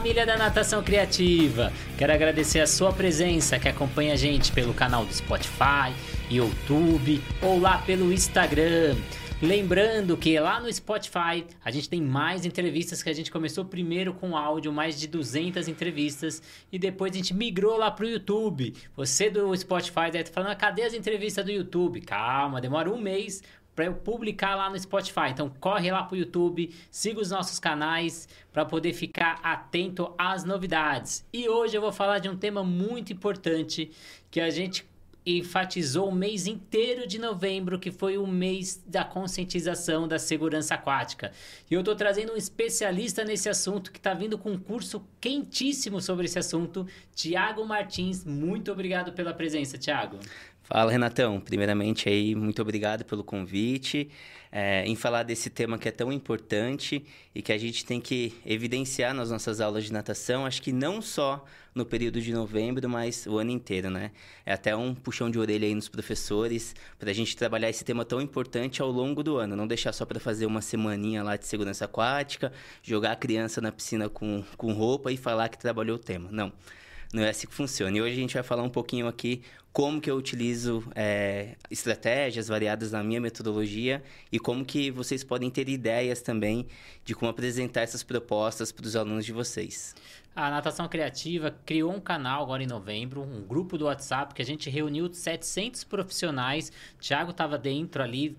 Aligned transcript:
família 0.00 0.24
da 0.24 0.34
Natação 0.34 0.82
Criativa! 0.82 1.70
Quero 1.98 2.10
agradecer 2.10 2.58
a 2.58 2.66
sua 2.66 2.90
presença 2.90 3.58
que 3.58 3.68
acompanha 3.68 4.14
a 4.14 4.16
gente 4.16 4.50
pelo 4.50 4.72
canal 4.72 5.04
do 5.04 5.12
Spotify, 5.12 5.92
YouTube 6.30 7.22
ou 7.42 7.60
lá 7.60 7.76
pelo 7.82 8.10
Instagram. 8.10 8.96
Lembrando 9.42 10.16
que 10.16 10.40
lá 10.40 10.58
no 10.58 10.72
Spotify 10.72 11.44
a 11.62 11.70
gente 11.70 11.86
tem 11.86 12.00
mais 12.00 12.46
entrevistas 12.46 13.02
que 13.02 13.10
a 13.10 13.12
gente 13.12 13.30
começou 13.30 13.62
primeiro 13.62 14.14
com 14.14 14.34
áudio, 14.34 14.72
mais 14.72 14.98
de 14.98 15.06
200 15.06 15.68
entrevistas, 15.68 16.42
e 16.72 16.78
depois 16.78 17.12
a 17.12 17.16
gente 17.16 17.34
migrou 17.34 17.76
lá 17.76 17.90
pro 17.90 18.08
YouTube. 18.08 18.74
Você 18.96 19.28
do 19.28 19.54
Spotify 19.54 20.10
deve 20.10 20.20
estar 20.20 20.32
falando, 20.32 20.52
ah, 20.52 20.56
cadê 20.56 20.82
as 20.82 20.94
entrevistas 20.94 21.44
do 21.44 21.50
YouTube? 21.50 22.00
Calma, 22.00 22.58
demora 22.58 22.90
um 22.90 22.98
mês 22.98 23.42
para 23.74 23.86
eu 23.86 23.94
publicar 23.94 24.54
lá 24.54 24.68
no 24.68 24.78
Spotify. 24.78 25.30
Então 25.30 25.50
corre 25.60 25.90
lá 25.90 26.02
pro 26.02 26.16
YouTube, 26.16 26.74
siga 26.90 27.20
os 27.20 27.30
nossos 27.30 27.58
canais 27.58 28.28
para 28.52 28.64
poder 28.64 28.92
ficar 28.92 29.40
atento 29.42 30.12
às 30.18 30.44
novidades. 30.44 31.24
E 31.32 31.48
hoje 31.48 31.76
eu 31.76 31.80
vou 31.80 31.92
falar 31.92 32.18
de 32.18 32.28
um 32.28 32.36
tema 32.36 32.62
muito 32.62 33.12
importante 33.12 33.90
que 34.30 34.40
a 34.40 34.50
gente 34.50 34.88
enfatizou 35.24 36.08
o 36.08 36.14
mês 36.14 36.46
inteiro 36.46 37.06
de 37.06 37.18
novembro, 37.18 37.78
que 37.78 37.90
foi 37.90 38.16
o 38.16 38.26
mês 38.26 38.82
da 38.86 39.04
conscientização 39.04 40.08
da 40.08 40.18
segurança 40.18 40.74
aquática. 40.74 41.32
E 41.70 41.74
eu 41.74 41.80
estou 41.80 41.94
trazendo 41.94 42.32
um 42.32 42.36
especialista 42.36 43.24
nesse 43.24 43.48
assunto 43.48 43.92
que 43.92 43.98
está 43.98 44.14
vindo 44.14 44.38
com 44.38 44.52
um 44.52 44.58
curso 44.58 45.04
quentíssimo 45.20 46.00
sobre 46.00 46.24
esse 46.24 46.38
assunto, 46.38 46.86
Tiago 47.14 47.64
Martins. 47.66 48.24
Muito 48.24 48.72
obrigado 48.72 49.12
pela 49.12 49.34
presença, 49.34 49.76
Tiago. 49.76 50.18
Fala, 50.72 50.92
Renatão. 50.92 51.40
Primeiramente, 51.40 52.08
aí, 52.08 52.32
muito 52.32 52.62
obrigado 52.62 53.04
pelo 53.04 53.24
convite. 53.24 54.08
É, 54.52 54.86
em 54.86 54.94
falar 54.94 55.24
desse 55.24 55.50
tema 55.50 55.76
que 55.76 55.88
é 55.88 55.90
tão 55.90 56.12
importante 56.12 57.04
e 57.34 57.42
que 57.42 57.52
a 57.52 57.58
gente 57.58 57.84
tem 57.84 58.00
que 58.00 58.32
evidenciar 58.46 59.12
nas 59.12 59.32
nossas 59.32 59.60
aulas 59.60 59.82
de 59.84 59.92
natação, 59.92 60.46
acho 60.46 60.62
que 60.62 60.72
não 60.72 61.02
só 61.02 61.44
no 61.74 61.84
período 61.84 62.20
de 62.20 62.32
novembro, 62.32 62.88
mas 62.88 63.26
o 63.26 63.38
ano 63.38 63.50
inteiro, 63.50 63.90
né? 63.90 64.12
É 64.46 64.52
até 64.52 64.74
um 64.76 64.94
puxão 64.94 65.28
de 65.28 65.40
orelha 65.40 65.66
aí 65.66 65.74
nos 65.74 65.88
professores 65.88 66.72
para 67.00 67.10
a 67.10 67.14
gente 67.14 67.36
trabalhar 67.36 67.68
esse 67.68 67.84
tema 67.84 68.04
tão 68.04 68.20
importante 68.20 68.80
ao 68.80 68.92
longo 68.92 69.24
do 69.24 69.38
ano, 69.38 69.56
não 69.56 69.66
deixar 69.66 69.92
só 69.92 70.06
para 70.06 70.20
fazer 70.20 70.46
uma 70.46 70.62
semaninha 70.62 71.24
lá 71.24 71.36
de 71.36 71.46
segurança 71.46 71.84
aquática, 71.84 72.52
jogar 72.80 73.10
a 73.10 73.16
criança 73.16 73.60
na 73.60 73.72
piscina 73.72 74.08
com, 74.08 74.44
com 74.56 74.72
roupa 74.72 75.10
e 75.10 75.16
falar 75.16 75.48
que 75.48 75.58
trabalhou 75.58 75.96
o 75.96 76.00
tema. 76.00 76.28
Não. 76.30 76.52
Não 77.12 77.24
é 77.24 77.30
assim 77.30 77.46
que 77.46 77.54
funciona. 77.54 77.96
E 77.96 78.00
hoje 78.00 78.12
a 78.12 78.20
gente 78.20 78.34
vai 78.34 78.42
falar 78.42 78.62
um 78.62 78.68
pouquinho 78.68 79.08
aqui 79.08 79.42
como 79.72 80.00
que 80.00 80.10
eu 80.10 80.16
utilizo 80.16 80.84
é, 80.94 81.56
estratégias 81.70 82.48
variadas 82.48 82.92
na 82.92 83.02
minha 83.02 83.20
metodologia 83.20 84.02
e 84.30 84.38
como 84.38 84.64
que 84.64 84.90
vocês 84.90 85.22
podem 85.22 85.50
ter 85.50 85.68
ideias 85.68 86.20
também 86.20 86.66
de 87.04 87.14
como 87.14 87.30
apresentar 87.30 87.82
essas 87.82 88.02
propostas 88.02 88.72
para 88.72 88.86
os 88.86 88.96
alunos 88.96 89.24
de 89.24 89.32
vocês. 89.32 89.94
A 90.34 90.50
Natação 90.50 90.88
Criativa 90.88 91.54
criou 91.64 91.92
um 91.92 92.00
canal 92.00 92.42
agora 92.42 92.62
em 92.62 92.66
novembro, 92.66 93.22
um 93.22 93.42
grupo 93.42 93.76
do 93.76 93.86
WhatsApp 93.86 94.34
que 94.34 94.42
a 94.42 94.44
gente 94.44 94.70
reuniu 94.70 95.12
700 95.12 95.84
profissionais. 95.84 96.70
O 96.96 97.00
Thiago 97.00 97.32
estava 97.32 97.58
dentro 97.58 98.02
ali, 98.02 98.36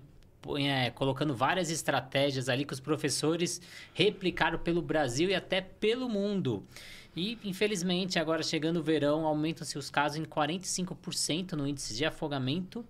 é, 0.58 0.90
colocando 0.90 1.34
várias 1.34 1.70
estratégias 1.70 2.48
ali 2.48 2.64
que 2.64 2.72
os 2.72 2.80
professores 2.80 3.60
replicaram 3.92 4.58
pelo 4.58 4.80
Brasil 4.80 5.28
e 5.28 5.34
até 5.34 5.60
pelo 5.60 6.08
mundo. 6.08 6.66
E, 7.14 7.38
infelizmente, 7.44 8.18
agora 8.18 8.42
chegando 8.42 8.78
o 8.78 8.82
verão, 8.82 9.26
aumentam-se 9.26 9.76
os 9.76 9.90
casos 9.90 10.18
em 10.18 10.24
45% 10.24 11.52
no 11.52 11.66
índice 11.66 11.94
de 11.94 12.04
afogamento. 12.04 12.84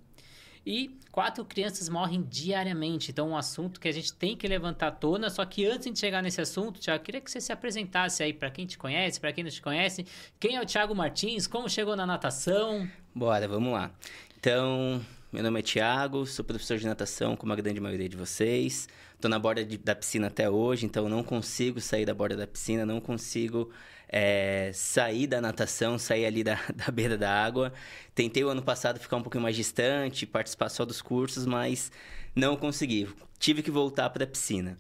E 0.65 0.97
quatro 1.11 1.45
crianças 1.45 1.89
morrem 1.89 2.23
diariamente. 2.23 3.11
Então, 3.11 3.31
um 3.31 3.37
assunto 3.37 3.81
que 3.81 3.89
a 3.89 3.93
gente 3.93 4.13
tem 4.13 4.37
que 4.37 4.47
levantar 4.47 4.89
à 4.89 4.91
tona. 4.93 5.29
Só 5.29 5.45
que 5.45 5.67
antes 5.67 5.93
de 5.93 5.99
chegar 5.99 6.23
nesse 6.23 6.41
assunto, 6.41 6.79
Tiago, 6.79 7.03
queria 7.03 7.21
que 7.21 7.29
você 7.29 7.41
se 7.41 7.53
apresentasse 7.53 8.23
aí 8.23 8.33
para 8.33 8.49
quem 8.49 8.65
te 8.65 8.79
conhece, 8.79 9.19
para 9.19 9.33
quem 9.33 9.43
não 9.43 9.51
te 9.51 9.61
conhece. 9.61 10.07
Quem 10.39 10.55
é 10.55 10.63
o 10.63 10.67
Thiago 10.67 10.95
Martins? 10.95 11.49
Como 11.49 11.69
chegou 11.69 11.97
na 11.97 12.07
natação? 12.07 12.89
Bora, 13.13 13.49
vamos 13.49 13.73
lá. 13.73 13.91
Então, 14.39 15.05
meu 15.33 15.43
nome 15.43 15.59
é 15.59 15.63
Thiago, 15.63 16.25
sou 16.27 16.45
professor 16.45 16.79
de 16.79 16.87
natação, 16.87 17.35
como 17.35 17.53
a 17.53 17.57
grande 17.57 17.81
maioria 17.81 18.09
de 18.09 18.17
vocês. 18.17 18.89
Estou 19.15 19.31
na 19.31 19.39
borda 19.39 19.65
de, 19.65 19.79
da 19.79 19.95
piscina 19.95 20.29
até 20.29 20.49
hoje, 20.49 20.87
então 20.87 21.09
não 21.09 21.25
consigo 21.25 21.81
sair 21.81 22.05
da 22.05 22.15
borda 22.15 22.37
da 22.37 22.47
piscina, 22.47 22.87
não 22.87 23.01
consigo 23.01 23.71
é, 24.13 24.71
sair 24.75 25.27
da 25.27 25.41
natação, 25.41 25.99
sair 25.99 26.27
ali 26.27 26.45
da, 26.45 26.61
da 26.77 26.93
beira 26.93 27.17
da 27.17 27.33
água. 27.33 27.73
Tentei 28.15 28.45
o 28.45 28.49
ano 28.51 28.63
passado 28.63 29.01
ficar 29.01 29.17
um 29.17 29.23
pouquinho 29.23 29.43
mais 29.43 29.57
distante, 29.57 30.27
participar 30.27 30.69
só 30.69 30.85
dos 30.85 31.01
cursos, 31.01 31.47
mas 31.47 31.91
não 32.37 32.55
consegui. 32.55 33.09
Tive 33.39 33.63
que 33.63 33.71
voltar 33.71 34.11
para 34.11 34.25
a 34.25 34.27
piscina. 34.27 34.79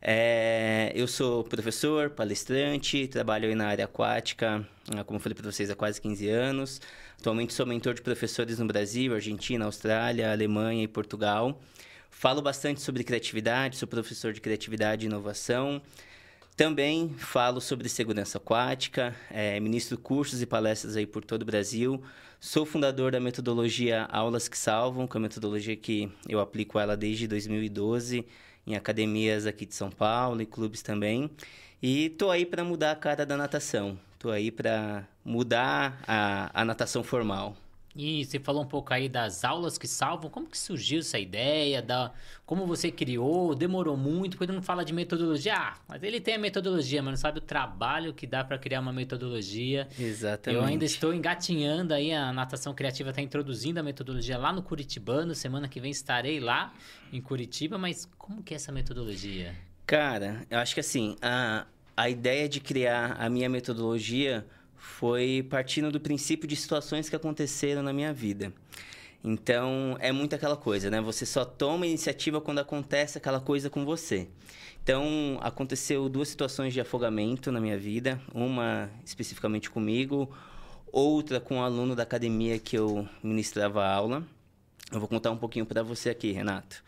É, 0.00 0.92
eu 0.94 1.08
sou 1.08 1.42
professor, 1.42 2.10
palestrante, 2.10 3.08
trabalho 3.08 3.56
na 3.56 3.66
área 3.66 3.86
aquática, 3.86 4.64
ah, 4.94 5.02
como 5.02 5.18
falei 5.18 5.34
para 5.34 5.50
vocês, 5.50 5.70
há 5.70 5.74
quase 5.74 6.00
15 6.00 6.28
anos. 6.28 6.80
Atualmente 7.18 7.54
sou 7.54 7.64
mentor 7.64 7.94
de 7.94 8.02
professores 8.02 8.58
no 8.58 8.66
Brasil, 8.66 9.14
Argentina, 9.14 9.64
Austrália, 9.64 10.30
Alemanha 10.30 10.84
e 10.84 10.88
Portugal. 10.88 11.60
Falo 12.10 12.40
bastante 12.40 12.80
sobre 12.82 13.02
criatividade, 13.02 13.76
sou 13.78 13.88
professor 13.88 14.32
de 14.32 14.40
criatividade 14.40 15.04
e 15.04 15.08
inovação. 15.08 15.82
Também 16.56 17.10
falo 17.18 17.60
sobre 17.60 17.86
segurança 17.86 18.38
aquática, 18.38 19.14
é, 19.30 19.60
ministro 19.60 19.98
cursos 19.98 20.40
e 20.40 20.46
palestras 20.46 20.96
aí 20.96 21.06
por 21.06 21.22
todo 21.22 21.42
o 21.42 21.44
Brasil. 21.44 22.02
Sou 22.40 22.64
fundador 22.64 23.12
da 23.12 23.20
metodologia 23.20 24.04
Aulas 24.04 24.48
que 24.48 24.56
Salvam, 24.56 25.06
que 25.06 25.14
é 25.14 25.18
uma 25.18 25.28
metodologia 25.28 25.76
que 25.76 26.10
eu 26.26 26.40
aplico 26.40 26.78
ela 26.78 26.96
desde 26.96 27.28
2012 27.28 28.24
em 28.66 28.74
academias 28.74 29.44
aqui 29.44 29.66
de 29.66 29.74
São 29.74 29.90
Paulo 29.90 30.40
e 30.40 30.46
clubes 30.46 30.80
também. 30.80 31.30
E 31.82 32.08
tô 32.08 32.30
aí 32.30 32.46
para 32.46 32.64
mudar 32.64 32.92
a 32.92 32.96
cara 32.96 33.26
da 33.26 33.36
natação. 33.36 33.98
Tô 34.18 34.30
aí 34.30 34.50
para 34.50 35.06
mudar 35.22 36.00
a, 36.08 36.50
a 36.54 36.64
natação 36.64 37.04
formal. 37.04 37.54
E 37.96 38.26
você 38.26 38.38
falou 38.38 38.62
um 38.62 38.66
pouco 38.66 38.92
aí 38.92 39.08
das 39.08 39.42
aulas 39.42 39.78
que 39.78 39.88
salvam. 39.88 40.28
Como 40.28 40.46
que 40.46 40.58
surgiu 40.58 41.00
essa 41.00 41.18
ideia? 41.18 41.80
Da, 41.80 42.12
como 42.44 42.66
você 42.66 42.90
criou? 42.90 43.54
Demorou 43.54 43.96
muito? 43.96 44.36
Porque 44.36 44.52
não 44.52 44.60
fala 44.60 44.84
de 44.84 44.92
metodologia. 44.92 45.54
Ah, 45.56 45.78
mas 45.88 46.02
ele 46.02 46.20
tem 46.20 46.34
a 46.34 46.38
metodologia, 46.38 47.02
mas 47.02 47.12
não 47.12 47.16
sabe 47.16 47.38
o 47.38 47.40
trabalho 47.40 48.12
que 48.12 48.26
dá 48.26 48.44
para 48.44 48.58
criar 48.58 48.80
uma 48.80 48.92
metodologia. 48.92 49.88
Exatamente. 49.98 50.62
Eu 50.62 50.68
ainda 50.68 50.84
estou 50.84 51.14
engatinhando 51.14 51.94
aí. 51.94 52.12
A 52.12 52.34
natação 52.34 52.74
criativa 52.74 53.08
está 53.08 53.22
introduzindo 53.22 53.80
a 53.80 53.82
metodologia 53.82 54.36
lá 54.36 54.52
no 54.52 54.62
Curitibano. 54.62 55.34
Semana 55.34 55.66
que 55.66 55.80
vem 55.80 55.90
estarei 55.90 56.38
lá 56.38 56.74
em 57.10 57.20
Curitiba. 57.22 57.78
Mas 57.78 58.06
como 58.18 58.42
que 58.42 58.52
é 58.52 58.56
essa 58.56 58.70
metodologia? 58.70 59.54
Cara, 59.86 60.46
eu 60.50 60.58
acho 60.58 60.74
que 60.74 60.80
assim, 60.80 61.16
a, 61.22 61.64
a 61.96 62.10
ideia 62.10 62.46
de 62.46 62.60
criar 62.60 63.12
a 63.12 63.30
minha 63.30 63.48
metodologia 63.48 64.44
foi 64.86 65.46
partindo 65.50 65.90
do 65.90 66.00
princípio 66.00 66.48
de 66.48 66.56
situações 66.56 67.08
que 67.08 67.16
aconteceram 67.16 67.82
na 67.82 67.92
minha 67.92 68.14
vida. 68.14 68.52
Então, 69.22 69.96
é 70.00 70.10
muito 70.10 70.34
aquela 70.34 70.56
coisa, 70.56 70.88
né? 70.88 71.00
Você 71.00 71.26
só 71.26 71.44
toma 71.44 71.86
iniciativa 71.86 72.40
quando 72.40 72.60
acontece 72.60 73.18
aquela 73.18 73.40
coisa 73.40 73.68
com 73.68 73.84
você. 73.84 74.28
Então, 74.82 75.38
aconteceu 75.42 76.08
duas 76.08 76.28
situações 76.28 76.72
de 76.72 76.80
afogamento 76.80 77.52
na 77.52 77.60
minha 77.60 77.76
vida, 77.76 78.20
uma 78.32 78.88
especificamente 79.04 79.68
comigo, 79.68 80.34
outra 80.90 81.40
com 81.40 81.56
um 81.56 81.62
aluno 81.62 81.94
da 81.94 82.04
academia 82.04 82.58
que 82.58 82.78
eu 82.78 83.06
ministrava 83.22 83.84
aula. 83.84 84.24
Eu 84.90 85.00
vou 85.00 85.08
contar 85.08 85.30
um 85.30 85.36
pouquinho 85.36 85.66
para 85.66 85.82
você 85.82 86.08
aqui, 86.08 86.30
Renato. 86.30 86.82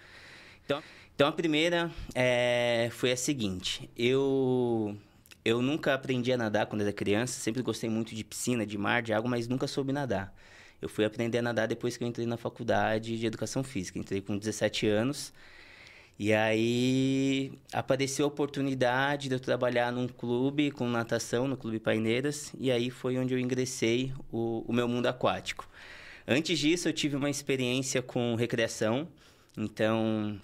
Então, 0.65 0.83
então 1.15 1.29
a 1.29 1.33
primeira 1.33 1.91
é, 2.15 2.89
foi 2.93 3.11
a 3.13 3.17
seguinte: 3.17 3.91
eu 3.97 4.97
eu 5.45 5.63
nunca 5.63 5.95
aprendi 5.95 6.33
a 6.33 6.37
nadar 6.37 6.67
quando 6.67 6.83
era 6.83 6.93
criança, 6.93 7.41
sempre 7.41 7.63
gostei 7.63 7.89
muito 7.89 8.15
de 8.15 8.25
piscina, 8.25 8.67
de 8.67 8.77
mar, 8.77 9.03
de 9.03 9.13
água, 9.13 9.31
mas 9.31 9.49
nunca 9.49 9.67
soube 9.67 9.93
nadar. 9.93 10.35
Eu 10.81 10.89
fui 10.89 11.05
aprender 11.05 11.39
a 11.39 11.43
nadar 11.43 11.67
depois 11.67 11.97
que 11.97 12.05
eu 12.05 12.09
entrei 12.09 12.27
na 12.27 12.37
faculdade 12.37 13.19
de 13.19 13.27
educação 13.27 13.65
física. 13.65 13.99
Entrei 13.99 14.21
com 14.21 14.39
17 14.39 14.87
anos. 14.87 15.33
E 16.19 16.33
aí 16.33 17.53
apareceu 17.73 18.25
a 18.25 18.29
oportunidade 18.29 19.29
de 19.29 19.35
eu 19.35 19.41
trabalhar 19.41 19.93
num 19.93 20.09
clube 20.09 20.71
com 20.73 20.89
natação, 20.89 21.47
no 21.47 21.57
Clube 21.57 21.79
Paineiras, 21.79 22.53
e 22.59 22.73
aí 22.73 22.91
foi 22.91 23.17
onde 23.17 23.35
eu 23.35 23.39
ingressei 23.39 24.13
o, 24.33 24.65
o 24.67 24.73
meu 24.73 24.89
mundo 24.89 25.07
aquático. 25.07 25.69
Antes 26.27 26.59
disso, 26.59 26.89
eu 26.89 26.93
tive 26.93 27.15
uma 27.15 27.31
experiência 27.31 28.03
com 28.03 28.35
recreação, 28.35 29.09
então 29.57 30.41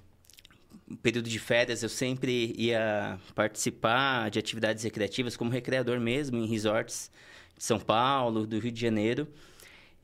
período 1.02 1.28
de 1.28 1.38
férias, 1.38 1.82
eu 1.82 1.88
sempre 1.88 2.54
ia 2.56 3.18
participar 3.34 4.30
de 4.30 4.38
atividades 4.38 4.84
recreativas 4.84 5.36
como 5.36 5.50
recreador 5.50 5.98
mesmo, 6.00 6.36
em 6.36 6.46
resorts 6.46 7.10
de 7.56 7.64
São 7.64 7.78
Paulo, 7.78 8.46
do 8.46 8.58
Rio 8.58 8.72
de 8.72 8.80
Janeiro. 8.80 9.26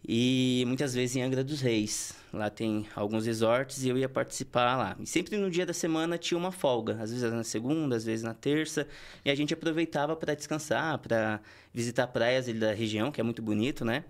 E 0.06 0.64
muitas 0.66 0.94
vezes 0.94 1.16
em 1.16 1.22
Angra 1.22 1.44
dos 1.44 1.60
Reis. 1.60 2.14
Lá 2.32 2.48
tem 2.48 2.86
alguns 2.96 3.26
resorts 3.26 3.84
e 3.84 3.88
eu 3.88 3.98
ia 3.98 4.08
participar 4.08 4.76
lá. 4.76 4.96
E 4.98 5.06
sempre 5.06 5.36
no 5.36 5.50
dia 5.50 5.66
da 5.66 5.74
semana 5.74 6.16
tinha 6.16 6.38
uma 6.38 6.50
folga. 6.50 6.94
Às 7.00 7.10
vezes 7.10 7.30
na 7.30 7.44
segunda, 7.44 7.96
às 7.96 8.04
vezes 8.04 8.22
na 8.22 8.32
terça. 8.32 8.86
E 9.24 9.30
a 9.30 9.34
gente 9.34 9.52
aproveitava 9.52 10.16
para 10.16 10.34
descansar, 10.34 10.98
para 10.98 11.40
visitar 11.72 12.06
praias 12.06 12.46
da 12.54 12.72
região, 12.72 13.12
que 13.12 13.20
é 13.20 13.24
muito 13.24 13.42
bonito, 13.42 13.84
né? 13.84 14.04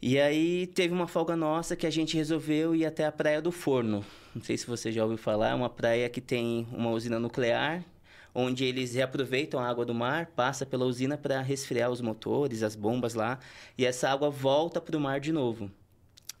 E 0.00 0.16
aí 0.20 0.68
teve 0.68 0.94
uma 0.94 1.08
folga 1.08 1.34
nossa 1.34 1.74
que 1.74 1.84
a 1.84 1.90
gente 1.90 2.16
resolveu 2.16 2.72
ir 2.72 2.86
até 2.86 3.04
a 3.04 3.10
Praia 3.10 3.42
do 3.42 3.50
Forno. 3.50 4.04
Não 4.32 4.40
sei 4.40 4.56
se 4.56 4.64
você 4.64 4.92
já 4.92 5.02
ouviu 5.02 5.18
falar, 5.18 5.50
é 5.50 5.54
uma 5.54 5.68
praia 5.68 6.08
que 6.08 6.20
tem 6.20 6.68
uma 6.70 6.90
usina 6.90 7.18
nuclear, 7.18 7.84
onde 8.32 8.64
eles 8.64 8.94
reaproveitam 8.94 9.58
a 9.58 9.68
água 9.68 9.84
do 9.84 9.92
mar, 9.92 10.26
passa 10.36 10.64
pela 10.64 10.84
usina 10.84 11.18
para 11.18 11.42
resfriar 11.42 11.90
os 11.90 12.00
motores, 12.00 12.62
as 12.62 12.76
bombas 12.76 13.14
lá, 13.14 13.40
e 13.76 13.84
essa 13.84 14.08
água 14.08 14.30
volta 14.30 14.80
para 14.80 14.96
o 14.96 15.00
mar 15.00 15.18
de 15.18 15.32
novo. 15.32 15.68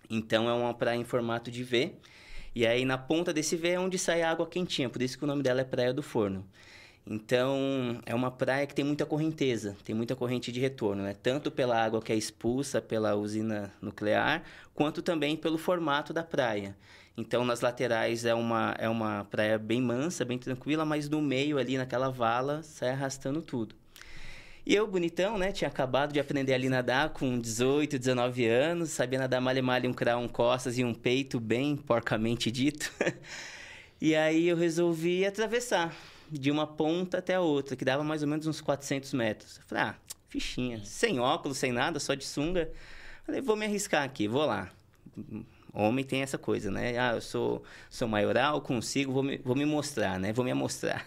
Então 0.08 0.48
é 0.48 0.52
uma 0.52 0.72
praia 0.72 0.96
em 0.96 1.04
formato 1.04 1.50
de 1.50 1.64
V. 1.64 1.94
E 2.54 2.64
aí 2.64 2.84
na 2.84 2.96
ponta 2.96 3.32
desse 3.32 3.56
V 3.56 3.70
é 3.70 3.80
onde 3.80 3.98
sai 3.98 4.22
a 4.22 4.30
água 4.30 4.46
quentinha, 4.46 4.88
por 4.88 5.02
isso 5.02 5.18
que 5.18 5.24
o 5.24 5.26
nome 5.26 5.42
dela 5.42 5.62
é 5.62 5.64
Praia 5.64 5.92
do 5.92 6.02
Forno. 6.02 6.46
Então, 7.10 8.02
é 8.04 8.14
uma 8.14 8.30
praia 8.30 8.66
que 8.66 8.74
tem 8.74 8.84
muita 8.84 9.06
correnteza, 9.06 9.74
tem 9.82 9.94
muita 9.94 10.14
corrente 10.14 10.52
de 10.52 10.60
retorno, 10.60 11.02
né? 11.02 11.14
Tanto 11.14 11.50
pela 11.50 11.82
água 11.82 12.02
que 12.02 12.12
é 12.12 12.14
expulsa 12.14 12.82
pela 12.82 13.14
usina 13.16 13.72
nuclear, 13.80 14.42
quanto 14.74 15.00
também 15.00 15.34
pelo 15.34 15.56
formato 15.56 16.12
da 16.12 16.22
praia. 16.22 16.76
Então, 17.16 17.46
nas 17.46 17.62
laterais 17.62 18.26
é 18.26 18.34
uma, 18.34 18.76
é 18.78 18.90
uma 18.90 19.24
praia 19.24 19.58
bem 19.58 19.80
mansa, 19.80 20.22
bem 20.22 20.36
tranquila, 20.36 20.84
mas 20.84 21.08
no 21.08 21.22
meio 21.22 21.56
ali, 21.56 21.78
naquela 21.78 22.10
vala, 22.10 22.62
sai 22.62 22.90
arrastando 22.90 23.40
tudo. 23.40 23.74
E 24.66 24.74
eu, 24.74 24.86
bonitão, 24.86 25.38
né? 25.38 25.50
Tinha 25.50 25.68
acabado 25.68 26.12
de 26.12 26.20
aprender 26.20 26.52
ali 26.52 26.68
nadar 26.68 27.08
com 27.14 27.40
18, 27.40 27.98
19 27.98 28.44
anos, 28.44 28.90
sabia 28.90 29.18
nadar 29.18 29.40
malha-malha, 29.40 29.88
um 29.88 29.94
crau, 29.94 30.20
um 30.20 30.28
costas 30.28 30.76
e 30.76 30.84
um 30.84 30.92
peito, 30.92 31.40
bem 31.40 31.74
porcamente 31.74 32.50
dito. 32.50 32.92
e 33.98 34.14
aí 34.14 34.46
eu 34.46 34.58
resolvi 34.58 35.24
atravessar 35.24 35.96
de 36.30 36.50
uma 36.50 36.66
ponta 36.66 37.18
até 37.18 37.34
a 37.34 37.40
outra, 37.40 37.76
que 37.76 37.84
dava 37.84 38.04
mais 38.04 38.22
ou 38.22 38.28
menos 38.28 38.46
uns 38.46 38.60
400 38.60 39.12
metros. 39.12 39.58
Eu 39.58 39.64
falei, 39.64 39.84
ah, 39.84 39.94
fichinha, 40.28 40.84
sem 40.84 41.18
óculos, 41.18 41.58
sem 41.58 41.72
nada, 41.72 41.98
só 41.98 42.14
de 42.14 42.24
sunga. 42.24 42.70
Falei, 43.24 43.40
vou 43.40 43.56
me 43.56 43.66
arriscar 43.66 44.04
aqui, 44.04 44.28
vou 44.28 44.44
lá. 44.44 44.70
Homem 45.72 46.04
tem 46.04 46.22
essa 46.22 46.38
coisa, 46.38 46.70
né? 46.70 46.98
Ah, 46.98 47.14
eu 47.14 47.20
sou, 47.20 47.62
sou 47.90 48.08
maioral, 48.08 48.60
consigo, 48.60 49.12
vou 49.12 49.22
me, 49.22 49.38
vou 49.38 49.54
me 49.54 49.64
mostrar, 49.64 50.18
né? 50.18 50.32
Vou 50.32 50.44
me 50.44 50.50
amostrar. 50.50 51.06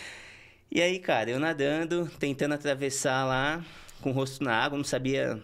e 0.70 0.80
aí, 0.80 0.98
cara, 0.98 1.30
eu 1.30 1.38
nadando, 1.38 2.10
tentando 2.18 2.54
atravessar 2.54 3.24
lá, 3.26 3.64
com 4.00 4.10
o 4.10 4.12
rosto 4.12 4.42
na 4.42 4.54
água, 4.54 4.76
não 4.76 4.84
sabia 4.84 5.42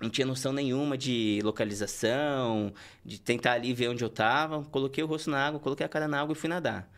não 0.00 0.08
tinha 0.08 0.26
noção 0.26 0.52
nenhuma 0.52 0.96
de 0.96 1.40
localização, 1.44 2.72
de 3.04 3.20
tentar 3.20 3.52
ali 3.52 3.74
ver 3.74 3.88
onde 3.90 4.02
eu 4.02 4.08
estava. 4.08 4.64
Coloquei 4.64 5.04
o 5.04 5.06
rosto 5.06 5.30
na 5.30 5.46
água, 5.46 5.60
coloquei 5.60 5.84
a 5.84 5.88
cara 5.88 6.08
na 6.08 6.20
água 6.20 6.32
e 6.32 6.36
fui 6.36 6.48
nadar. 6.48 6.90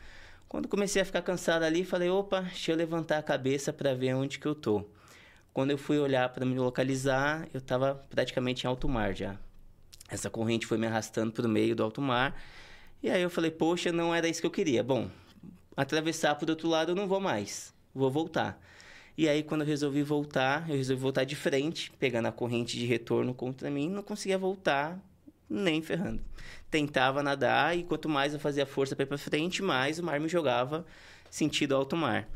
Quando 0.53 0.69
comecei 0.69 1.01
a 1.01 1.05
ficar 1.07 1.23
cansado 1.23 1.63
ali, 1.63 1.83
falei, 1.83 2.11
opa, 2.11 2.43
deixa 2.43 2.73
eu 2.73 2.77
levantar 2.77 3.17
a 3.17 3.23
cabeça 3.23 3.73
para 3.73 3.95
ver 3.95 4.13
onde 4.15 4.39
que 4.39 4.45
eu 4.45 4.55
tô. 4.55 4.85
Quando 5.51 5.71
eu 5.71 5.79
fui 5.79 5.99
olhar 5.99 6.29
para 6.29 6.45
me 6.45 6.59
localizar, 6.59 7.49
eu 7.55 7.59
estava 7.59 7.95
praticamente 8.11 8.65
em 8.65 8.69
alto 8.69 8.87
mar 8.87 9.15
já. 9.15 9.39
Essa 10.11 10.29
corrente 10.29 10.67
foi 10.67 10.77
me 10.77 10.87
arrastando 10.87 11.33
para 11.33 11.47
o 11.47 11.49
meio 11.49 11.75
do 11.75 11.83
alto 11.83 12.03
mar. 12.03 12.39
E 13.03 13.09
aí 13.09 13.23
eu 13.23 13.31
falei, 13.31 13.51
poxa, 13.51 13.91
não 13.91 14.15
era 14.15 14.29
isso 14.29 14.43
que 14.43 14.47
eu 14.47 14.51
queria. 14.51 14.85
Bom, 14.85 15.11
atravessar 15.75 16.35
para 16.35 16.49
o 16.49 16.51
outro 16.51 16.69
lado 16.69 16.93
eu 16.93 16.97
não 16.97 17.09
vou 17.09 17.19
mais, 17.19 17.73
vou 17.95 18.11
voltar. 18.11 18.63
E 19.17 19.31
aí, 19.31 19.43
quando 19.43 19.63
eu 19.63 19.67
resolvi 19.67 20.03
voltar, 20.03 20.69
eu 20.69 20.77
resolvi 20.77 21.01
voltar 21.01 21.25
de 21.25 21.35
frente, 21.35 21.91
pegando 21.93 22.29
a 22.29 22.33
corrente 22.33 22.79
de 22.79 22.85
retorno 22.85 23.33
contra 23.33 23.71
mim, 23.71 23.89
não 23.89 24.03
conseguia 24.03 24.37
voltar 24.37 25.01
nem 25.53 25.83
ferrando. 25.83 26.23
Tentava 26.71 27.23
nadar 27.23 27.77
e 27.77 27.83
quanto 27.83 28.09
mais 28.09 28.33
eu 28.33 28.41
fazia 28.41 28.65
força 28.65 28.97
para 28.97 29.05
ir 29.05 29.19
frente, 29.19 29.63
mais 29.63 29.99
o 29.99 30.03
mar 30.03 30.19
me 30.19 30.29
jogava 30.29 30.85
sentido 31.31 31.75
alto 31.75 31.97
mar. 31.97 32.29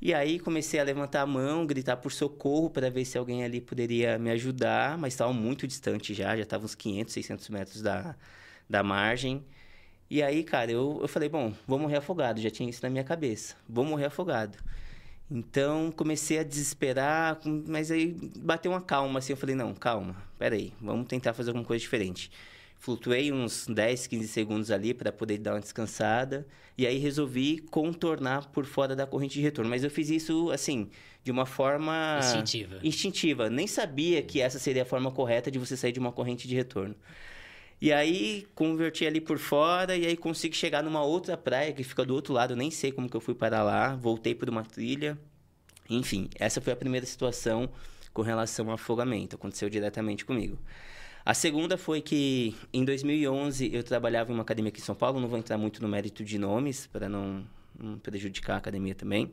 E 0.00 0.12
aí 0.12 0.38
comecei 0.38 0.80
a 0.80 0.82
levantar 0.82 1.22
a 1.22 1.26
mão, 1.26 1.66
gritar 1.66 1.96
por 1.96 2.10
socorro 2.10 2.68
para 2.68 2.90
ver 2.90 3.04
se 3.04 3.16
alguém 3.16 3.44
ali 3.44 3.60
poderia 3.60 4.18
me 4.18 4.30
ajudar, 4.30 4.98
mas 4.98 5.12
estava 5.12 5.32
muito 5.32 5.66
distante 5.66 6.12
já, 6.12 6.36
já 6.36 6.42
estava 6.42 6.64
uns 6.64 6.74
500, 6.74 7.12
600 7.12 7.48
metros 7.48 7.82
da, 7.82 8.16
da 8.68 8.82
margem. 8.82 9.44
E 10.10 10.22
aí, 10.22 10.42
cara, 10.44 10.70
eu, 10.72 10.98
eu 11.00 11.08
falei, 11.08 11.28
bom, 11.28 11.54
vou 11.66 11.78
morrer 11.78 11.96
afogado, 11.96 12.40
já 12.40 12.50
tinha 12.50 12.68
isso 12.68 12.82
na 12.82 12.90
minha 12.90 13.04
cabeça, 13.04 13.54
vou 13.68 13.84
morrer 13.84 14.06
afogado. 14.06 14.58
Então 15.34 15.90
comecei 15.92 16.38
a 16.38 16.42
desesperar, 16.42 17.38
mas 17.66 17.90
aí 17.90 18.14
bateu 18.36 18.70
uma 18.70 18.82
calma 18.82 19.18
assim. 19.18 19.32
Eu 19.32 19.36
falei: 19.36 19.54
não, 19.54 19.72
calma, 19.72 20.14
peraí, 20.38 20.74
vamos 20.78 21.06
tentar 21.06 21.32
fazer 21.32 21.50
alguma 21.50 21.64
coisa 21.64 21.80
diferente. 21.80 22.30
Flutuei 22.82 23.30
uns 23.30 23.64
10, 23.68 24.08
15 24.08 24.26
segundos 24.26 24.68
ali 24.72 24.92
para 24.92 25.12
poder 25.12 25.38
dar 25.38 25.54
uma 25.54 25.60
descansada. 25.60 26.44
E 26.76 26.84
aí 26.84 26.98
resolvi 26.98 27.60
contornar 27.70 28.48
por 28.48 28.64
fora 28.64 28.96
da 28.96 29.06
corrente 29.06 29.34
de 29.34 29.40
retorno. 29.40 29.70
Mas 29.70 29.84
eu 29.84 29.90
fiz 29.90 30.10
isso 30.10 30.50
assim, 30.50 30.90
de 31.22 31.30
uma 31.30 31.46
forma. 31.46 32.18
Instintiva. 32.18 32.80
Instintiva. 32.82 33.48
Nem 33.48 33.68
sabia 33.68 34.20
que 34.20 34.40
essa 34.40 34.58
seria 34.58 34.82
a 34.82 34.84
forma 34.84 35.12
correta 35.12 35.48
de 35.48 35.60
você 35.60 35.76
sair 35.76 35.92
de 35.92 36.00
uma 36.00 36.10
corrente 36.10 36.48
de 36.48 36.56
retorno. 36.56 36.96
E 37.80 37.92
aí 37.92 38.48
converti 38.52 39.06
ali 39.06 39.20
por 39.20 39.38
fora 39.38 39.96
e 39.96 40.04
aí 40.04 40.16
consigo 40.16 40.56
chegar 40.56 40.82
numa 40.82 41.04
outra 41.04 41.36
praia 41.36 41.72
que 41.72 41.84
fica 41.84 42.04
do 42.04 42.12
outro 42.12 42.34
lado, 42.34 42.54
eu 42.54 42.56
nem 42.56 42.72
sei 42.72 42.90
como 42.90 43.08
que 43.08 43.16
eu 43.16 43.20
fui 43.20 43.34
para 43.34 43.62
lá, 43.62 43.94
voltei 43.94 44.34
por 44.34 44.50
uma 44.50 44.64
trilha. 44.64 45.16
Enfim, 45.88 46.28
essa 46.34 46.60
foi 46.60 46.72
a 46.72 46.76
primeira 46.76 47.06
situação 47.06 47.70
com 48.12 48.22
relação 48.22 48.66
ao 48.68 48.74
afogamento, 48.74 49.36
aconteceu 49.36 49.70
diretamente 49.70 50.24
comigo. 50.24 50.58
A 51.24 51.34
segunda 51.34 51.76
foi 51.76 52.00
que 52.00 52.56
em 52.72 52.84
2011 52.84 53.70
eu 53.72 53.84
trabalhava 53.84 54.32
em 54.32 54.34
uma 54.34 54.42
academia 54.42 54.70
aqui 54.70 54.80
em 54.80 54.84
São 54.84 54.94
Paulo, 54.94 55.20
não 55.20 55.28
vou 55.28 55.38
entrar 55.38 55.56
muito 55.56 55.80
no 55.80 55.88
mérito 55.88 56.24
de 56.24 56.36
nomes 56.36 56.88
para 56.88 57.08
não, 57.08 57.46
não 57.78 57.96
prejudicar 57.98 58.54
a 58.54 58.56
academia 58.56 58.94
também. 58.94 59.30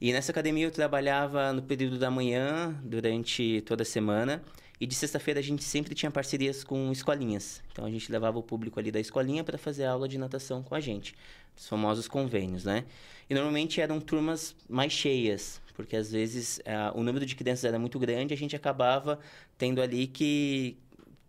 E 0.00 0.12
nessa 0.12 0.32
academia 0.32 0.64
eu 0.64 0.70
trabalhava 0.70 1.52
no 1.52 1.62
período 1.62 1.96
da 1.96 2.10
manhã, 2.10 2.76
durante 2.82 3.62
toda 3.66 3.82
a 3.82 3.86
semana, 3.86 4.42
e 4.80 4.86
de 4.86 4.96
sexta-feira 4.96 5.38
a 5.38 5.42
gente 5.42 5.62
sempre 5.62 5.94
tinha 5.94 6.10
parcerias 6.10 6.64
com 6.64 6.90
escolinhas. 6.90 7.62
Então 7.70 7.84
a 7.84 7.90
gente 7.90 8.10
levava 8.10 8.38
o 8.38 8.42
público 8.42 8.80
ali 8.80 8.90
da 8.90 8.98
escolinha 8.98 9.44
para 9.44 9.58
fazer 9.58 9.86
aula 9.86 10.08
de 10.08 10.18
natação 10.18 10.62
com 10.62 10.74
a 10.74 10.80
gente. 10.80 11.14
Os 11.56 11.68
famosos 11.68 12.08
convênios, 12.08 12.64
né? 12.64 12.84
E 13.30 13.34
normalmente 13.34 13.80
eram 13.80 14.00
turmas 14.00 14.56
mais 14.68 14.92
cheias, 14.92 15.60
porque 15.78 15.94
às 15.94 16.10
vezes 16.10 16.58
uh, 16.58 16.98
o 16.98 17.04
número 17.04 17.24
de 17.24 17.36
crianças 17.36 17.64
era 17.64 17.78
muito 17.78 18.00
grande 18.00 18.34
a 18.34 18.36
gente 18.36 18.56
acabava 18.56 19.20
tendo 19.56 19.80
ali 19.80 20.08
que, 20.08 20.76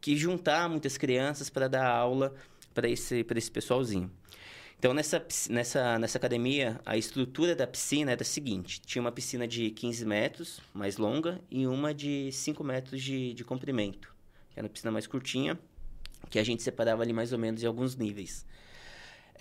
que 0.02 0.18
juntar 0.18 0.68
muitas 0.68 0.98
crianças 0.98 1.52
para 1.52 1.68
dar 1.68 1.88
aula 1.88 2.34
para 2.74 2.90
esse, 2.90 3.24
esse 3.36 3.52
pessoalzinho. 3.52 4.12
Então, 4.80 4.92
nessa, 4.92 5.24
nessa, 5.52 6.00
nessa 6.00 6.18
academia, 6.18 6.82
a 6.84 6.98
estrutura 6.98 7.56
da 7.56 7.68
piscina 7.68 8.12
era 8.12 8.24
a 8.24 8.26
seguinte: 8.26 8.82
tinha 8.82 9.02
uma 9.02 9.12
piscina 9.12 9.48
de 9.48 9.70
15 9.70 10.04
metros, 10.06 10.62
mais 10.74 10.98
longa, 10.98 11.40
e 11.52 11.68
uma 11.68 11.94
de 11.94 12.32
5 12.32 12.64
metros 12.64 13.04
de, 13.04 13.36
de 13.36 13.44
comprimento. 13.44 14.16
Era 14.56 14.66
uma 14.66 14.70
piscina 14.70 14.92
mais 14.92 15.06
curtinha, 15.06 15.60
que 16.28 16.40
a 16.40 16.44
gente 16.44 16.64
separava 16.64 17.04
ali 17.04 17.14
mais 17.14 17.32
ou 17.32 17.38
menos 17.38 17.62
em 17.62 17.68
alguns 17.68 17.96
níveis. 17.96 18.46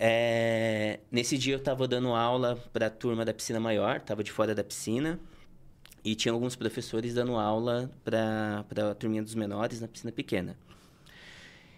É, 0.01 1.01
nesse 1.11 1.37
dia 1.37 1.55
eu 1.55 1.59
estava 1.59 1.85
dando 1.85 2.13
aula 2.13 2.55
para 2.71 2.85
a 2.85 2.89
turma 2.89 3.25
da 3.25 3.33
piscina 3.33 3.59
maior, 3.59 3.97
estava 3.97 4.23
de 4.23 4.31
fora 4.31 4.55
da 4.55 4.63
piscina, 4.63 5.19
e 6.03 6.15
tinha 6.15 6.31
alguns 6.31 6.55
professores 6.55 7.13
dando 7.13 7.35
aula 7.35 7.91
para 8.05 8.63
a 8.91 8.95
turminha 8.95 9.21
dos 9.21 9.35
menores 9.35 9.81
na 9.81 9.87
piscina 9.89 10.11
pequena. 10.11 10.55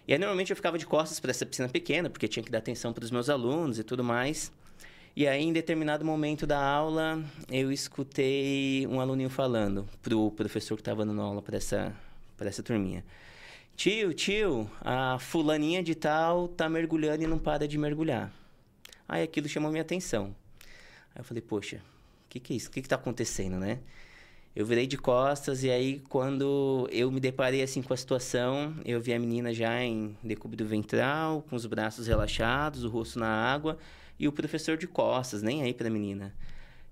E 0.06 0.12
aí, 0.12 0.18
normalmente, 0.18 0.50
eu 0.50 0.56
ficava 0.56 0.78
de 0.78 0.86
costas 0.86 1.18
para 1.18 1.30
essa 1.30 1.44
piscina 1.44 1.68
pequena, 1.68 2.08
porque 2.08 2.28
tinha 2.28 2.42
que 2.42 2.50
dar 2.50 2.58
atenção 2.58 2.92
para 2.92 3.04
os 3.04 3.10
meus 3.10 3.28
alunos 3.28 3.78
e 3.78 3.84
tudo 3.84 4.04
mais. 4.04 4.52
E 5.14 5.26
aí, 5.26 5.42
em 5.42 5.52
determinado 5.52 6.04
momento 6.04 6.46
da 6.46 6.60
aula, 6.64 7.22
eu 7.50 7.70
escutei 7.70 8.86
um 8.88 9.00
aluninho 9.00 9.30
falando 9.30 9.86
para 10.00 10.16
o 10.16 10.30
professor 10.30 10.76
que 10.76 10.80
estava 10.80 11.04
dando 11.04 11.20
aula 11.20 11.42
para 11.42 11.56
essa, 11.56 11.94
essa 12.40 12.62
turminha. 12.62 13.04
Tio, 13.76 14.14
tio, 14.14 14.70
a 14.80 15.18
fulaninha 15.18 15.82
de 15.82 15.94
tal 15.94 16.46
tá 16.46 16.68
mergulhando 16.68 17.24
e 17.24 17.26
não 17.26 17.38
para 17.38 17.66
de 17.66 17.76
mergulhar. 17.76 18.32
Aí 19.08 19.22
aquilo 19.22 19.48
chamou 19.48 19.70
minha 19.70 19.82
atenção. 19.82 20.34
Aí 21.14 21.20
eu 21.20 21.24
falei, 21.24 21.42
poxa, 21.42 21.78
o 22.26 22.28
que, 22.28 22.38
que 22.38 22.52
é 22.52 22.56
isso? 22.56 22.68
O 22.68 22.72
que, 22.72 22.82
que 22.82 22.88
tá 22.88 22.96
acontecendo, 22.96 23.58
né? 23.58 23.80
Eu 24.54 24.66
virei 24.66 24.86
de 24.86 24.98
costas 24.98 25.64
e 25.64 25.70
aí 25.70 25.98
quando 26.10 26.86
eu 26.92 27.10
me 27.10 27.18
deparei 27.18 27.62
assim 27.62 27.80
com 27.82 27.94
a 27.94 27.96
situação, 27.96 28.76
eu 28.84 29.00
vi 29.00 29.14
a 29.14 29.18
menina 29.18 29.52
já 29.52 29.82
em 29.82 30.16
decúbito 30.22 30.64
ventral, 30.64 31.42
com 31.48 31.56
os 31.56 31.64
braços 31.64 32.06
relaxados, 32.06 32.84
o 32.84 32.88
rosto 32.90 33.18
na 33.18 33.28
água 33.28 33.78
e 34.18 34.28
o 34.28 34.32
professor 34.32 34.76
de 34.76 34.86
costas, 34.86 35.42
nem 35.42 35.62
aí 35.62 35.72
para 35.72 35.88
a 35.88 35.90
menina. 35.90 36.34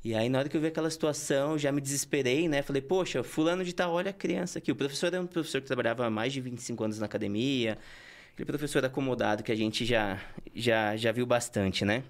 E 0.02 0.14
aí 0.14 0.28
na 0.28 0.38
hora 0.38 0.48
que 0.48 0.56
eu 0.56 0.60
vi 0.60 0.68
aquela 0.68 0.90
situação, 0.90 1.58
já 1.58 1.70
me 1.70 1.80
desesperei, 1.80 2.48
né? 2.48 2.62
Falei: 2.62 2.82
"Poxa, 2.82 3.22
fulano 3.22 3.64
de 3.64 3.74
tal, 3.74 3.92
olha 3.92 4.10
a 4.10 4.14
criança 4.14 4.58
aqui". 4.58 4.72
O 4.72 4.76
professor 4.76 5.08
era 5.08 5.20
um 5.20 5.26
professor 5.26 5.60
que 5.60 5.66
trabalhava 5.66 6.06
há 6.06 6.10
mais 6.10 6.32
de 6.32 6.40
25 6.40 6.84
anos 6.84 6.98
na 6.98 7.06
academia. 7.06 7.78
Aquele 8.32 8.46
professor 8.46 8.84
acomodado 8.84 9.42
que 9.42 9.52
a 9.52 9.56
gente 9.56 9.84
já 9.84 10.18
já 10.54 10.96
já 10.96 11.12
viu 11.12 11.26
bastante, 11.26 11.84
né? 11.84 12.04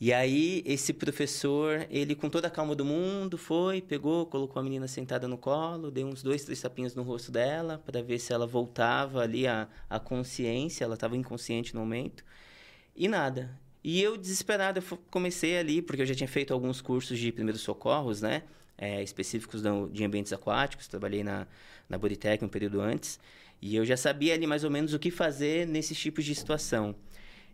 E 0.00 0.12
aí, 0.12 0.62
esse 0.64 0.92
professor, 0.92 1.84
ele 1.90 2.14
com 2.14 2.30
toda 2.30 2.46
a 2.46 2.50
calma 2.50 2.74
do 2.74 2.84
mundo, 2.84 3.36
foi, 3.36 3.82
pegou, 3.82 4.26
colocou 4.26 4.60
a 4.60 4.62
menina 4.62 4.86
sentada 4.86 5.26
no 5.26 5.36
colo, 5.36 5.90
deu 5.90 6.06
uns 6.06 6.22
dois, 6.22 6.44
três 6.44 6.60
tapinhos 6.60 6.94
no 6.94 7.02
rosto 7.02 7.32
dela, 7.32 7.82
para 7.84 8.00
ver 8.00 8.20
se 8.20 8.32
ela 8.32 8.46
voltava 8.46 9.20
ali 9.22 9.44
a, 9.48 9.68
a 9.90 9.98
consciência, 9.98 10.84
ela 10.84 10.94
estava 10.94 11.16
inconsciente 11.16 11.74
no 11.74 11.80
momento. 11.80 12.24
E 12.94 13.08
nada. 13.08 13.50
E 13.90 14.02
eu, 14.02 14.18
desesperado, 14.18 14.80
eu 14.80 14.98
comecei 15.10 15.56
ali, 15.56 15.80
porque 15.80 16.02
eu 16.02 16.06
já 16.06 16.14
tinha 16.14 16.28
feito 16.28 16.52
alguns 16.52 16.82
cursos 16.82 17.18
de 17.18 17.32
primeiros 17.32 17.62
socorros, 17.62 18.20
né? 18.20 18.42
É, 18.76 19.02
específicos 19.02 19.62
de 19.90 20.04
ambientes 20.04 20.30
aquáticos, 20.30 20.86
trabalhei 20.86 21.24
na, 21.24 21.46
na 21.88 21.96
Bodytech 21.96 22.44
um 22.44 22.50
período 22.50 22.82
antes, 22.82 23.18
e 23.62 23.74
eu 23.74 23.86
já 23.86 23.96
sabia 23.96 24.34
ali 24.34 24.46
mais 24.46 24.62
ou 24.62 24.70
menos 24.70 24.92
o 24.92 24.98
que 24.98 25.10
fazer 25.10 25.66
nesses 25.66 25.98
tipos 25.98 26.26
de 26.26 26.34
situação. 26.34 26.94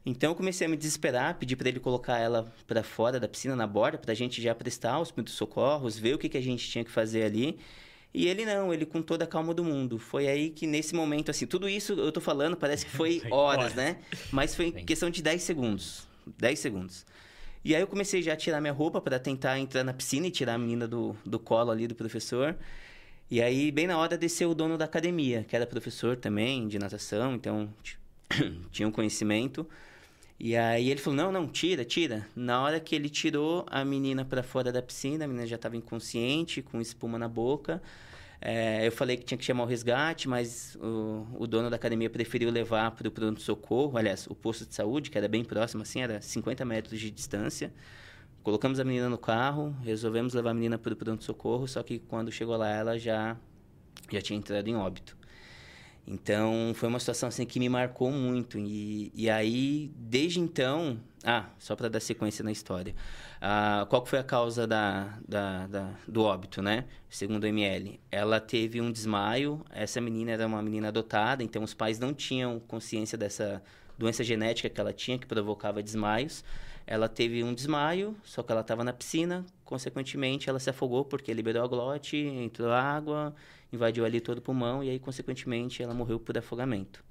Então 0.05 0.33
eu 0.33 0.35
comecei 0.35 0.67
a 0.67 0.69
me 0.69 0.77
desesperar, 0.77 1.37
pedi 1.39 1.55
para 1.55 1.69
ele 1.69 1.79
colocar 1.79 2.19
ela 2.19 2.53
para 2.67 2.83
fora 2.83 3.21
da 3.21 3.29
piscina, 3.29 3.55
na 3.55 3.65
borda, 3.69 3.97
para 3.97 4.11
a 4.11 4.17
gente 4.17 4.43
já 4.43 4.57
prestar 4.57 4.99
os 4.99 5.13
primeiros 5.13 5.35
socorros, 5.35 5.97
ver 5.97 6.17
o 6.17 6.19
que, 6.19 6.29
que 6.29 6.37
a 6.37 6.43
gente 6.43 6.69
tinha 6.69 6.85
que 6.85 6.91
fazer 6.91 7.23
ali. 7.23 7.61
E 8.13 8.27
ele 8.27 8.45
não, 8.45 8.75
ele 8.75 8.85
com 8.85 9.01
toda 9.01 9.23
a 9.23 9.29
calma 9.29 9.55
do 9.55 9.63
mundo. 9.63 10.01
Foi 10.01 10.27
aí 10.27 10.51
que 10.51 10.67
nesse 10.67 10.97
momento, 10.97 11.31
assim, 11.31 11.47
tudo 11.47 11.69
isso 11.69 11.93
eu 11.93 12.11
tô 12.11 12.21
falando, 12.21 12.57
parece 12.57 12.85
que 12.87 12.91
foi 12.91 13.23
horas, 13.31 13.73
né? 13.75 13.99
Mas 14.33 14.53
foi 14.57 14.67
em 14.67 14.85
questão 14.85 15.09
de 15.09 15.23
10 15.23 15.41
segundos. 15.41 16.13
10 16.39 16.59
segundos. 16.59 17.07
E 17.65 17.75
aí 17.75 17.81
eu 17.81 17.87
comecei 17.87 18.23
já 18.23 18.35
a 18.35 18.37
tirar 18.37 18.61
minha 18.61 18.73
roupa 18.73 19.01
para 19.01 19.19
tentar 19.19 19.59
entrar 19.59 19.83
na 19.83 19.95
piscina 19.95 20.27
e 20.27 20.31
tirar 20.31 20.55
a 20.55 20.59
menina 20.59 20.87
do, 20.87 21.17
do 21.25 21.39
colo 21.39 21.71
ali 21.71 21.87
do 21.87 21.95
professor. 21.95 22.57
E 23.31 23.41
aí, 23.41 23.73
bem 23.73 23.87
na 23.87 23.97
hora, 23.97 24.19
desceu 24.19 24.51
o 24.51 24.55
dono 24.55 24.77
da 24.77 24.85
academia, 24.85 25.45
que 25.49 25.57
era 25.57 25.67
professor 25.67 26.17
também 26.17 26.69
de 26.69 26.79
natação, 26.79 27.35
então 27.35 27.73
tinha 28.71 28.87
um 28.87 28.93
conhecimento. 28.93 29.67
E 30.39 30.55
aí 30.55 30.91
ele 30.91 31.01
falou: 31.01 31.17
não, 31.17 31.33
não, 31.33 31.49
tira, 31.49 31.85
tira. 31.85 32.27
Na 32.37 32.61
hora 32.63 32.79
que 32.79 32.95
ele 32.95 33.09
tirou 33.09 33.65
a 33.71 33.85
menina 33.85 34.25
para 34.25 34.43
fora 34.43 34.71
da 34.71 34.83
piscina, 34.83 35.25
a 35.25 35.29
menina 35.29 35.47
já 35.47 35.57
estava 35.57 35.77
inconsciente, 35.77 36.61
com 36.61 36.81
espuma 36.81 37.19
na 37.19 37.29
boca. 37.29 37.83
É, 38.47 38.87
eu 38.87 38.93
falei 38.93 39.17
que 39.17 39.25
tinha 39.25 39.39
que 39.39 39.45
chamar 39.45 39.65
o 39.65 39.67
resgate, 39.67 40.29
mas 40.29 40.77
o, 40.77 41.27
o 41.39 41.47
dono 41.47 41.71
da 41.71 41.77
academia 41.77 42.11
preferiu 42.11 42.51
levar 42.51 42.91
para 42.91 43.09
o 43.09 43.11
pronto-socorro, 43.11 43.97
aliás, 43.97 44.27
o 44.27 44.35
posto 44.35 44.67
de 44.67 44.75
saúde, 44.75 45.11
que 45.11 45.17
era 45.17 45.27
bem 45.27 45.43
próximo, 45.43 45.81
assim, 45.81 46.03
era 46.03 46.21
50 46.21 46.63
metros 46.63 47.01
de 47.01 47.11
distância. 47.11 47.73
Colocamos 48.43 48.79
a 48.79 48.85
menina 48.85 49.09
no 49.09 49.17
carro, 49.17 49.75
resolvemos 49.83 50.35
levar 50.35 50.51
a 50.51 50.55
menina 50.55 50.77
para 50.77 50.93
o 50.93 50.97
pronto-socorro, 50.97 51.67
só 51.67 51.83
que 51.83 51.99
quando 51.99 52.31
chegou 52.31 52.55
lá, 52.59 52.69
ela 52.69 52.99
já, 52.99 53.35
já 54.11 54.21
tinha 54.21 54.39
entrado 54.39 54.69
em 54.69 54.77
óbito. 54.77 55.17
Então, 56.07 56.73
foi 56.75 56.89
uma 56.89 56.99
situação 56.99 57.29
assim 57.29 57.47
que 57.47 57.59
me 57.59 57.69
marcou 57.69 58.11
muito. 58.11 58.59
E, 58.59 59.11
e 59.15 59.31
aí, 59.31 59.91
desde 59.97 60.39
então... 60.41 61.01
Ah, 61.27 61.47
só 61.59 61.75
para 61.75 61.89
dar 61.89 62.01
sequência 62.01 62.45
na 62.45 62.53
história. 62.53 62.95
Ah, 63.41 63.87
qual 63.89 64.05
foi 64.05 64.19
a 64.19 64.23
causa 64.23 64.67
da, 64.67 65.19
da, 65.27 65.67
da, 65.67 65.91
do 66.07 66.23
óbito, 66.23 66.61
né? 66.61 66.85
Segundo 67.09 67.45
o 67.45 67.47
ML. 67.47 67.99
Ela 68.11 68.39
teve 68.39 68.79
um 68.81 68.93
desmaio. 68.93 69.65
Essa 69.71 70.03
menina 70.03 70.33
era 70.33 70.47
uma 70.47 70.61
menina 70.61 70.89
adotada, 70.89 71.43
então 71.43 71.63
os 71.63 71.73
pais 71.73 71.99
não 71.99 72.13
tinham 72.13 72.61
consciência 72.61 73.17
dessa 73.17 73.63
doença 73.97 74.23
genética 74.23 74.69
que 74.69 74.79
ela 74.79 74.93
tinha, 74.93 75.19
que 75.19 75.27
provocava 75.27 75.83
desmaios. 75.83 76.45
Ela 76.87 77.09
teve 77.09 77.43
um 77.43 77.55
desmaio, 77.55 78.15
só 78.23 78.43
que 78.43 78.53
ela 78.53 78.61
estava 78.61 78.85
na 78.85 78.93
piscina. 78.93 79.47
Consequentemente, 79.65 80.51
ela 80.51 80.59
se 80.59 80.69
afogou 80.69 81.07
porque 81.07 81.33
liberou 81.33 81.65
a 81.65 81.67
glote, 81.67 82.19
entrou 82.19 82.71
água 82.71 83.35
invadiu 83.75 84.05
ali 84.05 84.21
todo 84.21 84.39
o 84.39 84.43
pulmão 84.43 84.83
e 84.83 84.91
aí, 84.91 84.99
consequentemente, 84.99 85.83
ela 85.83 85.95
morreu 85.95 86.19
por 86.19 86.37
afogamento. 86.39 87.05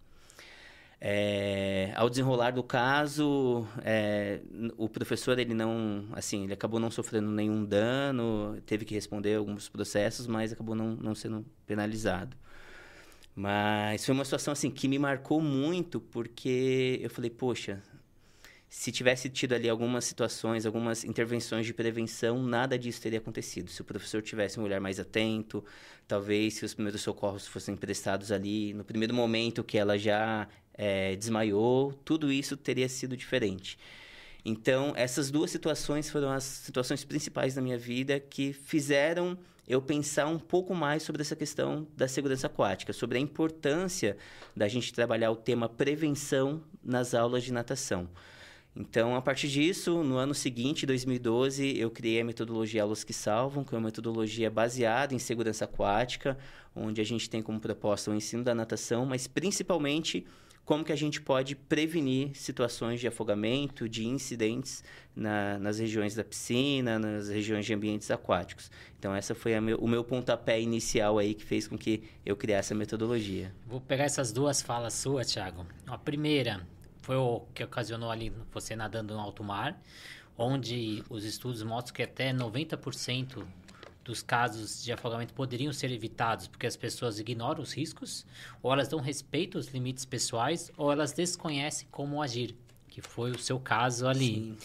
É, 1.06 1.92
ao 1.96 2.10
desenrolar 2.10 2.52
do 2.52 2.64
caso, 2.64 3.68
é, 3.84 4.40
o 4.78 4.88
professor 4.88 5.38
ele 5.38 5.54
não, 5.54 6.06
assim, 6.14 6.46
ele 6.46 6.54
acabou 6.54 6.80
não 6.80 6.90
sofrendo 6.90 7.30
nenhum 7.30 7.66
dano, 7.66 8.58
teve 8.66 8.86
que 8.86 8.94
responder 8.94 9.36
alguns 9.36 9.68
processos, 9.68 10.28
mas 10.28 10.54
acabou 10.54 10.76
não, 10.76 10.96
não 10.96 11.14
sendo 11.14 11.46
penalizado. 11.68 12.38
Mas 13.36 14.06
foi 14.06 14.14
uma 14.14 14.24
situação 14.24 14.54
assim 14.54 14.72
que 14.72 14.88
me 14.88 14.98
marcou 14.98 15.42
muito 15.42 16.00
porque 16.00 17.00
eu 17.02 17.10
falei, 17.10 17.30
poxa, 17.30 17.82
se 18.76 18.92
tivesse 18.92 19.30
tido 19.30 19.54
ali 19.54 19.70
algumas 19.70 20.04
situações, 20.04 20.66
algumas 20.66 21.04
intervenções 21.04 21.64
de 21.64 21.72
prevenção, 21.72 22.42
nada 22.42 22.78
disso 22.78 23.00
teria 23.00 23.20
acontecido. 23.20 23.70
Se 23.70 23.82
o 23.82 23.86
professor 23.86 24.20
tivesse 24.20 24.60
um 24.60 24.64
olhar 24.64 24.82
mais 24.82 25.00
atento, 25.00 25.64
talvez 26.08 26.56
se 26.56 26.66
os 26.66 26.74
primeiros 26.74 27.02
socorros 27.02 27.46
fossem 27.46 27.76
prestados 27.76 28.32
ali 28.32 28.74
no 28.74 28.84
primeiro 28.84 29.14
momento 29.14 29.64
que 29.64 29.78
ela 29.78 29.96
já 29.96 30.48
é, 30.74 31.16
desmaiou, 31.16 31.94
tudo 32.04 32.32
isso 32.32 32.58
teria 32.58 32.90
sido 32.90 33.16
diferente. 33.16 33.78
Então, 34.44 34.92
essas 34.96 35.30
duas 35.30 35.52
situações 35.52 36.10
foram 36.10 36.32
as 36.32 36.44
situações 36.44 37.06
principais 37.06 37.54
da 37.54 37.62
minha 37.62 37.78
vida 37.78 38.20
que 38.20 38.54
fizeram 38.54 39.38
eu 39.68 39.84
pensar 39.84 40.26
um 40.26 40.40
pouco 40.40 40.74
mais 40.74 41.04
sobre 41.04 41.22
essa 41.22 41.36
questão 41.36 41.88
da 41.96 42.08
segurança 42.08 42.48
aquática, 42.48 42.92
sobre 42.92 43.20
a 43.20 43.22
importância 43.22 44.18
da 44.58 44.68
gente 44.68 44.92
trabalhar 44.92 45.30
o 45.30 45.36
tema 45.36 45.70
prevenção 45.70 46.64
nas 46.84 47.14
aulas 47.14 47.44
de 47.44 47.54
natação. 47.54 48.10
Então, 48.76 49.16
a 49.16 49.22
partir 49.22 49.48
disso, 49.48 50.04
no 50.04 50.18
ano 50.18 50.34
seguinte, 50.34 50.86
2012, 50.86 51.78
eu 51.78 51.92
criei 51.92 52.22
a 52.22 52.26
metodologia 52.26 52.82
Aulas 52.82 53.04
que 53.04 53.14
Salvam, 53.14 53.64
que 53.64 53.76
é 53.76 53.78
uma 53.78 53.86
metodologia 53.86 54.50
baseada 54.50 55.14
em 55.14 55.20
segurança 55.20 55.66
aquática, 55.66 56.38
onde 56.76 57.00
a 57.00 57.04
gente 57.04 57.30
tem 57.30 57.42
como 57.42 57.60
proposta 57.60 58.10
o 58.10 58.16
ensino 58.16 58.44
da 58.44 58.56
natação, 58.56 59.06
mas 59.06 59.28
principalmente 59.28 60.26
como 60.66 60.84
que 60.84 60.92
a 60.92 60.96
gente 60.96 61.22
pode 61.22 61.56
prevenir 61.56 62.32
situações 62.36 63.00
de 63.00 63.08
afogamento, 63.08 63.88
de 63.88 64.08
incidentes 64.08 64.84
na, 65.16 65.60
nas 65.60 65.78
regiões 65.78 66.16
da 66.16 66.24
piscina, 66.24 66.98
nas 66.98 67.28
regiões 67.28 67.66
de 67.66 67.74
ambientes 67.74 68.10
aquáticos. 68.10 68.72
Então, 68.98 69.14
essa 69.14 69.36
foi 69.36 69.60
meu, 69.60 69.78
o 69.78 69.88
meu 69.88 70.04
pontapé 70.04 70.60
inicial 70.62 71.20
aí 71.20 71.34
que 71.34 71.44
fez 71.44 71.68
com 71.68 71.78
que 71.78 72.04
eu 72.26 72.36
criasse 72.36 72.74
a 72.74 72.76
metodologia. 72.76 73.54
Vou 73.68 73.82
pegar 73.82 74.06
essas 74.06 74.32
duas 74.32 74.62
falas 74.62 74.94
suas, 74.94 75.32
Thiago. 75.32 75.66
A 75.86 75.98
primeira, 75.98 76.66
foi 77.04 77.18
o 77.18 77.42
que 77.54 77.64
ocasionou 77.64 78.10
ali 78.10 78.34
você 78.52 78.76
nadando 78.76 79.14
no 79.14 79.20
alto 79.20 79.44
mar, 79.44 79.80
onde 80.38 81.04
os 81.10 81.26
estudos 81.26 81.62
mostram 81.62 81.94
que 81.94 82.02
até 82.02 82.34
90% 82.34 83.46
dos 84.04 84.22
casos 84.22 84.84
de 84.84 84.92
afogamento 84.92 85.34
poderiam 85.34 85.72
ser 85.72 85.92
evitados 85.92 86.48
porque 86.48 86.66
as 86.66 86.76
pessoas 86.76 87.20
ignoram 87.20 87.62
os 87.62 87.74
riscos, 87.74 88.26
ou 88.62 88.72
elas 88.72 88.88
dão 88.88 89.00
respeito 89.00 89.58
aos 89.58 89.68
limites 89.68 90.06
pessoais, 90.06 90.72
ou 90.78 90.92
elas 90.92 91.12
desconhecem 91.12 91.88
como 91.92 92.22
agir, 92.22 92.56
que 92.88 93.02
foi 93.02 93.32
o 93.32 93.40
seu 93.40 93.60
caso 93.60 94.08
ali. 94.08 94.36
Sim. 94.36 94.58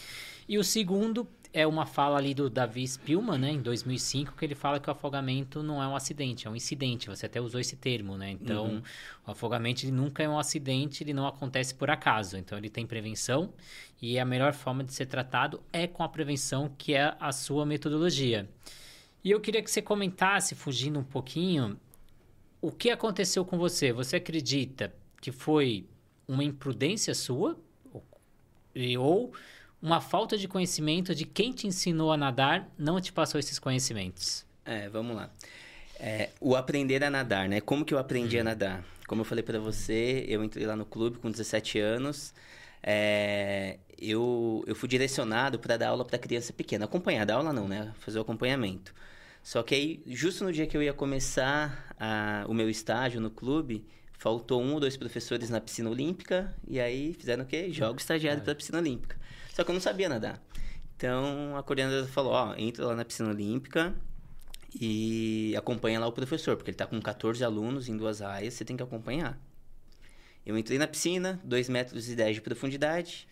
E 0.49 0.59
o 0.59 0.65
segundo 0.65 1.29
é 1.59 1.67
uma 1.67 1.85
fala 1.85 2.19
ali 2.19 2.35
do 2.35 2.49
Davi 2.49 2.87
Spielman, 2.87 3.37
né, 3.37 3.51
em 3.51 3.61
2005, 3.61 4.37
que 4.37 4.45
ele 4.45 4.55
fala 4.55 4.79
que 4.79 4.89
o 4.89 4.93
afogamento 4.93 5.61
não 5.61 5.83
é 5.83 5.89
um 5.89 5.97
acidente, 5.97 6.47
é 6.47 6.51
um 6.51 6.55
incidente. 6.55 7.09
Você 7.09 7.27
até 7.27 7.41
usou 7.41 7.61
esse 7.61 7.75
termo, 7.75 8.17
né? 8.17 8.31
Então, 8.31 8.67
uhum. 8.67 8.83
o 9.27 9.31
afogamento 9.33 9.85
ele 9.85 9.91
nunca 9.91 10.23
é 10.23 10.29
um 10.29 10.39
acidente, 10.39 11.03
ele 11.03 11.13
não 11.13 11.27
acontece 11.27 11.75
por 11.75 11.91
acaso. 11.91 12.37
Então, 12.37 12.57
ele 12.57 12.71
tem 12.71 12.87
prevenção 12.87 13.53
e 14.01 14.21
a 14.21 14.25
melhor 14.25 14.53
forma 14.53 14.85
de 14.85 14.95
ser 14.95 15.07
tratado 15.07 15.61
é 15.73 15.89
com 15.89 16.05
a 16.05 16.09
prevenção, 16.09 16.73
que 16.79 16.95
é 16.95 17.17
a 17.19 17.33
sua 17.33 17.67
metodologia. 17.67 18.49
E 19.25 19.33
eu 19.33 19.41
queria 19.41 19.61
que 19.61 19.71
você 19.71 19.83
comentasse, 19.83 20.55
fugindo 20.55 21.01
um 21.01 21.05
pouquinho, 21.05 21.77
o 22.63 22.71
que 22.71 22.89
aconteceu 22.89 23.45
com 23.45 23.59
você? 23.59 23.93
Você 23.93 24.15
acredita 24.15 24.95
que 25.21 25.33
foi 25.33 25.89
uma 26.29 26.45
imprudência 26.45 27.13
sua 27.15 27.59
ou 28.97 29.33
uma 29.81 30.01
falta 30.01 30.37
de 30.37 30.49
conhecimento 30.49 31.15
de 31.15 31.25
quem 31.25 31.53
te 31.53 31.67
ensinou 31.67 32.13
a 32.13 32.17
nadar 32.17 32.69
não 32.79 33.01
te 33.01 33.13
passou 33.13 33.39
esses 33.39 33.59
conhecimentos? 33.59 34.45
É, 34.65 34.89
vamos 34.89 35.17
lá. 35.17 35.31
É, 36.01 36.31
o 36.41 36.55
aprender 36.55 37.03
a 37.03 37.11
nadar, 37.11 37.49
né? 37.49 37.61
Como 37.61 37.85
que 37.85 37.95
eu 37.95 37.99
aprendi 37.99 38.37
a 38.37 38.41
uhum. 38.41 38.45
nadar? 38.45 38.85
Como 39.07 39.23
eu 39.23 39.25
falei 39.25 39.43
para 39.43 39.59
você, 39.59 40.25
eu 40.29 40.45
entrei 40.45 40.67
lá 40.67 40.77
no 40.77 40.85
clube 40.85 41.19
com 41.19 41.31
17 41.31 41.79
anos. 41.79 42.35
É, 42.83 43.79
eu, 43.99 44.63
eu 44.67 44.75
fui 44.75 44.89
direcionado 44.89 45.59
para 45.59 45.77
dar 45.77 45.89
aula 45.89 46.05
para 46.05 46.19
criança 46.19 46.53
pequena. 46.53 46.85
Acompanhar, 46.85 47.25
dar 47.25 47.37
aula 47.37 47.53
não, 47.53 47.67
né? 47.67 47.93
Fazer 48.01 48.19
o 48.19 48.23
acompanhamento. 48.23 48.95
Só 49.43 49.63
que 49.63 49.75
aí, 49.75 50.03
justo 50.07 50.45
no 50.45 50.53
dia 50.53 50.67
que 50.67 50.77
eu 50.77 50.83
ia 50.83 50.93
começar 50.93 51.95
a, 51.99 52.45
o 52.47 52.55
meu 52.55 52.69
estágio 52.69 53.21
no 53.21 53.31
clube, 53.31 53.85
faltou 54.13 54.63
um 54.63 54.75
ou 54.75 54.81
dois 54.81 54.97
professores 54.97 55.49
na 55.49 55.61
piscina 55.61 55.89
olímpica. 55.89 56.55
E 56.67 56.79
aí 56.79 57.15
fizeram 57.15 57.45
o 57.45 57.47
quê? 57.47 57.73
Jogo 57.73 57.99
estagiário 57.99 58.43
para 58.43 58.53
a 58.53 58.55
piscina 58.55 58.79
olímpica. 58.79 59.17
Só 59.59 59.65
que 59.65 59.71
eu 59.73 59.75
não 59.75 59.81
sabia 59.81 60.09
nadar. 60.09 60.41
Então 60.97 61.57
a 61.57 61.65
coordenadora 61.65 62.07
falou: 62.07 62.33
Ó, 62.33 62.55
entra 62.57 62.87
lá 62.87 62.95
na 62.95 63.05
piscina 63.05 63.31
olímpica 63.31 63.93
e 64.81 65.53
acompanha 65.59 65.99
lá 65.99 66.07
o 66.07 66.13
professor, 66.13 66.57
porque 66.57 66.71
ele 66.71 66.77
tá 66.77 66.87
com 66.87 67.01
14 67.01 67.43
alunos 67.43 67.89
em 67.89 67.97
duas 67.97 68.23
áreas, 68.23 68.55
você 68.55 68.65
tem 68.65 68.77
que 68.77 68.85
acompanhar. 68.85 69.37
Eu 70.47 70.57
entrei 70.57 70.79
na 70.79 70.87
piscina, 70.87 71.41
2 71.43 71.69
metros 71.71 72.09
e 72.09 72.15
10 72.15 72.37
de 72.37 72.41
profundidade, 72.41 73.27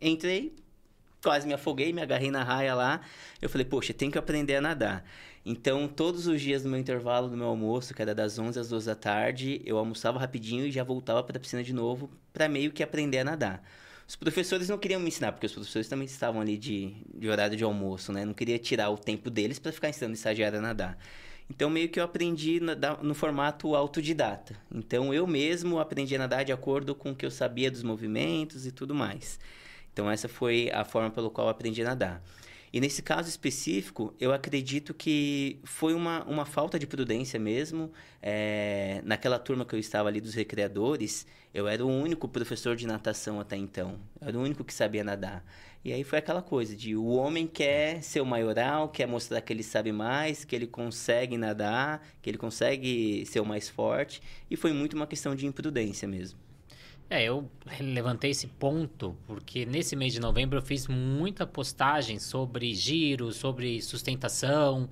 entrei, 0.00 0.56
quase 1.22 1.46
me 1.46 1.52
afoguei, 1.52 1.92
me 1.92 2.00
agarrei 2.00 2.30
na 2.30 2.42
raia 2.42 2.74
lá. 2.74 3.02
Eu 3.42 3.50
falei, 3.50 3.66
poxa, 3.66 3.92
tem 3.92 4.10
que 4.10 4.16
aprender 4.16 4.56
a 4.56 4.62
nadar. 4.62 5.04
Então, 5.44 5.86
todos 5.86 6.26
os 6.26 6.40
dias 6.40 6.64
no 6.64 6.70
meu 6.70 6.80
intervalo 6.80 7.28
do 7.28 7.36
meu 7.36 7.48
almoço, 7.48 7.92
que 7.92 8.00
era 8.00 8.14
das 8.14 8.38
11 8.38 8.58
às 8.58 8.70
2 8.70 8.86
da 8.86 8.94
tarde, 8.94 9.60
eu 9.66 9.76
almoçava 9.76 10.18
rapidinho 10.18 10.64
e 10.64 10.72
já 10.72 10.82
voltava 10.82 11.22
para 11.22 11.36
a 11.36 11.40
piscina 11.40 11.62
de 11.62 11.74
novo 11.74 12.10
para 12.32 12.48
meio 12.48 12.72
que 12.72 12.82
aprender 12.82 13.18
a 13.18 13.24
nadar. 13.24 13.62
Os 14.08 14.14
professores 14.14 14.68
não 14.68 14.78
queriam 14.78 15.00
me 15.00 15.08
ensinar, 15.08 15.32
porque 15.32 15.46
os 15.46 15.52
professores 15.52 15.88
também 15.88 16.06
estavam 16.06 16.40
ali 16.40 16.56
de, 16.56 16.94
de 17.12 17.28
horário 17.28 17.56
de 17.56 17.64
almoço, 17.64 18.12
né? 18.12 18.24
Não 18.24 18.34
queria 18.34 18.58
tirar 18.58 18.88
o 18.90 18.96
tempo 18.96 19.28
deles 19.28 19.58
para 19.58 19.72
ficar 19.72 19.88
ensinando 19.88 20.14
estagiário 20.14 20.58
a 20.58 20.62
nadar. 20.62 20.98
Então, 21.48 21.70
meio 21.70 21.88
que 21.88 21.98
eu 21.98 22.04
aprendi 22.04 22.60
no, 23.02 23.14
formato 23.14 23.74
autodidata. 23.74 24.56
Então, 24.72 25.14
eu 25.14 25.26
mesmo 25.26 25.78
aprendi 25.78 26.14
a 26.14 26.18
nadar 26.18 26.44
de 26.44 26.52
acordo 26.52 26.94
com 26.94 27.12
o 27.12 27.16
que 27.16 27.24
eu 27.24 27.30
sabia 27.30 27.70
dos 27.70 27.82
movimentos 27.82 28.66
e 28.66 28.72
tudo 28.72 28.94
mais. 28.94 29.38
Então, 29.92 30.10
essa 30.10 30.28
foi 30.28 30.70
a 30.72 30.84
forma 30.84 31.10
pelo 31.10 31.30
qual 31.30 31.46
eu 31.46 31.50
aprendi 31.50 31.82
a 31.82 31.86
nadar. 31.86 32.22
E 32.72 32.80
nesse 32.80 33.00
caso 33.00 33.28
específico, 33.28 34.12
eu 34.20 34.32
acredito 34.32 34.92
que 34.92 35.58
foi 35.64 35.94
uma, 35.94 36.24
uma 36.24 36.44
falta 36.44 36.78
de 36.78 36.86
prudência 36.86 37.38
mesmo. 37.38 37.92
É, 38.20 39.00
naquela 39.04 39.38
turma 39.38 39.64
que 39.64 39.74
eu 39.74 39.78
estava 39.78 40.08
ali 40.08 40.20
dos 40.20 40.34
recreadores, 40.34 41.26
eu 41.56 41.66
era 41.66 41.82
o 41.82 41.88
único 41.88 42.28
professor 42.28 42.76
de 42.76 42.86
natação 42.86 43.40
até 43.40 43.56
então. 43.56 43.98
Eu 44.20 44.28
era 44.28 44.38
o 44.38 44.42
único 44.42 44.62
que 44.62 44.74
sabia 44.74 45.02
nadar. 45.02 45.42
E 45.82 45.90
aí 45.90 46.04
foi 46.04 46.18
aquela 46.18 46.42
coisa 46.42 46.76
de 46.76 46.94
o 46.94 47.06
homem 47.06 47.46
quer 47.46 48.02
ser 48.02 48.20
o 48.20 48.26
maioral, 48.26 48.90
quer 48.90 49.06
mostrar 49.08 49.40
que 49.40 49.54
ele 49.54 49.62
sabe 49.62 49.90
mais, 49.90 50.44
que 50.44 50.54
ele 50.54 50.66
consegue 50.66 51.38
nadar, 51.38 52.06
que 52.20 52.28
ele 52.28 52.36
consegue 52.36 53.24
ser 53.24 53.40
o 53.40 53.46
mais 53.46 53.70
forte. 53.70 54.20
E 54.50 54.54
foi 54.56 54.74
muito 54.74 54.92
uma 54.92 55.06
questão 55.06 55.34
de 55.34 55.46
imprudência 55.46 56.06
mesmo. 56.06 56.38
É, 57.08 57.24
eu 57.24 57.50
levantei 57.80 58.32
esse 58.32 58.48
ponto 58.48 59.16
porque 59.26 59.64
nesse 59.64 59.96
mês 59.96 60.12
de 60.12 60.20
novembro 60.20 60.58
eu 60.58 60.62
fiz 60.62 60.86
muita 60.86 61.46
postagem 61.46 62.18
sobre 62.18 62.74
giro, 62.74 63.32
sobre 63.32 63.80
sustentação, 63.80 64.90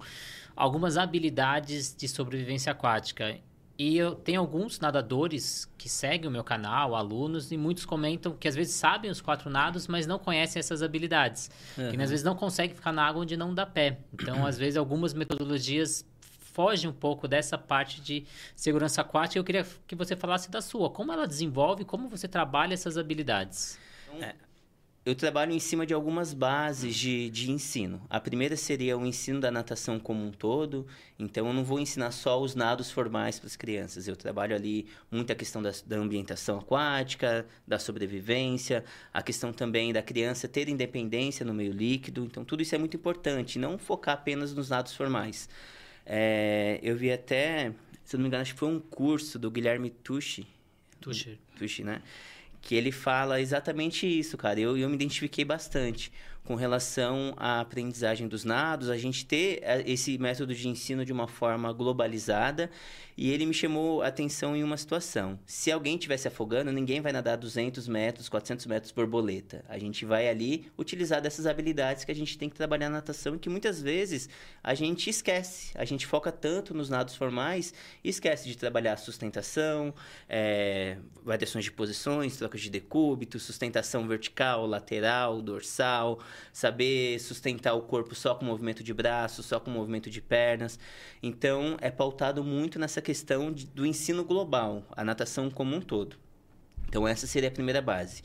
algumas 0.57 0.97
habilidades 0.97 1.95
de 1.95 2.09
sobrevivência 2.09 2.73
aquática. 2.73 3.39
E 3.77 3.97
eu 3.99 4.15
tenho 4.15 4.41
alguns 4.41 4.79
nadadores 4.79 5.69
que 5.77 5.89
seguem 5.89 6.29
o 6.29 6.31
meu 6.31 6.45
canal, 6.45 6.95
alunos, 6.95 7.51
e 7.51 7.57
muitos 7.57 7.85
comentam 7.85 8.33
que 8.33 8.47
às 8.47 8.55
vezes 8.55 8.75
sabem 8.75 9.11
os 9.11 9.21
quatro 9.21 9.51
nados, 9.51 9.89
mas 9.89 10.07
não 10.07 10.19
conhecem 10.19 10.61
essas 10.61 10.81
habilidades. 10.81 11.51
Uhum. 11.77 11.91
Que 11.91 12.01
às 12.01 12.11
vezes 12.11 12.25
não 12.25 12.37
conseguem 12.37 12.75
ficar 12.75 12.93
na 12.93 13.05
água 13.05 13.23
onde 13.23 13.37
não 13.37 13.53
dá 13.53 13.67
pé. 13.67 13.99
Então, 14.13 14.47
às 14.47 14.57
vezes, 14.57 14.77
algumas 14.77 15.13
metodologias 15.13 16.07
foge 16.55 16.87
um 16.87 16.93
pouco 16.93 17.27
dessa 17.27 17.59
parte 17.59 18.01
de 18.01 18.25
segurança 18.55 19.01
aquática. 19.01 19.41
Eu 19.41 19.45
queria 19.45 19.67
que 19.89 19.97
você 19.97 20.15
falasse 20.15 20.49
da 20.49 20.63
sua. 20.63 20.89
Como 20.89 21.13
ela 21.13 21.27
desenvolve, 21.27 21.85
como 21.85 22.09
você 22.09 22.29
trabalha 22.29 22.75
essas 22.75 22.97
habilidades? 22.97 23.77
É, 24.21 24.37
eu 25.07 25.15
trabalho 25.15 25.53
em 25.53 25.59
cima 25.59 25.85
de 25.85 25.93
algumas 25.93 26.33
bases 26.33 26.97
de, 26.97 27.29
de 27.29 27.51
ensino. 27.51 28.01
A 28.09 28.19
primeira 28.19 28.57
seria 28.57 28.97
o 28.97 29.05
ensino 29.05 29.39
da 29.39 29.51
natação 29.51 29.99
como 29.99 30.25
um 30.25 30.31
todo. 30.31 30.87
Então, 31.19 31.47
eu 31.47 31.53
não 31.53 31.63
vou 31.63 31.79
ensinar 31.79 32.11
só 32.11 32.41
os 32.41 32.55
nados 32.55 32.91
formais 32.91 33.39
para 33.39 33.47
as 33.47 33.55
crianças. 33.55 34.09
Eu 34.09 34.17
trabalho 34.17 34.57
ali 34.57 34.87
muita 35.11 35.35
questão 35.35 35.63
da, 35.63 35.71
da 35.85 35.97
ambientação 35.97 36.59
aquática, 36.59 37.47
da 37.69 37.79
sobrevivência, 37.79 38.83
a 39.13 39.23
questão 39.23 39.53
também 39.53 39.93
da 39.93 40.03
criança 40.03 40.49
ter 40.49 40.71
independência 40.71 41.45
no 41.45 41.53
meio 41.53 41.73
líquido. 41.73 42.25
Então, 42.25 42.43
tudo 42.43 42.63
isso 42.63 42.75
é 42.75 42.79
muito 42.79 42.97
importante. 42.97 43.59
Não 43.59 43.77
focar 43.77 44.15
apenas 44.15 44.55
nos 44.55 44.71
nados 44.71 44.95
formais. 44.95 45.51
É, 46.07 46.81
eu 46.83 46.97
vi 46.97 47.13
até, 47.13 47.75
se 48.05 48.17
não 48.17 48.23
me 48.23 48.29
engano, 48.29 48.41
acho 48.41 48.55
que 48.55 48.59
foi 48.59 48.71
um 48.71 48.81
curso 48.81 49.39
do 49.39 49.51
Guilherme 49.51 49.91
Tucci. 49.91 50.47
Tucci. 50.99 51.39
Tucci, 51.59 51.85
né? 51.85 52.01
Que 52.65 52.75
ele 52.75 52.91
fala 52.91 53.41
exatamente 53.41 54.07
isso, 54.07 54.37
cara. 54.39 54.59
Eu, 54.59 54.77
eu 54.77 54.89
me 54.89 54.95
identifiquei 54.95 55.45
bastante 55.45 56.11
com 56.45 56.55
relação 56.55 57.35
à 57.39 57.61
aprendizagem 57.61 58.29
dos 58.29 58.45
nados, 58.45 58.91
a 58.91 58.99
gente 58.99 59.25
ter 59.25 59.61
é, 59.63 59.83
esse 59.91 60.19
método 60.19 60.55
de 60.55 60.69
ensino 60.69 61.05
de 61.05 61.13
uma 61.13 61.27
forma 61.27 61.73
globalizada. 61.73 62.71
E 63.17 63.31
ele 63.31 63.47
me 63.47 63.55
chamou 63.55 64.03
a 64.03 64.09
atenção 64.09 64.57
em 64.57 64.65
uma 64.65 64.77
situação. 64.77 65.39
Se 65.47 65.71
alguém 65.71 65.95
estivesse 65.95 66.27
afogando, 66.27 66.73
ninguém 66.73 67.01
vai 67.01 67.13
nadar 67.13 67.37
200 67.37 67.87
metros, 67.87 68.29
400 68.29 68.67
metros 68.67 68.91
borboleta. 68.91 69.65
A 69.69 69.79
gente 69.79 70.05
vai 70.05 70.29
ali 70.29 70.67
utilizar 70.77 71.23
dessas 71.23 71.47
habilidades 71.47 72.05
que 72.05 72.11
a 72.11 72.15
gente 72.15 72.37
tem 72.37 72.51
que 72.51 72.57
trabalhar 72.57 72.89
na 72.91 72.97
natação 72.97 73.37
e 73.37 73.39
que 73.39 73.49
muitas 73.49 73.81
vezes 73.81 74.29
a 74.63 74.75
gente 74.75 75.09
esquece. 75.09 75.71
A 75.77 75.85
gente 75.85 76.07
foca 76.07 76.33
tanto 76.33 76.75
nos 76.75 76.91
nados 76.91 77.15
formais 77.15 77.73
e 78.03 78.09
esquece 78.09 78.49
de 78.49 78.57
trabalhar 78.57 78.97
sustentação, 78.97 79.95
é, 80.29 80.97
variações 81.25 81.65
de 81.65 81.71
posições, 81.71 82.37
trocas 82.37 82.61
de 82.61 82.69
decúbito, 82.69 83.39
sustentação 83.39 84.09
vertical, 84.09 84.67
lateral, 84.67 85.41
dorsal, 85.41 86.19
saber 86.53 87.19
sustentar 87.19 87.75
o 87.75 87.83
corpo 87.83 88.15
só 88.15 88.35
com 88.35 88.45
movimento 88.45 88.83
de 88.83 88.93
braços, 88.93 89.47
só 89.47 89.59
com 89.61 89.71
movimento 89.71 90.11
de 90.11 90.21
pernas. 90.21 90.79
Então, 91.23 91.77
é 91.81 91.91
pautado 91.91 92.43
muito 92.45 92.79
nessa 92.79 93.01
questão 93.01 93.53
de, 93.53 93.67
do 93.67 93.85
ensino 93.85 94.25
global, 94.25 94.85
a 94.97 95.05
natação 95.05 95.51
como 95.51 95.75
um 95.75 95.81
todo. 95.81 96.17
Então, 96.89 97.07
essa 97.07 97.27
seria 97.27 97.49
a 97.49 97.53
primeira 97.53 97.83
base. 97.83 98.23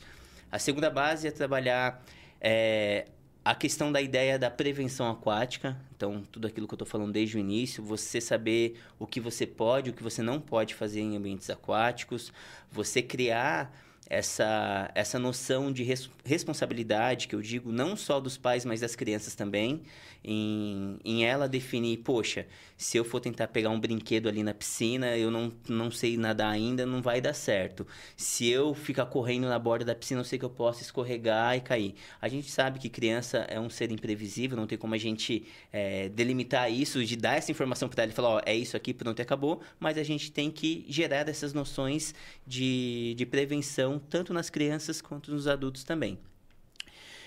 A 0.50 0.58
segunda 0.58 0.90
base 0.90 1.28
é 1.28 1.30
trabalhar 1.30 2.04
é, 2.40 3.06
a 3.44 3.54
questão 3.54 3.90
da 3.90 4.00
ideia 4.00 4.38
da 4.38 4.50
prevenção 4.50 5.10
aquática. 5.10 5.76
Então, 5.96 6.22
tudo 6.30 6.46
aquilo 6.46 6.66
que 6.66 6.74
eu 6.74 6.76
estou 6.76 6.86
falando 6.86 7.12
desde 7.12 7.36
o 7.36 7.40
início, 7.40 7.82
você 7.82 8.20
saber 8.20 8.78
o 8.98 9.06
que 9.06 9.20
você 9.20 9.46
pode, 9.46 9.90
o 9.90 9.92
que 9.92 10.02
você 10.02 10.22
não 10.22 10.40
pode 10.40 10.74
fazer 10.74 11.00
em 11.00 11.16
ambientes 11.16 11.48
aquáticos, 11.50 12.32
você 12.70 13.02
criar 13.02 13.74
essa, 14.10 14.90
essa 14.92 15.20
noção 15.20 15.72
de 15.72 15.84
res, 15.84 16.10
responsabilidade, 16.24 17.28
que 17.28 17.34
eu 17.34 17.40
digo 17.40 17.70
não 17.70 17.94
só 17.94 18.18
dos 18.18 18.36
pais, 18.36 18.64
mas 18.64 18.80
das 18.80 18.96
crianças 18.96 19.36
também, 19.36 19.82
em, 20.24 20.98
em 21.04 21.24
ela 21.24 21.48
definir, 21.48 21.98
poxa, 21.98 22.44
se 22.80 22.96
eu 22.96 23.04
for 23.04 23.20
tentar 23.20 23.46
pegar 23.48 23.68
um 23.68 23.78
brinquedo 23.78 24.26
ali 24.26 24.42
na 24.42 24.54
piscina, 24.54 25.14
eu 25.14 25.30
não, 25.30 25.52
não 25.68 25.90
sei 25.90 26.16
nadar 26.16 26.50
ainda, 26.50 26.86
não 26.86 27.02
vai 27.02 27.20
dar 27.20 27.34
certo. 27.34 27.86
Se 28.16 28.48
eu 28.48 28.72
ficar 28.72 29.04
correndo 29.04 29.46
na 29.46 29.58
borda 29.58 29.84
da 29.84 29.94
piscina, 29.94 30.20
eu 30.20 30.24
sei 30.24 30.38
que 30.38 30.46
eu 30.46 30.50
posso 30.50 30.80
escorregar 30.80 31.54
e 31.54 31.60
cair. 31.60 31.94
A 32.22 32.26
gente 32.26 32.50
sabe 32.50 32.78
que 32.78 32.88
criança 32.88 33.40
é 33.50 33.60
um 33.60 33.68
ser 33.68 33.92
imprevisível, 33.92 34.56
não 34.56 34.66
tem 34.66 34.78
como 34.78 34.94
a 34.94 34.98
gente 34.98 35.46
é, 35.70 36.08
delimitar 36.08 36.72
isso, 36.72 37.04
de 37.04 37.16
dar 37.16 37.36
essa 37.36 37.50
informação 37.50 37.86
para 37.86 38.04
ela 38.04 38.12
e 38.12 38.14
falar, 38.14 38.28
ó, 38.30 38.40
é 38.46 38.56
isso 38.56 38.74
aqui, 38.78 38.94
pronto, 38.94 39.20
acabou, 39.20 39.60
mas 39.78 39.98
a 39.98 40.02
gente 40.02 40.32
tem 40.32 40.50
que 40.50 40.86
gerar 40.88 41.28
essas 41.28 41.52
noções 41.52 42.14
de, 42.46 43.14
de 43.14 43.26
prevenção 43.26 44.00
tanto 44.08 44.32
nas 44.32 44.48
crianças 44.48 45.02
quanto 45.02 45.30
nos 45.30 45.46
adultos 45.46 45.84
também. 45.84 46.18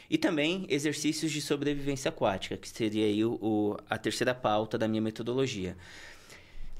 E 0.09 0.17
também 0.17 0.65
exercícios 0.69 1.31
de 1.31 1.41
sobrevivência 1.41 2.09
aquática, 2.09 2.57
que 2.57 2.67
seria 2.67 3.05
aí 3.05 3.23
o, 3.23 3.33
o, 3.41 3.77
a 3.89 3.97
terceira 3.97 4.35
pauta 4.35 4.77
da 4.77 4.87
minha 4.87 5.01
metodologia. 5.01 5.75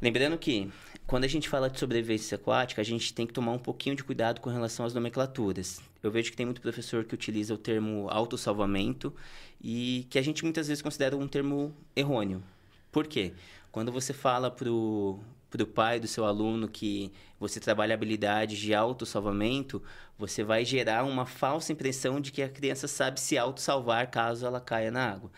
Lembrando 0.02 0.38
que, 0.38 0.70
quando 1.08 1.24
a 1.24 1.28
gente 1.28 1.48
fala 1.48 1.70
de 1.70 1.80
sobrevivência 1.80 2.36
aquática, 2.36 2.82
a 2.82 2.84
gente 2.84 3.14
tem 3.14 3.26
que 3.26 3.32
tomar 3.32 3.54
um 3.54 3.58
pouquinho 3.58 3.96
de 3.96 4.04
cuidado 4.04 4.42
com 4.42 4.50
relação 4.50 4.86
às 4.86 4.94
nomenclaturas. 4.94 5.82
Eu 6.04 6.12
vejo 6.12 6.30
que 6.30 6.36
tem 6.36 6.46
muito 6.46 6.60
professor 6.60 7.06
que 7.06 7.14
utiliza 7.14 7.54
o 7.54 7.58
termo 7.58 8.08
autossalvamento 8.10 9.14
e 9.62 10.06
que 10.10 10.20
a 10.20 10.22
gente 10.22 10.44
muitas 10.44 10.68
vezes 10.68 10.82
considera 10.82 11.16
um 11.16 11.26
termo 11.26 11.74
errôneo. 11.96 12.44
Por 12.92 13.08
quê? 13.08 13.32
Quando 13.72 13.94
você 13.94 14.12
fala 14.12 14.52
para 14.52 14.70
o 14.70 15.20
para 15.54 15.64
o 15.64 15.68
pai 15.68 16.00
do 16.00 16.08
seu 16.08 16.26
aluno 16.26 16.68
que 16.68 17.12
você 17.40 17.60
trabalha 17.60 17.94
habilidades 17.94 18.58
de 18.58 18.74
autossalvamento, 18.74 19.84
você 20.18 20.44
vai 20.44 20.66
gerar 20.66 21.04
uma 21.04 21.28
falsa 21.28 21.72
impressão 21.72 22.20
de 22.20 22.32
que 22.32 22.42
a 22.42 22.50
criança 22.50 22.88
sabe 22.88 23.20
se 23.20 23.38
autossalvar 23.38 24.10
caso 24.10 24.48
ela 24.48 24.60
caia 24.60 24.90
na 24.90 25.12
água. 25.12 25.32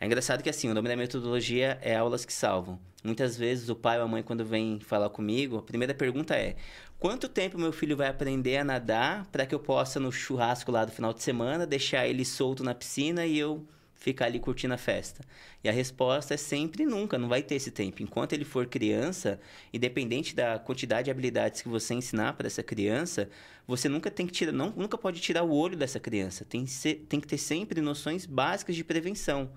É 0.00 0.06
engraçado 0.06 0.42
que 0.42 0.50
assim, 0.50 0.68
o 0.68 0.74
nome 0.74 0.88
da 0.88 0.96
metodologia 0.96 1.78
é 1.82 1.94
aulas 1.94 2.24
que 2.24 2.32
salvam. 2.32 2.80
Muitas 3.04 3.36
vezes 3.36 3.68
o 3.68 3.76
pai 3.76 3.98
ou 3.98 4.06
a 4.06 4.08
mãe 4.08 4.24
quando 4.24 4.44
vem 4.44 4.80
falar 4.80 5.08
comigo, 5.08 5.58
a 5.58 5.62
primeira 5.62 5.94
pergunta 5.94 6.34
é: 6.34 6.56
quanto 6.98 7.28
tempo 7.28 7.56
meu 7.56 7.72
filho 7.72 7.96
vai 7.96 8.08
aprender 8.08 8.56
a 8.56 8.64
nadar 8.64 9.24
para 9.26 9.46
que 9.46 9.54
eu 9.54 9.60
possa 9.60 10.00
no 10.00 10.10
churrasco 10.10 10.72
lá 10.72 10.84
do 10.84 10.90
final 10.90 11.14
de 11.14 11.22
semana 11.22 11.64
deixar 11.64 12.08
ele 12.08 12.24
solto 12.24 12.64
na 12.64 12.74
piscina 12.74 13.24
e 13.24 13.38
eu 13.38 13.64
ficar 14.00 14.24
ali 14.24 14.40
curtindo 14.40 14.74
a 14.74 14.78
festa? 14.78 15.22
E 15.62 15.68
a 15.68 15.72
resposta 15.72 16.34
é 16.34 16.36
sempre 16.36 16.84
nunca, 16.84 17.16
não 17.16 17.28
vai 17.28 17.42
ter 17.42 17.54
esse 17.54 17.70
tempo. 17.70 18.02
Enquanto 18.02 18.32
ele 18.32 18.44
for 18.44 18.66
criança, 18.66 19.38
independente 19.72 20.34
da 20.34 20.58
quantidade 20.58 21.04
de 21.04 21.10
habilidades 21.10 21.62
que 21.62 21.68
você 21.68 21.94
ensinar 21.94 22.32
para 22.32 22.48
essa 22.48 22.62
criança, 22.62 23.28
você 23.66 23.88
nunca 23.88 24.10
tem 24.10 24.26
que 24.26 24.32
tirar, 24.32 24.52
não, 24.52 24.70
nunca 24.70 24.98
pode 24.98 25.20
tirar 25.20 25.44
o 25.44 25.52
olho 25.52 25.76
dessa 25.76 26.00
criança. 26.00 26.44
Tem, 26.44 26.66
ser, 26.66 27.06
tem 27.08 27.20
que 27.20 27.28
ter 27.28 27.38
sempre 27.38 27.80
noções 27.80 28.26
básicas 28.26 28.74
de 28.74 28.82
prevenção. 28.82 29.52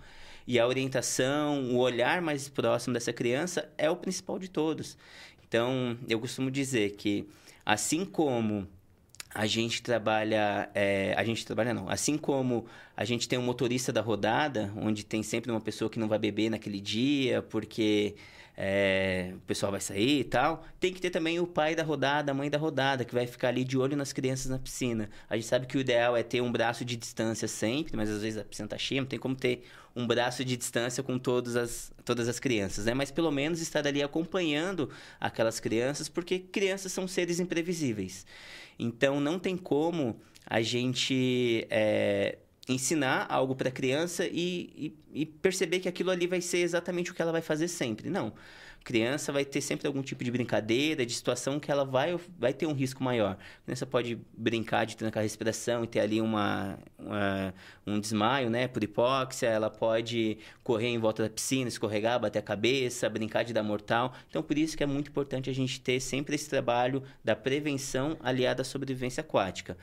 E 0.45 0.59
a 0.59 0.67
orientação, 0.67 1.73
o 1.73 1.77
olhar 1.77 2.21
mais 2.21 2.49
próximo 2.49 2.93
dessa 2.93 3.13
criança 3.13 3.71
é 3.77 3.89
o 3.89 3.95
principal 3.95 4.37
de 4.37 4.49
todos. 4.49 4.97
Então, 5.47 5.97
eu 6.09 6.19
costumo 6.19 6.51
dizer 6.51 6.91
que 6.91 7.27
assim 7.65 8.03
como 8.03 8.67
a 9.33 9.45
gente 9.47 9.81
trabalha, 9.81 10.69
é, 10.75 11.13
a 11.17 11.23
gente 11.23 11.45
trabalha 11.45 11.73
não, 11.73 11.89
assim 11.89 12.17
como 12.17 12.65
a 12.95 13.03
gente 13.03 13.27
tem 13.27 13.39
um 13.39 13.43
motorista 13.43 13.91
da 13.91 14.01
rodada, 14.01 14.71
onde 14.77 15.03
tem 15.03 15.23
sempre 15.23 15.49
uma 15.51 15.61
pessoa 15.61 15.89
que 15.89 15.97
não 15.97 16.07
vai 16.07 16.19
beber 16.19 16.49
naquele 16.49 16.79
dia, 16.79 17.41
porque 17.41 18.15
é, 18.55 19.31
o 19.35 19.39
pessoal 19.41 19.71
vai 19.71 19.81
sair 19.81 20.19
e 20.19 20.23
tal, 20.23 20.63
tem 20.79 20.93
que 20.93 21.01
ter 21.01 21.09
também 21.09 21.39
o 21.39 21.47
pai 21.47 21.75
da 21.75 21.83
rodada, 21.83 22.31
a 22.31 22.35
mãe 22.35 22.49
da 22.49 22.57
rodada, 22.57 23.03
que 23.03 23.13
vai 23.13 23.25
ficar 23.25 23.49
ali 23.49 23.63
de 23.63 23.77
olho 23.77 23.97
nas 23.97 24.13
crianças 24.13 24.49
na 24.49 24.59
piscina. 24.59 25.09
A 25.29 25.35
gente 25.35 25.47
sabe 25.47 25.65
que 25.65 25.77
o 25.77 25.81
ideal 25.81 26.15
é 26.15 26.23
ter 26.23 26.41
um 26.41 26.51
braço 26.51 26.85
de 26.85 26.95
distância 26.95 27.47
sempre, 27.47 27.97
mas 27.97 28.09
às 28.09 28.21
vezes 28.21 28.39
a 28.39 28.43
piscina 28.43 28.67
tá 28.67 28.77
cheia, 28.77 29.01
não 29.01 29.07
tem 29.07 29.19
como 29.19 29.35
ter 29.35 29.63
um 29.95 30.05
braço 30.05 30.43
de 30.45 30.55
distância 30.55 31.03
com 31.03 31.17
todas 31.17 31.55
as, 31.55 31.91
todas 32.05 32.27
as 32.27 32.39
crianças, 32.39 32.85
né? 32.85 32.93
Mas 32.93 33.11
pelo 33.11 33.31
menos 33.31 33.61
estar 33.61 33.85
ali 33.85 34.01
acompanhando 34.01 34.89
aquelas 35.19 35.59
crianças, 35.59 36.09
porque 36.09 36.39
crianças 36.39 36.91
são 36.91 37.07
seres 37.07 37.39
imprevisíveis. 37.39 38.25
Então, 38.77 39.19
não 39.19 39.37
tem 39.37 39.55
como 39.55 40.19
a 40.45 40.61
gente 40.61 41.65
é, 41.69 42.37
ensinar 42.67 43.25
algo 43.29 43.55
para 43.55 43.69
a 43.69 43.71
criança 43.71 44.25
e, 44.25 44.93
e, 45.13 45.21
e, 45.21 45.25
perceber 45.25 45.79
que 45.79 45.89
aquilo 45.89 46.11
ali 46.11 46.27
vai 46.27 46.39
ser 46.39 46.59
exatamente 46.59 47.11
o 47.11 47.13
que 47.13 47.21
ela 47.21 47.31
vai 47.31 47.41
fazer 47.41 47.67
sempre. 47.67 48.09
Não. 48.09 48.33
criança 48.85 49.31
vai 49.31 49.43
ter 49.43 49.61
sempre 49.61 49.85
algum 49.85 50.01
tipo 50.01 50.23
de 50.23 50.31
brincadeira, 50.31 51.05
de 51.05 51.13
situação 51.13 51.59
que 51.59 51.69
ela 51.71 51.83
vai, 51.83 52.17
vai 52.39 52.53
ter 52.53 52.65
um 52.65 52.73
risco 52.73 53.03
maior. 53.03 53.37
A 53.61 53.65
criança 53.65 53.85
pode 53.85 54.17
brincar 54.37 54.85
de 54.85 54.95
trancar 54.95 55.21
a 55.21 55.23
respiração 55.23 55.83
e 55.83 55.87
ter 55.87 55.99
ali 55.99 56.21
uma, 56.21 56.77
uma, 56.97 57.53
um 57.85 57.99
desmaio, 57.99 58.49
né, 58.49 58.67
por 58.67 58.81
hipóxia, 58.81 59.47
ela 59.47 59.69
pode 59.69 60.37
correr 60.63 60.87
em 60.87 60.99
volta 60.99 61.23
da 61.23 61.29
piscina, 61.29 61.67
escorregar, 61.67 62.19
bater 62.19 62.39
a 62.39 62.41
cabeça, 62.41 63.09
brincar 63.09 63.43
de 63.43 63.53
dar 63.53 63.63
mortal. 63.63 64.13
Então, 64.29 64.41
por 64.41 64.57
isso 64.57 64.77
que 64.77 64.83
é 64.83 64.87
muito 64.87 65.09
importante 65.09 65.49
a 65.49 65.53
gente 65.53 65.81
ter 65.81 65.99
sempre 65.99 66.35
esse 66.35 66.49
trabalho 66.49 67.03
da 67.23 67.35
prevenção 67.35 68.17
aliada 68.21 68.61
à 68.61 68.65
sobrevivência 68.65 69.21
aquática. 69.21 69.77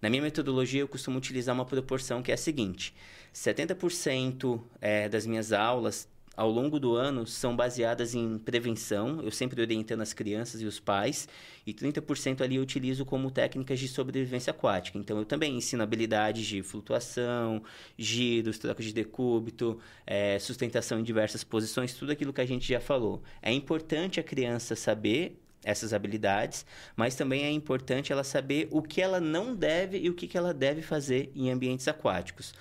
Na 0.00 0.10
minha 0.10 0.22
metodologia, 0.22 0.80
eu 0.80 0.88
costumo 0.88 1.18
utilizar 1.18 1.54
uma 1.54 1.64
proporção 1.64 2.22
que 2.22 2.30
é 2.30 2.34
a 2.34 2.38
seguinte: 2.38 2.94
70% 3.34 4.60
é, 4.80 5.08
das 5.08 5.26
minhas 5.26 5.52
aulas 5.52 6.08
ao 6.36 6.50
longo 6.50 6.78
do 6.78 6.94
ano 6.94 7.26
são 7.26 7.56
baseadas 7.56 8.14
em 8.14 8.38
prevenção, 8.38 9.22
eu 9.22 9.30
sempre 9.30 9.60
orientando 9.60 10.02
as 10.02 10.12
crianças 10.12 10.60
e 10.60 10.66
os 10.66 10.78
pais, 10.78 11.26
e 11.66 11.72
30% 11.72 12.42
ali 12.42 12.56
eu 12.56 12.62
utilizo 12.62 13.06
como 13.06 13.30
técnicas 13.30 13.80
de 13.80 13.88
sobrevivência 13.88 14.50
aquática. 14.50 14.98
Então, 14.98 15.18
eu 15.18 15.24
também 15.24 15.56
ensino 15.56 15.82
habilidades 15.82 16.44
de 16.44 16.62
flutuação, 16.62 17.62
giros, 17.96 18.58
troca 18.58 18.82
de 18.82 18.92
decúbito, 18.92 19.78
é, 20.06 20.38
sustentação 20.38 21.00
em 21.00 21.02
diversas 21.02 21.42
posições, 21.42 21.94
tudo 21.94 22.12
aquilo 22.12 22.32
que 22.32 22.40
a 22.42 22.46
gente 22.46 22.68
já 22.68 22.80
falou. 22.80 23.22
É 23.40 23.50
importante 23.50 24.20
a 24.20 24.22
criança 24.22 24.76
saber 24.76 25.40
essas 25.66 25.92
habilidades, 25.92 26.64
mas 26.94 27.16
também 27.16 27.44
é 27.44 27.50
importante 27.50 28.12
ela 28.12 28.22
saber 28.22 28.68
o 28.70 28.80
que 28.80 29.02
ela 29.02 29.20
não 29.20 29.54
deve 29.54 29.98
e 29.98 30.08
o 30.08 30.14
que 30.14 30.38
ela 30.38 30.54
deve 30.54 30.80
fazer 30.80 31.30
em 31.34 31.50
ambientes 31.50 31.88
aquáticos. 31.88 32.54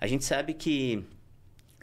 A 0.00 0.06
gente 0.06 0.24
sabe 0.24 0.54
que 0.54 1.04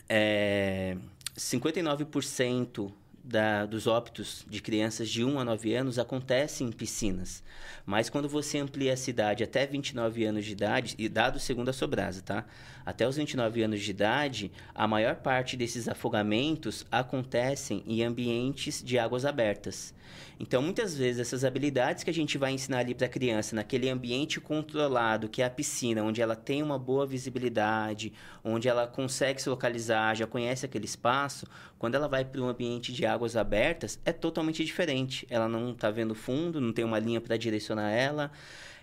é, 0.08 0.96
59% 1.38 2.92
da, 3.26 3.66
dos 3.66 3.88
óbitos 3.88 4.46
de 4.48 4.62
crianças 4.62 5.10
de 5.10 5.24
1 5.24 5.40
a 5.40 5.44
9 5.44 5.74
anos 5.74 5.98
acontecem 5.98 6.68
em 6.68 6.72
piscinas. 6.72 7.44
Mas 7.86 8.10
quando 8.10 8.30
você 8.30 8.60
amplia 8.60 8.94
a 8.94 8.98
cidade 8.98 9.44
até 9.44 9.66
29 9.66 10.24
anos 10.26 10.46
de 10.46 10.52
idade, 10.52 10.96
e 10.98 11.10
dado 11.10 11.40
segundo 11.40 11.70
a 11.70 11.74
Sobrasa, 11.74 12.22
tá? 12.22 12.46
Até 12.86 13.08
os 13.08 13.16
29 13.16 13.64
anos 13.64 13.82
de 13.82 13.90
idade, 13.90 14.52
a 14.74 14.88
maior 14.88 15.16
parte 15.16 15.58
desses 15.58 15.88
afogamentos 15.88 16.86
acontecem 16.92 17.84
em 17.88 18.04
ambientes 18.04 18.84
de 18.84 19.00
águas 19.00 19.26
abertas. 19.26 19.94
Então, 20.40 20.62
muitas 20.62 20.96
vezes, 20.96 21.22
essas 21.22 21.46
habilidades 21.46 22.04
que 22.04 22.10
a 22.10 22.14
gente 22.14 22.38
vai 22.38 22.52
ensinar 22.52 22.80
ali 22.80 22.94
para 22.94 23.08
a 23.08 23.10
criança, 23.10 23.56
naquele 23.56 23.90
ambiente 23.90 24.42
controlado, 24.42 25.30
que 25.30 25.42
é 25.42 25.46
a 25.46 25.50
piscina, 25.50 26.04
onde 26.04 26.22
ela 26.22 26.36
tem 26.36 26.62
uma 26.62 26.78
boa 26.78 27.06
visibilidade, 27.06 28.12
onde 28.44 28.68
ela 28.68 28.86
consegue 28.86 29.42
se 29.42 29.50
localizar, 29.50 30.16
já 30.16 30.28
conhece 30.28 30.66
aquele 30.66 30.86
espaço, 30.86 31.48
quando 31.80 31.96
ela 31.96 32.08
vai 32.08 32.26
para 32.26 32.42
um 32.42 32.50
ambiente 32.50 32.92
de 32.92 33.06
águas 33.16 33.36
abertas, 33.36 34.00
é 34.06 34.12
totalmente 34.12 34.64
diferente. 34.64 35.26
Ela 35.30 35.50
não 35.50 35.72
está 35.72 35.90
vendo 35.90 36.14
fundo, 36.14 36.62
não 36.62 36.72
tem 36.72 36.86
uma 36.86 37.00
linha 37.00 37.20
para 37.20 37.38
direcionar 37.38 37.92
ela 37.92 38.32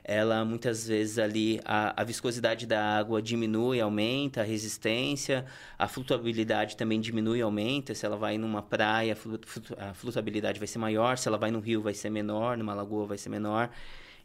ela 0.05 0.45
muitas 0.45 0.87
vezes 0.89 1.19
ali 1.19 1.61
a, 1.65 2.01
a, 2.01 2.05
viscosidade 2.05 2.67
da 2.67 2.99
água 2.99 3.23
diminui, 3.23 3.81
aumenta, 3.81 4.41
a 4.41 4.45
resistência, 4.45 5.45
a 5.79 5.87
flutuabilidade 5.87 6.77
também 6.77 7.01
diminui 7.01 7.41
aumenta. 7.41 7.95
Se 7.95 8.05
ela 8.05 8.17
vai 8.17 8.37
numa 8.37 8.63
praia, 8.63 9.17
a 9.79 9.95
flutuabilidade 9.95 10.59
vai 10.59 10.67
ser 10.67 10.79
maior, 10.79 11.17
se 11.19 11.29
ela 11.29 11.39
vai 11.39 11.51
no 11.51 11.61
rio 11.61 11.81
vai 11.81 11.95
ser 11.95 12.11
menor, 12.11 12.57
numa 12.57 12.75
lagoa 12.75 13.07
vai 13.07 13.19
ser 13.19 13.29
menor. 13.29 13.71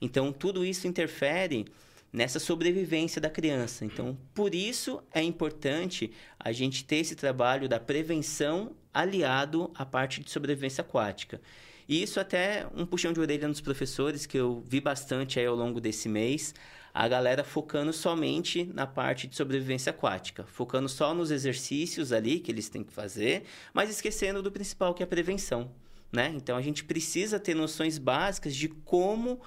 Então 0.01 0.31
tudo 0.31 0.65
isso 0.65 0.87
interfere 0.87 1.65
nessa 2.11 2.39
sobrevivência 2.39 3.21
da 3.21 3.29
criança. 3.29 3.85
Então, 3.85 4.17
por 4.33 4.55
isso 4.55 5.03
é 5.13 5.21
importante 5.21 6.11
a 6.39 6.51
gente 6.51 6.83
ter 6.85 6.97
esse 6.97 7.15
trabalho 7.15 7.67
da 7.67 7.79
prevenção 7.79 8.71
aliado 8.99 9.71
à 9.75 9.85
parte 9.85 10.21
de 10.21 10.31
sobrevivência 10.31 10.81
aquática. 10.81 11.39
E 11.87 12.01
isso 12.01 12.19
até 12.19 12.67
um 12.75 12.85
puxão 12.85 13.13
de 13.13 13.19
orelha 13.19 13.47
nos 13.47 13.61
professores, 13.61 14.25
que 14.25 14.37
eu 14.37 14.63
vi 14.67 14.81
bastante 14.81 15.39
aí 15.39 15.45
ao 15.45 15.55
longo 15.55 15.79
desse 15.79 16.09
mês, 16.09 16.53
a 16.93 17.07
galera 17.07 17.43
focando 17.43 17.93
somente 17.93 18.65
na 18.73 18.87
parte 18.87 19.27
de 19.27 19.35
sobrevivência 19.35 19.91
aquática, 19.91 20.45
focando 20.45 20.89
só 20.89 21.13
nos 21.13 21.29
exercícios 21.29 22.11
ali 22.11 22.39
que 22.39 22.51
eles 22.51 22.69
têm 22.69 22.83
que 22.83 22.91
fazer, 22.91 23.43
mas 23.73 23.89
esquecendo 23.89 24.41
do 24.41 24.51
principal 24.51 24.93
que 24.93 25.03
é 25.03 25.05
a 25.05 25.07
prevenção. 25.07 25.71
Né? 26.11 26.33
Então 26.35 26.57
a 26.57 26.61
gente 26.61 26.83
precisa 26.83 27.39
ter 27.39 27.53
noções 27.53 27.97
básicas 27.97 28.55
de 28.55 28.67
como, 28.67 29.39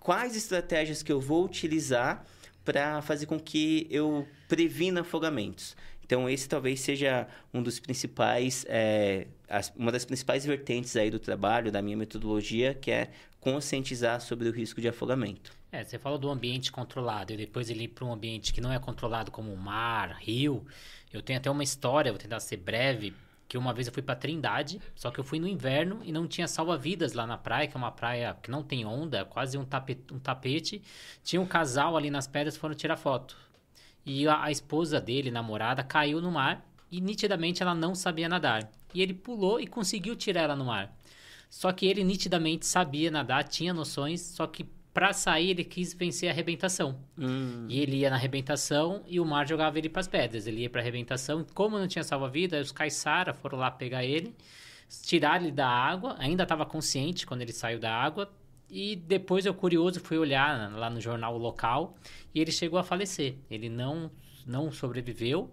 quais 0.00 0.34
estratégias 0.34 1.02
que 1.02 1.12
eu 1.12 1.20
vou 1.20 1.44
utilizar 1.44 2.24
para 2.64 3.00
fazer 3.02 3.26
com 3.26 3.38
que 3.38 3.86
eu 3.88 4.26
previna 4.48 5.02
afogamentos. 5.02 5.76
Então, 6.10 6.28
esse 6.28 6.48
talvez 6.48 6.80
seja 6.80 7.28
um 7.54 7.62
dos 7.62 7.78
principais, 7.78 8.66
é, 8.68 9.28
uma 9.76 9.92
das 9.92 10.04
principais 10.04 10.44
vertentes 10.44 10.96
aí 10.96 11.08
do 11.08 11.20
trabalho, 11.20 11.70
da 11.70 11.80
minha 11.80 11.96
metodologia, 11.96 12.74
que 12.74 12.90
é 12.90 13.12
conscientizar 13.38 14.20
sobre 14.20 14.48
o 14.48 14.50
risco 14.50 14.80
de 14.80 14.88
afogamento. 14.88 15.52
É, 15.70 15.84
você 15.84 16.00
falou 16.00 16.18
do 16.18 16.28
ambiente 16.28 16.72
controlado 16.72 17.32
e 17.32 17.36
depois 17.36 17.70
ele 17.70 17.84
ir 17.84 17.88
para 17.88 18.04
um 18.04 18.12
ambiente 18.12 18.52
que 18.52 18.60
não 18.60 18.72
é 18.72 18.78
controlado 18.80 19.30
como 19.30 19.56
mar, 19.56 20.16
rio. 20.18 20.66
Eu 21.12 21.22
tenho 21.22 21.38
até 21.38 21.48
uma 21.48 21.62
história, 21.62 22.10
vou 22.10 22.18
tentar 22.18 22.40
ser 22.40 22.56
breve, 22.56 23.14
que 23.46 23.56
uma 23.56 23.72
vez 23.72 23.86
eu 23.86 23.92
fui 23.92 24.02
para 24.02 24.16
Trindade, 24.16 24.80
só 24.96 25.12
que 25.12 25.20
eu 25.20 25.24
fui 25.24 25.38
no 25.38 25.46
inverno 25.46 26.00
e 26.02 26.10
não 26.10 26.26
tinha 26.26 26.48
salva-vidas 26.48 27.12
lá 27.12 27.24
na 27.24 27.38
praia, 27.38 27.68
que 27.68 27.76
é 27.76 27.78
uma 27.78 27.92
praia 27.92 28.36
que 28.42 28.50
não 28.50 28.64
tem 28.64 28.84
onda, 28.84 29.24
quase 29.24 29.56
um 29.56 29.64
tapete, 29.64 30.12
um 30.12 30.18
tapete. 30.18 30.82
Tinha 31.22 31.40
um 31.40 31.46
casal 31.46 31.96
ali 31.96 32.10
nas 32.10 32.26
pedras 32.26 32.56
foram 32.56 32.74
tirar 32.74 32.96
foto. 32.96 33.36
E 34.04 34.26
a, 34.26 34.44
a 34.44 34.50
esposa 34.50 35.00
dele, 35.00 35.30
namorada, 35.30 35.82
caiu 35.82 36.20
no 36.20 36.30
mar 36.30 36.66
e 36.90 37.00
nitidamente 37.00 37.62
ela 37.62 37.74
não 37.74 37.94
sabia 37.94 38.28
nadar. 38.28 38.70
E 38.94 39.00
ele 39.00 39.14
pulou 39.14 39.60
e 39.60 39.66
conseguiu 39.66 40.16
tirar 40.16 40.42
ela 40.42 40.56
no 40.56 40.64
mar. 40.64 40.94
Só 41.48 41.72
que 41.72 41.86
ele 41.86 42.04
nitidamente 42.04 42.66
sabia 42.66 43.10
nadar, 43.10 43.44
tinha 43.44 43.74
noções, 43.74 44.20
só 44.20 44.46
que 44.46 44.64
para 44.92 45.12
sair 45.12 45.50
ele 45.50 45.64
quis 45.64 45.94
vencer 45.94 46.28
a 46.28 46.32
arrebentação. 46.32 46.98
Hum. 47.18 47.66
E 47.68 47.80
ele 47.80 47.98
ia 47.98 48.10
na 48.10 48.16
arrebentação 48.16 49.02
e 49.06 49.20
o 49.20 49.24
mar 49.24 49.46
jogava 49.46 49.78
ele 49.78 49.88
para 49.88 50.00
as 50.00 50.08
pedras. 50.08 50.46
Ele 50.46 50.62
ia 50.62 50.70
para 50.70 50.80
a 50.80 50.82
arrebentação, 50.82 51.44
como 51.54 51.78
não 51.78 51.86
tinha 51.86 52.02
salva-vida, 52.02 52.60
os 52.60 52.72
caiçara 52.72 53.32
foram 53.32 53.58
lá 53.58 53.70
pegar 53.70 54.04
ele, 54.04 54.34
tirar 55.04 55.40
ele 55.40 55.52
da 55.52 55.68
água, 55.68 56.16
ainda 56.18 56.42
estava 56.42 56.66
consciente 56.66 57.26
quando 57.26 57.42
ele 57.42 57.52
saiu 57.52 57.78
da 57.78 57.92
água, 57.92 58.30
e 58.70 58.94
depois 58.94 59.44
eu, 59.44 59.52
curioso, 59.52 60.00
fui 60.00 60.16
olhar 60.16 60.72
lá 60.72 60.88
no 60.88 61.00
jornal 61.00 61.36
local 61.36 61.96
e 62.34 62.40
ele 62.40 62.52
chegou 62.52 62.78
a 62.78 62.84
falecer. 62.84 63.34
Ele 63.50 63.68
não, 63.68 64.10
não 64.46 64.70
sobreviveu 64.70 65.50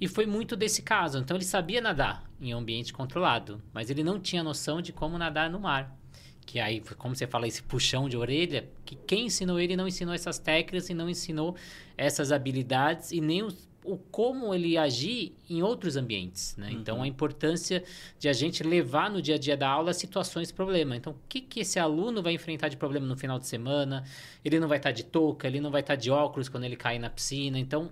e 0.00 0.08
foi 0.08 0.26
muito 0.26 0.56
desse 0.56 0.82
caso. 0.82 1.18
Então 1.18 1.36
ele 1.36 1.44
sabia 1.44 1.80
nadar 1.80 2.24
em 2.40 2.52
ambiente 2.52 2.92
controlado, 2.92 3.62
mas 3.72 3.88
ele 3.88 4.02
não 4.02 4.20
tinha 4.20 4.42
noção 4.42 4.82
de 4.82 4.92
como 4.92 5.16
nadar 5.16 5.48
no 5.48 5.60
mar. 5.60 5.96
Que 6.44 6.60
aí, 6.60 6.80
como 6.96 7.14
você 7.14 7.26
fala, 7.26 7.48
esse 7.48 7.62
puxão 7.62 8.08
de 8.08 8.16
orelha, 8.16 8.68
que 8.84 8.94
quem 8.94 9.26
ensinou 9.26 9.58
ele 9.58 9.76
não 9.76 9.88
ensinou 9.88 10.14
essas 10.14 10.38
técnicas 10.38 10.88
e 10.88 10.94
não 10.94 11.10
ensinou 11.10 11.56
essas 11.96 12.30
habilidades 12.30 13.10
e 13.10 13.20
nem 13.20 13.42
os 13.42 13.68
o 13.86 13.96
como 13.96 14.52
ele 14.52 14.76
agir 14.76 15.34
em 15.48 15.62
outros 15.62 15.96
ambientes, 15.96 16.56
né? 16.56 16.68
Uhum. 16.68 16.72
Então, 16.72 17.02
a 17.02 17.06
importância 17.06 17.84
de 18.18 18.28
a 18.28 18.32
gente 18.32 18.62
levar 18.62 19.10
no 19.10 19.22
dia 19.22 19.36
a 19.36 19.38
dia 19.38 19.56
da 19.56 19.68
aula 19.68 19.92
situações 19.94 20.50
problema. 20.50 20.96
Então, 20.96 21.12
o 21.12 21.16
que, 21.28 21.40
que 21.40 21.60
esse 21.60 21.78
aluno 21.78 22.22
vai 22.22 22.32
enfrentar 22.32 22.68
de 22.68 22.76
problema 22.76 23.06
no 23.06 23.16
final 23.16 23.38
de 23.38 23.46
semana? 23.46 24.04
Ele 24.44 24.58
não 24.58 24.66
vai 24.68 24.78
estar 24.78 24.90
de 24.90 25.04
touca, 25.04 25.46
ele 25.46 25.60
não 25.60 25.70
vai 25.70 25.80
estar 25.80 25.94
de 25.94 26.10
óculos 26.10 26.48
quando 26.48 26.64
ele 26.64 26.76
cair 26.76 26.98
na 26.98 27.08
piscina. 27.08 27.58
Então, 27.58 27.90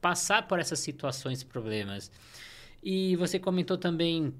passar 0.00 0.48
por 0.48 0.58
essas 0.58 0.78
situações 0.78 1.42
problemas. 1.42 2.10
E 2.82 3.14
você 3.16 3.38
comentou 3.38 3.76
também 3.76 4.32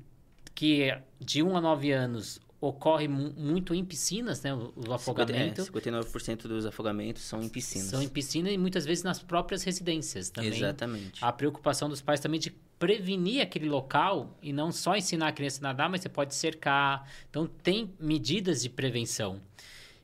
que 0.54 0.96
de 1.20 1.42
1 1.42 1.56
a 1.56 1.60
9 1.60 1.92
anos 1.92 2.40
ocorre 2.60 3.06
muito 3.06 3.74
em 3.74 3.84
piscinas, 3.84 4.42
né? 4.42 4.52
O, 4.52 4.92
afogamento. 4.92 5.62
50, 5.62 5.78
é, 5.78 5.92
59% 5.92 6.48
dos 6.48 6.66
afogamentos 6.66 7.22
são 7.22 7.40
em 7.40 7.48
piscinas. 7.48 7.88
São 7.88 8.02
em 8.02 8.08
piscina 8.08 8.50
e 8.50 8.58
muitas 8.58 8.84
vezes 8.84 9.04
nas 9.04 9.22
próprias 9.22 9.62
residências 9.62 10.28
também. 10.28 10.50
Exatamente. 10.50 11.24
A 11.24 11.32
preocupação 11.32 11.88
dos 11.88 12.00
pais 12.00 12.18
também 12.18 12.40
de 12.40 12.50
prevenir 12.78 13.42
aquele 13.42 13.68
local 13.68 14.36
e 14.42 14.52
não 14.52 14.72
só 14.72 14.96
ensinar 14.96 15.28
a 15.28 15.32
criança 15.32 15.60
a 15.60 15.62
nadar, 15.62 15.88
mas 15.88 16.00
você 16.00 16.08
pode 16.08 16.34
cercar. 16.34 17.08
Então, 17.30 17.46
tem 17.46 17.94
medidas 17.98 18.62
de 18.62 18.68
prevenção. 18.68 19.40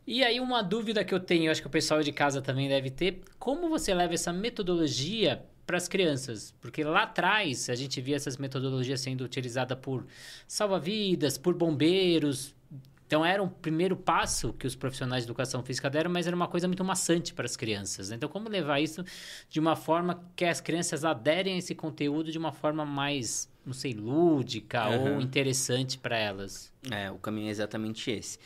E 0.07 0.23
aí, 0.23 0.39
uma 0.39 0.63
dúvida 0.63 1.05
que 1.05 1.15
eu 1.15 1.21
tenho, 1.21 1.51
acho 1.51 1.61
que 1.61 1.67
o 1.67 1.71
pessoal 1.71 2.03
de 2.03 2.13
casa 2.13 2.41
também 2.41 2.69
deve 2.69 2.91
ter: 2.91 3.23
como 3.39 3.69
você 3.69 3.93
leva 3.95 4.15
essa 4.15 4.33
metodologia 4.33 5.45
para 5.67 5.77
as 5.77 5.89
crianças, 5.89 6.55
porque 6.61 6.85
lá 6.85 7.05
atrás 7.05 7.69
a 7.71 7.75
gente 7.75 8.01
via 8.01 8.17
essas 8.17 8.37
metodologias 8.37 9.01
sendo 9.01 9.25
utilizadas 9.25 9.79
por 9.79 10.07
salva-vidas, 10.47 11.39
por 11.39 11.55
bombeiros. 11.55 12.55
Então 13.07 13.25
era 13.25 13.43
um 13.43 13.49
primeiro 13.49 13.97
passo 13.97 14.53
que 14.53 14.67
os 14.67 14.75
profissionais 14.75 15.25
de 15.25 15.27
educação 15.29 15.63
física 15.63 15.89
deram, 15.89 16.11
mas 16.11 16.27
era 16.27 16.35
uma 16.35 16.49
coisa 16.49 16.67
muito 16.67 16.83
maçante 16.83 17.33
para 17.33 17.45
as 17.45 17.57
crianças. 17.57 18.11
Né? 18.11 18.17
Então 18.17 18.29
como 18.29 18.49
levar 18.49 18.81
isso 18.81 19.05
de 19.49 19.61
uma 19.61 19.77
forma 19.77 20.23
que 20.35 20.45
as 20.45 20.61
crianças 20.61 21.05
aderem 21.05 21.55
a 21.55 21.59
esse 21.59 21.75
conteúdo 21.75 22.33
de 22.33 22.39
uma 22.39 22.53
forma 22.53 22.85
mais, 22.85 23.49
não 23.65 23.73
sei, 23.73 23.93
lúdica 23.93 24.89
uhum. 24.89 25.15
ou 25.15 25.21
interessante 25.21 25.99
para 25.99 26.17
elas? 26.17 26.73
É, 26.91 27.11
o 27.11 27.19
caminho 27.19 27.49
é 27.49 27.51
exatamente 27.51 28.11
esse. 28.11 28.39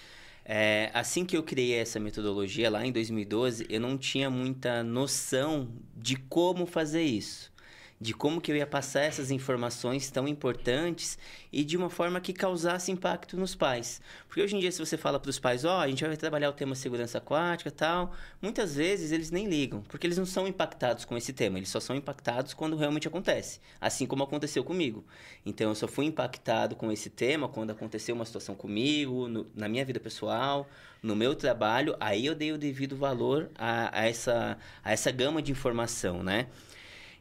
É, 0.51 0.91
assim 0.95 1.27
que 1.27 1.37
eu 1.37 1.43
criei 1.43 1.79
essa 1.79 2.01
metodologia 2.01 2.71
lá 2.71 2.85
em 2.85 2.91
2012, 2.91 3.67
eu 3.69 3.79
não 3.79 3.99
tinha 3.99 4.31
muita 4.31 4.83
noção 4.83 5.69
de 5.95 6.17
como 6.17 6.65
fazer 6.65 7.03
isso. 7.03 7.53
De 8.01 8.15
como 8.15 8.41
que 8.41 8.53
eu 8.53 8.57
ia 8.57 8.67
passar 8.67 9.01
essas 9.01 9.31
informações 9.31 10.11
tão 10.11 10.29
importantes 10.29 11.19
e 11.53 11.65
de 11.65 11.77
uma 11.77 11.91
forma 11.91 12.21
que 12.21 12.33
causasse 12.33 12.93
impacto 12.93 13.37
nos 13.37 13.55
pais. 13.55 14.01
Porque 14.29 14.41
hoje 14.41 14.57
em 14.57 14.61
dia, 14.61 14.71
se 14.71 14.79
você 14.79 14.97
fala 14.97 15.19
para 15.19 15.31
os 15.31 15.39
pais, 15.39 15.65
ó, 15.65 15.79
oh, 15.79 15.81
a 15.81 15.89
gente 15.89 16.05
vai 16.05 16.17
trabalhar 16.17 16.51
o 16.51 16.53
tema 16.53 16.75
segurança 16.75 17.19
aquática 17.19 17.71
tal, 17.71 18.13
muitas 18.41 18.77
vezes 18.77 19.11
eles 19.11 19.31
nem 19.31 19.49
ligam, 19.49 19.83
porque 19.83 20.07
eles 20.07 20.19
não 20.19 20.27
são 20.27 20.47
impactados 20.47 21.05
com 21.05 21.17
esse 21.17 21.33
tema, 21.33 21.59
eles 21.59 21.69
só 21.71 21.81
são 21.81 21.97
impactados 21.97 22.55
quando 22.55 22.77
realmente 22.77 23.09
acontece, 23.09 23.61
assim 23.81 24.07
como 24.07 24.23
aconteceu 24.23 24.63
comigo. 24.63 25.05
Então, 25.45 25.71
eu 25.71 25.75
só 25.75 25.89
fui 25.89 26.05
impactado 26.05 26.77
com 26.77 26.93
esse 26.93 27.11
tema 27.11 27.49
quando 27.49 27.71
aconteceu 27.71 28.15
uma 28.15 28.25
situação 28.25 28.55
comigo, 28.55 29.29
no, 29.29 29.47
na 29.55 29.69
minha 29.69 29.85
vida 29.85 29.99
pessoal, 29.99 30.69
no 31.03 31.15
meu 31.15 31.35
trabalho, 31.35 31.97
aí 32.01 32.27
eu 32.27 32.35
dei 32.35 32.53
o 32.53 32.59
devido 32.59 32.97
valor 32.97 33.51
a, 33.57 34.01
a, 34.01 34.07
essa, 34.07 34.59
a 34.83 34.93
essa 34.93 35.11
gama 35.11 35.41
de 35.41 35.53
informação, 35.53 36.23
né? 36.23 36.49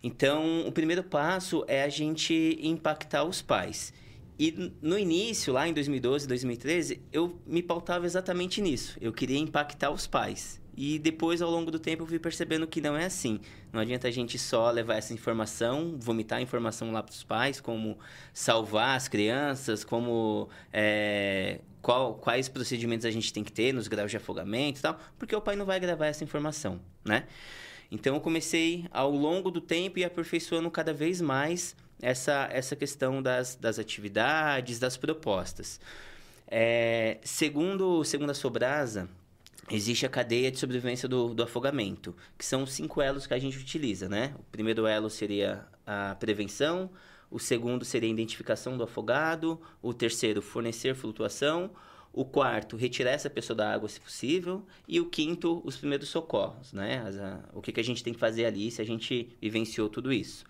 Então, 0.03 0.67
o 0.67 0.71
primeiro 0.71 1.03
passo 1.03 1.63
é 1.67 1.83
a 1.83 1.89
gente 1.89 2.57
impactar 2.61 3.23
os 3.23 3.41
pais. 3.41 3.93
E 4.39 4.71
no 4.81 4.97
início, 4.97 5.51
lá 5.51 5.67
em 5.67 5.73
2012, 5.73 6.27
2013, 6.27 7.01
eu 7.11 7.41
me 7.45 7.63
pautava 7.63 8.05
exatamente 8.05 8.61
nisso. 8.61 8.97
Eu 9.01 9.11
queria 9.11 9.39
impactar 9.39 9.89
os 9.89 10.05
pais. 10.05 10.61
E 10.75 10.99
depois, 10.99 11.41
ao 11.41 11.49
longo 11.49 11.71
do 11.71 11.79
tempo, 11.79 12.03
eu 12.03 12.07
fui 12.07 12.19
percebendo 12.19 12.67
que 12.67 12.79
não 12.79 12.95
é 12.95 13.05
assim. 13.05 13.39
Não 13.73 13.81
adianta 13.81 14.07
a 14.07 14.11
gente 14.11 14.37
só 14.37 14.69
levar 14.69 14.93
essa 14.93 15.11
informação, 15.11 15.97
vomitar 15.97 16.37
a 16.37 16.41
informação 16.41 16.91
lá 16.91 17.01
para 17.01 17.11
os 17.11 17.23
pais, 17.23 17.59
como 17.59 17.97
salvar 18.31 18.95
as 18.95 19.07
crianças, 19.07 19.83
como 19.83 20.47
é, 20.71 21.61
qual, 21.81 22.13
quais 22.13 22.47
procedimentos 22.47 23.07
a 23.07 23.11
gente 23.11 23.33
tem 23.33 23.43
que 23.43 23.51
ter 23.51 23.73
nos 23.73 23.87
graus 23.87 24.11
de 24.11 24.17
afogamento 24.17 24.79
e 24.79 24.81
tal, 24.83 24.99
porque 25.17 25.35
o 25.35 25.41
pai 25.41 25.55
não 25.55 25.65
vai 25.65 25.79
gravar 25.79 26.05
essa 26.05 26.23
informação, 26.23 26.79
né? 27.03 27.25
Então 27.91 28.15
eu 28.15 28.21
comecei 28.21 28.85
ao 28.91 29.11
longo 29.11 29.49
do 29.49 29.61
tempo 29.61 29.99
e 29.99 30.03
aperfeiçoando 30.03 30.69
cada 30.69 30.93
vez 30.93 31.21
mais 31.21 31.75
essa, 32.01 32.47
essa 32.51 32.75
questão 32.75 33.21
das, 33.21 33.55
das 33.55 33.79
atividades, 33.79 34.79
das 34.79 34.97
propostas. 34.97 35.79
É, 36.47 37.17
segundo, 37.23 38.03
segundo 38.03 38.29
a 38.29 38.33
Sobrasa, 38.33 39.09
existe 39.69 40.05
a 40.05 40.09
cadeia 40.09 40.51
de 40.51 40.59
sobrevivência 40.59 41.07
do, 41.07 41.33
do 41.33 41.43
afogamento, 41.43 42.15
que 42.37 42.45
são 42.45 42.63
os 42.63 42.73
cinco 42.73 43.01
elos 43.01 43.27
que 43.27 43.33
a 43.33 43.39
gente 43.39 43.57
utiliza, 43.57 44.07
né? 44.07 44.33
O 44.39 44.43
primeiro 44.43 44.87
elo 44.87 45.09
seria 45.09 45.65
a 45.85 46.15
prevenção, 46.15 46.89
o 47.29 47.39
segundo 47.39 47.83
seria 47.83 48.09
a 48.09 48.13
identificação 48.13 48.77
do 48.77 48.83
afogado, 48.83 49.59
o 49.81 49.93
terceiro, 49.93 50.41
fornecer 50.41 50.95
flutuação, 50.95 51.71
o 52.19 52.25
quarto, 52.25 52.75
retirar 52.75 53.11
essa 53.11 53.29
pessoa 53.29 53.55
da 53.55 53.71
água 53.71 53.87
se 53.87 54.01
possível. 54.01 54.65
E 54.87 54.99
o 54.99 55.05
quinto, 55.05 55.61
os 55.63 55.77
primeiros 55.77 56.09
socorros, 56.09 56.73
né? 56.73 57.03
As, 57.05 57.17
a, 57.17 57.39
o 57.53 57.61
que, 57.61 57.71
que 57.71 57.79
a 57.79 57.83
gente 57.83 58.03
tem 58.03 58.11
que 58.11 58.19
fazer 58.19 58.45
ali 58.45 58.71
se 58.71 58.81
a 58.81 58.85
gente 58.85 59.29
vivenciou 59.39 59.87
tudo 59.87 60.11
isso. 60.11 60.43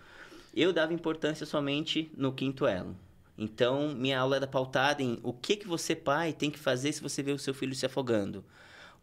Eu 0.54 0.72
dava 0.72 0.94
importância 0.94 1.44
somente 1.44 2.10
no 2.16 2.32
quinto 2.32 2.66
elo. 2.66 2.96
Então, 3.36 3.94
minha 3.94 4.18
aula 4.18 4.36
era 4.36 4.46
pautada 4.46 5.02
em 5.02 5.20
o 5.22 5.32
que, 5.32 5.56
que 5.56 5.68
você, 5.68 5.94
pai, 5.94 6.32
tem 6.32 6.50
que 6.50 6.58
fazer 6.58 6.90
se 6.92 7.02
você 7.02 7.22
vê 7.22 7.32
o 7.32 7.38
seu 7.38 7.52
filho 7.52 7.74
se 7.74 7.84
afogando 7.84 8.42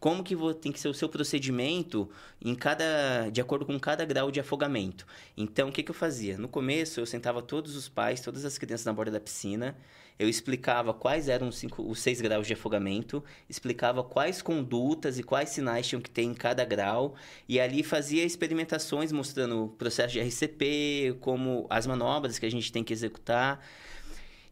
como 0.06 0.24
que 0.24 0.36
tem 0.62 0.72
que 0.72 0.80
ser 0.80 0.88
o 0.88 0.94
seu 0.94 1.10
procedimento 1.10 2.08
em 2.39 2.54
cada 2.54 3.28
de 3.32 3.41
acordo 3.41 3.65
com 3.65 3.80
cada 3.80 4.06
grau 4.06 4.30
de 4.30 4.39
afogamento. 4.39 5.04
Então, 5.36 5.70
o 5.70 5.72
que, 5.72 5.82
que 5.82 5.89
eu 5.89 5.96
fazia? 5.96 6.38
No 6.38 6.48
começo, 6.48 7.00
eu 7.00 7.08
sentava 7.08 7.41
todos 7.41 7.76
os 7.76 7.89
pais, 7.89 8.22
todas 8.22 8.46
as 8.46 8.56
crianças 8.56 8.86
na 8.86 8.94
borda 8.94 9.13
da 9.13 9.20
piscina 9.20 9.76
eu 10.18 10.30
explicava 10.30 10.94
quais 10.94 11.28
eram 11.28 11.50
os, 11.50 11.58
cinco, 11.58 11.82
os 11.84 12.00
seis 12.00 12.22
graus 12.22 12.48
de 12.48 12.54
afogamento, 12.54 13.24
explicava 13.50 14.04
quais 14.04 14.41
condutas 14.41 15.20
e 15.20 15.24
quais 15.24 15.50
sinais 15.50 15.88
tinham 15.88 16.02
que 16.02 16.10
ter 16.10 16.24
em 16.24 16.34
cada 16.34 16.63
grau, 16.63 17.15
e 17.48 17.60
ali 17.60 17.84
fazia 17.84 18.24
experimentações 18.24 19.12
mostrando 19.12 19.65
o 19.65 19.70
processo 19.70 20.13
de 20.13 20.22
RCP, 20.22 21.18
como 21.20 21.68
as 21.70 21.86
manobras 21.86 22.39
que 22.39 22.46
a 22.46 22.52
gente 22.52 22.72
tem 22.72 22.84
que 22.84 22.94
executar. 22.94 23.65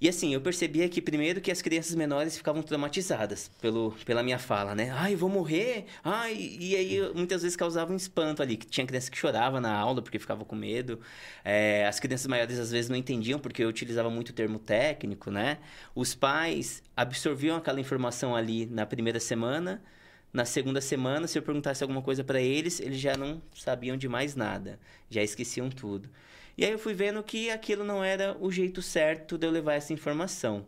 E 0.03 0.09
assim, 0.09 0.33
eu 0.33 0.41
percebia 0.41 0.89
que 0.89 1.01
primeiro 1.01 1.39
que 1.39 1.49
as 1.49 1.61
crianças 1.61 1.95
menores 1.95 2.35
ficavam 2.35 2.61
traumatizadas 2.61 3.49
pelo, 3.61 3.95
pela 4.05 4.21
minha 4.21 4.37
fala, 4.37 4.75
né? 4.75 4.89
Ai, 4.91 5.15
vou 5.15 5.29
morrer. 5.29 5.85
Ai, 6.03 6.57
e 6.59 6.75
aí 6.75 7.13
muitas 7.15 7.41
vezes 7.41 7.55
causava 7.55 7.93
um 7.93 7.95
espanto 7.95 8.41
ali, 8.41 8.57
que 8.57 8.65
tinha 8.65 8.85
criança 8.85 9.09
que 9.09 9.17
chorava 9.17 9.61
na 9.61 9.73
aula 9.73 10.01
porque 10.01 10.19
ficava 10.19 10.43
com 10.43 10.57
medo. 10.57 10.99
É, 11.41 11.87
as 11.87 12.01
crianças 12.01 12.27
maiores 12.27 12.59
às 12.59 12.69
vezes 12.69 12.89
não 12.89 12.97
entendiam 12.97 13.39
porque 13.39 13.63
eu 13.63 13.69
utilizava 13.69 14.09
muito 14.09 14.33
termo 14.33 14.59
técnico, 14.59 15.31
né? 15.31 15.59
Os 15.95 16.13
pais 16.13 16.83
absorviam 16.97 17.55
aquela 17.55 17.79
informação 17.79 18.35
ali 18.35 18.65
na 18.65 18.85
primeira 18.85 19.21
semana, 19.21 19.81
na 20.33 20.43
segunda 20.43 20.81
semana, 20.81 21.27
se 21.27 21.37
eu 21.37 21.41
perguntasse 21.41 21.81
alguma 21.81 22.01
coisa 22.01 22.25
para 22.25 22.41
eles, 22.41 22.81
eles 22.81 22.99
já 22.99 23.15
não 23.15 23.41
sabiam 23.55 23.95
de 23.95 24.09
mais 24.09 24.35
nada, 24.35 24.77
já 25.09 25.23
esqueciam 25.23 25.69
tudo. 25.69 26.09
E 26.57 26.63
aí 26.63 26.71
eu 26.71 26.79
fui 26.79 26.93
vendo 26.93 27.23
que 27.23 27.49
aquilo 27.49 27.83
não 27.83 28.03
era 28.03 28.37
o 28.39 28.51
jeito 28.51 28.81
certo 28.81 29.37
de 29.37 29.47
eu 29.47 29.51
levar 29.51 29.73
essa 29.73 29.93
informação. 29.93 30.65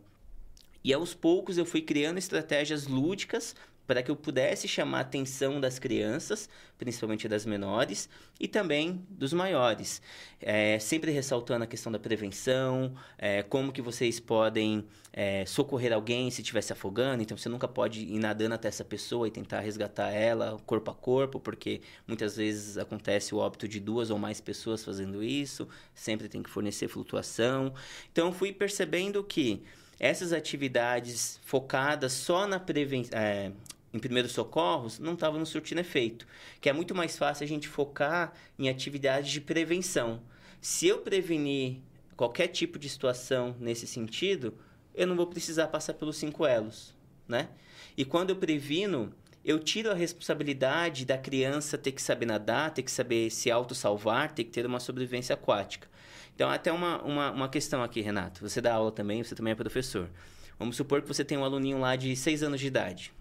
E 0.82 0.92
aos 0.92 1.14
poucos 1.14 1.58
eu 1.58 1.66
fui 1.66 1.80
criando 1.80 2.18
estratégias 2.18 2.86
lúdicas 2.86 3.54
para 3.86 4.02
que 4.02 4.10
eu 4.10 4.16
pudesse 4.16 4.66
chamar 4.66 4.98
a 4.98 5.00
atenção 5.02 5.60
das 5.60 5.78
crianças, 5.78 6.48
principalmente 6.76 7.28
das 7.28 7.46
menores, 7.46 8.08
e 8.38 8.48
também 8.48 9.04
dos 9.08 9.32
maiores. 9.32 10.02
É, 10.40 10.78
sempre 10.78 11.10
ressaltando 11.10 11.64
a 11.64 11.66
questão 11.66 11.90
da 11.90 11.98
prevenção, 11.98 12.94
é, 13.16 13.42
como 13.42 13.72
que 13.72 13.80
vocês 13.80 14.18
podem 14.20 14.84
é, 15.12 15.46
socorrer 15.46 15.92
alguém 15.92 16.30
se 16.30 16.42
estiver 16.42 16.60
se 16.60 16.72
afogando. 16.72 17.22
Então, 17.22 17.36
você 17.36 17.48
nunca 17.48 17.66
pode 17.66 18.00
ir 18.00 18.18
nadando 18.18 18.54
até 18.54 18.68
essa 18.68 18.84
pessoa 18.84 19.26
e 19.26 19.30
tentar 19.30 19.60
resgatar 19.60 20.10
ela 20.10 20.58
corpo 20.66 20.90
a 20.90 20.94
corpo, 20.94 21.40
porque 21.40 21.80
muitas 22.06 22.36
vezes 22.36 22.76
acontece 22.76 23.34
o 23.34 23.38
óbito 23.38 23.66
de 23.66 23.80
duas 23.80 24.10
ou 24.10 24.18
mais 24.18 24.40
pessoas 24.40 24.84
fazendo 24.84 25.22
isso. 25.22 25.66
Sempre 25.94 26.28
tem 26.28 26.42
que 26.42 26.50
fornecer 26.50 26.88
flutuação. 26.88 27.72
Então, 28.12 28.32
fui 28.32 28.52
percebendo 28.52 29.24
que 29.24 29.62
essas 29.98 30.32
atividades 30.32 31.40
focadas 31.44 32.12
só 32.12 32.46
na 32.46 32.60
prevenção, 32.60 33.18
é, 33.18 33.50
em 33.96 33.98
primeiros 33.98 34.32
socorros 34.32 34.98
não 34.98 35.14
estavam 35.14 35.40
no 35.40 35.46
surtindo 35.46 35.80
efeito. 35.80 36.26
Que 36.60 36.68
é 36.68 36.72
muito 36.72 36.94
mais 36.94 37.16
fácil 37.16 37.44
a 37.44 37.48
gente 37.48 37.66
focar 37.66 38.32
em 38.58 38.68
atividades 38.68 39.30
de 39.30 39.40
prevenção. 39.40 40.22
Se 40.60 40.86
eu 40.86 40.98
prevenir 40.98 41.78
qualquer 42.16 42.48
tipo 42.48 42.78
de 42.78 42.88
situação 42.88 43.56
nesse 43.58 43.86
sentido, 43.86 44.54
eu 44.94 45.06
não 45.06 45.16
vou 45.16 45.26
precisar 45.26 45.68
passar 45.68 45.94
pelos 45.94 46.16
cinco 46.16 46.46
elos, 46.46 46.94
né? 47.28 47.48
E 47.96 48.04
quando 48.04 48.30
eu 48.30 48.36
previno, 48.36 49.12
eu 49.44 49.58
tiro 49.58 49.90
a 49.90 49.94
responsabilidade 49.94 51.04
da 51.04 51.16
criança 51.16 51.78
ter 51.78 51.92
que 51.92 52.02
saber 52.02 52.26
nadar, 52.26 52.72
ter 52.72 52.82
que 52.82 52.90
saber 52.90 53.30
se 53.30 53.50
auto-salvar, 53.50 54.32
ter 54.32 54.44
que 54.44 54.50
ter 54.50 54.66
uma 54.66 54.80
sobrevivência 54.80 55.34
aquática. 55.34 55.88
Então, 56.34 56.50
até 56.50 56.70
uma, 56.70 57.02
uma, 57.02 57.30
uma 57.30 57.48
questão 57.48 57.82
aqui, 57.82 58.00
Renato. 58.00 58.46
Você 58.46 58.60
dá 58.60 58.74
aula 58.74 58.92
também, 58.92 59.22
você 59.22 59.34
também 59.34 59.52
é 59.52 59.54
professor. 59.54 60.10
Vamos 60.58 60.76
supor 60.76 61.00
que 61.02 61.08
você 61.08 61.24
tem 61.24 61.36
um 61.36 61.44
aluninho 61.44 61.78
lá 61.78 61.96
de 61.96 62.14
6 62.16 62.42
anos 62.42 62.60
de 62.60 62.66
idade. 62.66 63.12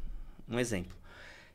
Um 0.48 0.60
exemplo. 0.60 0.96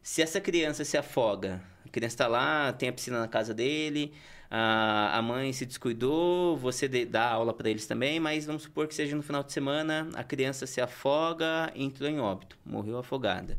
Se 0.03 0.23
essa 0.23 0.41
criança 0.41 0.85
se 0.85 0.97
afoga, 0.97 1.63
a 1.85 1.89
criança 1.89 2.15
está 2.15 2.27
lá, 2.27 2.73
tem 2.73 2.89
a 2.89 2.93
piscina 2.93 3.21
na 3.21 3.29
casa 3.29 3.53
dele, 3.53 4.13
a, 4.51 5.17
a 5.17 5.23
mãe 5.23 5.53
se 5.53 5.65
descuidou, 5.65 6.57
você 6.57 6.89
dá 6.89 7.29
aula 7.31 7.55
para 7.55 7.71
eles 7.71 7.87
também, 7.87 8.19
mas 8.19 8.47
vamos 8.47 8.63
supor 8.63 8.89
que 8.89 8.95
seja 8.95 9.15
no 9.15 9.23
final 9.23 9.43
de 9.43 9.53
semana, 9.53 10.09
a 10.15 10.25
criança 10.25 10.67
se 10.67 10.81
afoga, 10.81 11.71
entrou 11.75 12.09
em 12.09 12.19
óbito, 12.19 12.59
morreu 12.65 12.99
afogada. 12.99 13.57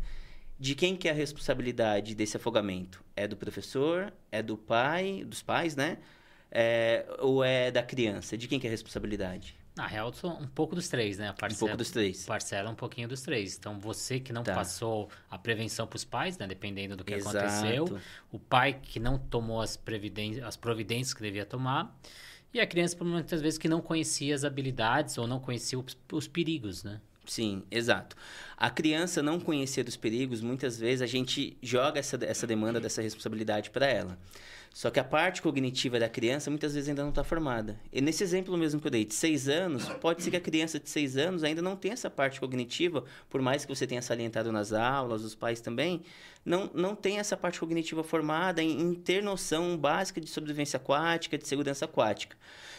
De 0.60 0.76
quem 0.76 0.96
que 0.96 1.08
é 1.08 1.12
a 1.12 1.16
responsabilidade 1.16 2.14
desse 2.14 2.38
afogamento? 2.38 3.04
É 3.16 3.28
do 3.28 3.36
professor? 3.36 4.14
É 4.32 4.44
do 4.44 4.58
pai? 4.58 5.24
Dos 5.26 5.42
pais, 5.42 5.76
né? 5.76 5.98
É, 6.52 7.06
ou 7.20 7.44
é 7.44 7.72
da 7.72 7.82
criança? 7.82 8.38
De 8.38 8.48
quem 8.48 8.60
que 8.60 8.68
é 8.68 8.70
a 8.70 8.72
responsabilidade? 8.72 9.56
Na 9.76 9.88
real, 9.88 10.14
um 10.24 10.48
pouco 10.48 10.76
dos 10.76 10.90
três, 10.90 11.18
né? 11.18 11.34
Parcela, 11.40 11.54
um 11.54 11.60
pouco 11.60 11.78
dos 11.78 11.92
três. 11.92 12.26
Parcela 12.26 12.70
um 12.70 12.76
pouquinho 12.76 13.08
dos 13.08 13.22
três. 13.22 13.58
Então, 13.58 13.80
você 13.80 14.20
que 14.20 14.34
não 14.34 14.44
tá. 14.44 14.54
passou 14.54 15.10
a 15.30 15.38
prevenção 15.38 15.88
para 15.88 15.96
os 15.96 16.04
pais, 16.04 16.38
né? 16.38 16.46
Dependendo 16.46 16.98
do 16.98 17.06
que 17.06 17.14
Exato. 17.14 17.38
aconteceu. 17.38 18.00
O 18.32 18.38
pai 18.38 18.78
que 18.82 19.00
não 19.00 19.18
tomou 19.18 19.62
as, 19.62 19.80
as 20.46 20.58
providências 20.58 21.14
que 21.14 21.22
devia 21.22 21.46
tomar. 21.46 21.98
E 22.54 22.60
a 22.60 22.68
criança, 22.68 23.02
muitas 23.02 23.42
vezes, 23.42 23.58
que 23.58 23.70
não 23.70 23.82
conhecia 23.82 24.36
as 24.36 24.44
habilidades 24.44 25.18
ou 25.18 25.26
não 25.26 25.40
conhecia 25.40 25.80
os, 25.80 25.98
os 26.12 26.28
perigos, 26.28 26.84
né? 26.84 27.00
Sim, 27.26 27.64
exato. 27.72 28.16
A 28.58 28.70
criança 28.70 29.24
não 29.24 29.40
conhecer 29.40 29.84
dos 29.84 29.96
perigos, 29.96 30.42
muitas 30.42 30.78
vezes 30.78 31.02
a 31.02 31.06
gente 31.06 31.58
joga 31.62 32.00
essa, 32.00 32.20
essa 32.26 32.46
demanda 32.46 32.80
dessa 32.80 33.02
responsabilidade 33.02 33.70
para 33.70 33.86
ela. 33.86 34.18
Só 34.74 34.90
que 34.90 35.00
a 35.00 35.04
parte 35.04 35.42
cognitiva 35.42 36.00
da 36.00 36.08
criança 36.08 36.50
muitas 36.50 36.74
vezes 36.74 36.88
ainda 36.88 37.04
não 37.04 37.10
está 37.10 37.24
formada. 37.26 37.78
E 37.92 38.00
nesse 38.00 38.24
exemplo 38.24 38.58
mesmo 38.58 38.80
que 38.80 38.88
eu 38.88 38.92
dei, 38.92 39.04
de 39.04 39.14
seis 39.14 39.50
anos, 39.50 39.88
pode 40.00 40.24
ser 40.24 40.32
que 40.32 40.38
a 40.38 40.42
criança 40.42 40.80
de 40.80 40.90
seis 40.90 41.18
anos 41.18 41.44
ainda 41.44 41.62
não 41.62 41.76
tenha 41.76 41.94
essa 41.94 42.10
parte 42.10 42.40
cognitiva, 42.40 43.04
por 43.30 43.42
mais 43.42 43.66
que 43.66 43.76
você 43.76 43.86
tenha 43.86 44.02
salientado 44.02 44.50
nas 44.52 44.72
aulas, 44.72 45.24
os 45.24 45.36
pais 45.36 45.60
também, 45.60 46.02
não, 46.46 46.72
não 46.74 46.96
tem 46.96 47.20
essa 47.20 47.36
parte 47.36 47.60
cognitiva 47.60 48.02
formada 48.02 48.64
em, 48.64 48.80
em 48.80 48.94
ter 48.94 49.22
noção 49.22 49.78
básica 49.78 50.22
de 50.22 50.30
sobrevivência 50.30 50.78
aquática, 50.78 51.38
de 51.38 51.48
segurança 51.48 51.84
aquática. 51.84 52.38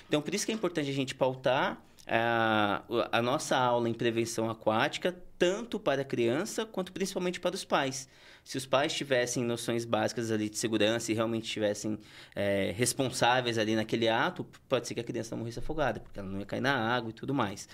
Então, 0.08 0.22
por 0.22 0.34
isso 0.34 0.46
que 0.46 0.52
é 0.52 0.54
importante 0.54 0.88
a 0.88 0.94
gente 0.94 1.14
pautar 1.14 1.78
a, 2.06 2.82
a 3.12 3.22
nossa 3.22 3.56
aula 3.56 3.88
em 3.88 3.94
prevenção 3.94 4.50
aquática 4.50 5.14
tanto 5.42 5.80
para 5.80 6.02
a 6.02 6.04
criança 6.04 6.64
quanto 6.64 6.92
principalmente 6.92 7.40
para 7.40 7.52
os 7.52 7.64
pais. 7.64 8.08
Se 8.44 8.56
os 8.56 8.64
pais 8.64 8.92
tivessem 8.92 9.42
noções 9.42 9.84
básicas 9.84 10.30
ali 10.30 10.48
de 10.48 10.56
segurança 10.56 11.10
e 11.10 11.16
realmente 11.16 11.46
estivessem 11.46 11.98
é, 12.32 12.72
responsáveis 12.76 13.58
ali 13.58 13.74
naquele 13.74 14.08
ato, 14.08 14.46
pode 14.68 14.86
ser 14.86 14.94
que 14.94 15.00
a 15.00 15.02
criança 15.02 15.32
não 15.32 15.40
morresse 15.40 15.58
afogada, 15.58 15.98
porque 15.98 16.20
ela 16.20 16.28
não 16.28 16.38
ia 16.38 16.46
cair 16.46 16.60
na 16.60 16.72
água 16.72 17.10
e 17.10 17.12
tudo 17.12 17.34
mais. 17.34 17.68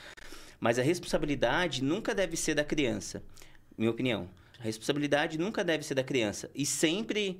Mas 0.59 0.79
a 0.79 0.83
responsabilidade 0.83 1.85
nunca 1.85 2.15
deve 2.15 2.39
ser 2.39 2.55
da 2.55 2.65
criança, 2.65 3.23
minha 3.77 3.91
opinião. 3.91 4.31
A 4.59 4.63
responsabilidade 4.63 5.37
nunca 5.37 5.63
deve 5.63 5.85
ser 5.85 5.95
da 5.95 6.03
criança 6.03 6.51
e 6.55 6.65
sempre 6.65 7.39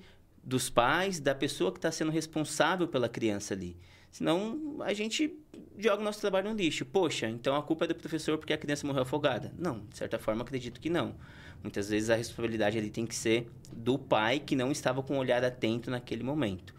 dos 0.49 0.71
pais, 0.71 1.21
da 1.21 1.35
pessoa 1.35 1.71
que 1.71 1.77
está 1.77 1.93
sendo 1.93 2.11
responsável 2.11 2.89
pela 2.89 3.07
criança 3.07 3.53
ali. 3.53 3.77
Senão 4.11 4.79
a 4.81 4.95
gente 4.95 5.39
joga 5.77 6.01
o 6.01 6.05
nosso 6.05 6.23
trabalho 6.23 6.49
no 6.49 6.57
lixo. 6.57 6.87
Poxa, 6.87 7.29
então 7.29 7.55
a 7.55 7.63
culpa 7.63 7.85
é 7.85 7.89
do 7.89 7.95
professor 7.95 8.39
porque 8.39 8.55
a 8.55 8.57
criança 8.57 8.87
morreu 8.87 9.03
afogada. 9.03 9.53
Não, 9.59 9.85
de 9.91 9.99
certa 9.99 10.19
forma 10.19 10.41
acredito 10.41 10.81
que 10.81 10.89
não. 10.89 11.15
Muitas 11.63 11.91
vezes 11.91 12.09
a 12.09 12.15
responsabilidade 12.15 12.79
ali 12.79 12.89
tem 12.89 13.07
que 13.07 13.15
ser 13.15 13.51
do 13.71 13.99
pai 13.99 14.41
que 14.41 14.57
não 14.57 14.73
estava 14.73 15.03
com 15.03 15.17
o 15.17 15.19
olhar 15.19 15.45
atento 15.45 15.91
naquele 15.91 16.23
momento. 16.23 16.75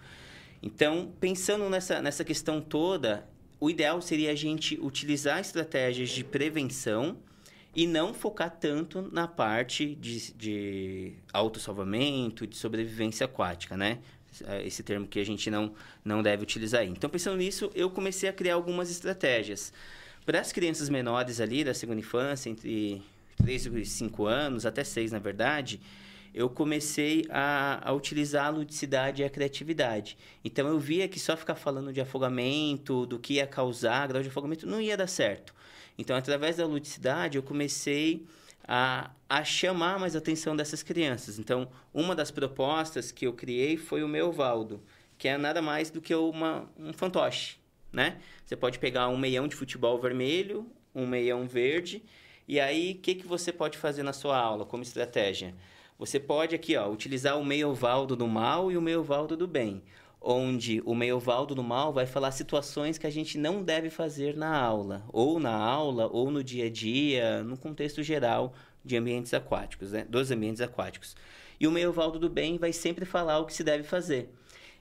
Então, 0.64 1.14
pensando 1.20 1.70
nessa, 1.70 2.02
nessa 2.02 2.24
questão 2.24 2.60
toda, 2.60 3.30
o 3.60 3.70
ideal 3.70 4.02
seria 4.02 4.32
a 4.32 4.36
gente 4.36 4.80
utilizar 4.82 5.40
estratégias 5.40 6.10
de 6.10 6.24
prevenção 6.24 7.18
e 7.76 7.86
não 7.86 8.14
focar 8.14 8.50
tanto 8.50 9.02
na 9.12 9.28
parte 9.28 9.96
de, 9.96 10.34
de 10.34 11.14
autossalvamento, 11.32 12.48
de 12.48 12.56
sobrevivência 12.56 13.26
aquática, 13.26 13.78
né? 13.78 14.00
É, 14.46 14.66
esse 14.66 14.84
termo 14.84 15.08
que 15.08 15.20
a 15.20 15.26
gente 15.26 15.50
não, 15.50 15.74
não 16.04 16.22
deve 16.22 16.44
utilizar 16.44 16.82
aí. 16.82 16.90
Então, 16.90 17.10
pensando 17.10 17.38
nisso, 17.38 17.72
eu 17.76 17.90
comecei 17.90 18.30
a 18.30 18.34
criar 18.34 18.56
algumas 18.56 18.90
estratégias. 18.90 19.74
Para 20.26 20.40
as 20.40 20.52
crianças 20.52 20.90
menores 20.90 21.40
ali, 21.42 21.64
da 21.64 21.74
segunda 21.74 22.00
infância, 22.00 22.50
entre 22.50 23.02
3 23.38 23.66
e 23.66 23.86
5 23.86 24.26
anos, 24.26 24.66
até 24.66 24.84
6 24.84 25.12
na 25.12 25.20
verdade, 25.20 25.80
eu 26.34 26.50
comecei 26.50 27.26
a, 27.30 27.90
a, 27.90 27.94
utilizar 27.94 28.46
a 28.46 28.50
ludicidade 28.50 29.22
e 29.22 29.26
a 29.26 29.30
criatividade. 29.30 30.18
Então 30.44 30.68
eu 30.68 30.80
via 30.80 31.08
que 31.08 31.20
só 31.20 31.36
ficar 31.36 31.56
falando 31.56 31.92
de 31.92 32.00
afogamento, 32.00 33.06
do 33.06 33.18
que 33.18 33.36
ia 33.36 33.48
causar 33.48 34.08
grau 34.08 34.22
de 34.22 34.30
afogamento, 34.30 34.68
não 34.68 34.80
ia 34.80 34.96
dar 34.96 35.08
certo. 35.08 35.54
Então, 36.00 36.16
através 36.16 36.56
da 36.56 36.66
ludicidade, 36.66 37.38
eu 37.38 37.44
comecei 37.44 38.26
a, 38.66 39.12
a 39.30 39.44
chamar 39.44 40.00
mais 40.00 40.16
atenção 40.16 40.56
dessas 40.56 40.82
crianças. 40.82 41.38
Então, 41.38 41.68
uma 41.94 42.16
das 42.16 42.32
propostas 42.32 43.12
que 43.12 43.28
eu 43.28 43.34
criei 43.34 43.76
foi 43.76 44.02
o 44.02 44.08
meu 44.08 44.32
Valdo, 44.32 44.82
que 45.18 45.28
é 45.28 45.38
nada 45.38 45.62
mais 45.62 45.90
do 45.90 46.00
que 46.00 46.16
uma, 46.16 46.70
um 46.78 46.94
fantoche, 46.94 47.58
né? 47.92 48.18
Você 48.46 48.56
pode 48.56 48.80
pegar 48.80 49.10
um 49.10 49.18
meião 49.18 49.46
de 49.46 49.58
futebol 49.58 50.00
vermelho, 50.00 50.66
um 50.96 51.06
meião 51.06 51.46
verde, 51.46 52.02
e 52.48 52.62
aí, 52.62 52.94
o 52.94 53.02
que, 53.02 53.16
que 53.16 53.28
você 53.28 53.52
pode 53.52 53.78
fazer 53.78 54.02
na 54.02 54.14
sua 54.14 54.38
aula 54.38 54.66
como 54.66 54.82
estratégia? 54.82 55.54
Você 55.98 56.18
pode 56.18 56.56
aqui, 56.56 56.78
ó, 56.78 56.90
utilizar 56.90 57.38
o 57.38 57.44
meio 57.44 57.74
valdo 57.74 58.16
do 58.16 58.26
mal 58.26 58.72
e 58.72 58.78
o 58.78 58.82
meio 58.82 59.04
valdo 59.04 59.36
do 59.36 59.46
bem 59.46 59.84
onde 60.22 60.82
o 60.86 60.94
meiovaldo 60.94 61.56
do 61.56 61.64
mal 61.64 61.94
vai 61.94 62.06
falar 62.06 62.32
situações 62.32 62.98
que 62.98 63.08
a 63.08 63.10
gente 63.10 63.38
não 63.38 63.64
deve 63.64 63.90
fazer 63.90 64.36
na 64.36 64.58
aula, 64.58 65.04
ou 65.14 65.40
na 65.40 65.56
aula, 65.56 66.08
ou 66.08 66.30
no 66.30 66.44
dia 66.44 66.66
a 66.66 66.70
dia, 66.70 67.44
no 67.44 67.58
contexto 67.58 68.04
geral 68.04 68.54
de 68.84 68.98
ambientes 68.98 69.34
aquáticos, 69.34 69.92
né? 69.92 70.06
dos 70.10 70.32
ambientes 70.32 70.62
aquáticos. 70.62 71.16
E 71.60 71.68
o 71.68 71.72
meiovaldo 71.72 72.20
do 72.20 72.30
bem 72.30 72.58
vai 72.58 72.74
sempre 72.74 73.06
falar 73.06 73.40
o 73.40 73.46
que 73.46 73.54
se 73.54 73.64
deve 73.64 73.84
fazer. 73.84 74.30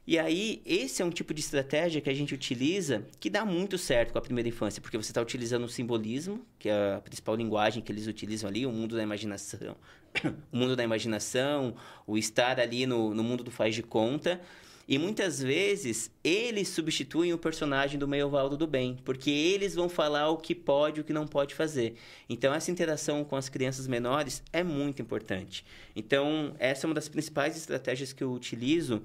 E 0.07 0.19
aí, 0.19 0.63
esse 0.65 1.03
é 1.03 1.05
um 1.05 1.11
tipo 1.11 1.35
de 1.35 1.41
estratégia 1.41 2.01
que 2.01 2.09
a 2.09 2.15
gente 2.15 2.33
utiliza 2.33 3.05
que 3.21 3.29
dá 3.29 3.45
muito 3.45 3.77
certo 3.77 4.13
com 4.13 4.19
a 4.19 4.23
primeira 4.23 4.49
infância, 4.49 4.81
porque 4.81 4.97
você 4.97 5.11
está 5.11 5.21
utilizando 5.21 5.65
o 5.65 5.69
simbolismo, 5.69 6.47
que 6.59 6.71
é 6.71 6.95
a 6.95 7.01
principal 7.03 7.37
linguagem 7.37 7.83
que 7.83 7.93
eles 7.93 8.07
utilizam 8.07 8.49
ali, 8.49 8.65
o 8.65 8.73
mundo 8.73 8.97
da 8.97 9.03
imaginação, 9.03 9.77
o 10.51 10.57
mundo 10.57 10.75
da 10.75 10.83
imaginação, 10.83 11.75
o 12.07 12.17
estar 12.17 12.59
ali 12.59 12.87
no, 12.87 13.13
no 13.15 13.23
mundo 13.23 13.45
do 13.45 13.51
faz 13.51 13.75
de 13.75 13.83
conta, 13.83 14.41
e 14.89 14.97
muitas 14.97 15.43
vezes 15.43 16.11
eles 16.25 16.69
substituem 16.69 17.35
o 17.35 17.39
personagem 17.39 17.99
do 17.99 18.09
Meiovaldo 18.09 18.57
do 18.57 18.67
Bem, 18.67 18.97
porque 19.05 19.31
eles 19.31 19.75
vão 19.75 19.87
falar 19.87 20.31
o 20.31 20.39
que 20.39 20.55
pode 20.55 20.99
e 20.99 21.01
o 21.03 21.05
que 21.05 21.13
não 21.13 21.27
pode 21.27 21.55
fazer. 21.55 21.97
Então 22.27 22.55
essa 22.55 22.71
interação 22.71 23.23
com 23.23 23.37
as 23.37 23.51
crianças 23.51 23.87
menores 23.87 24.43
é 24.51 24.65
muito 24.65 25.03
importante. 25.03 25.63
Então 25.95 26.55
essa 26.59 26.87
é 26.87 26.89
uma 26.89 26.95
das 26.95 27.09
principais 27.09 27.55
estratégias 27.55 28.15
que 28.15 28.25
eu 28.25 28.33
utilizo 28.33 29.03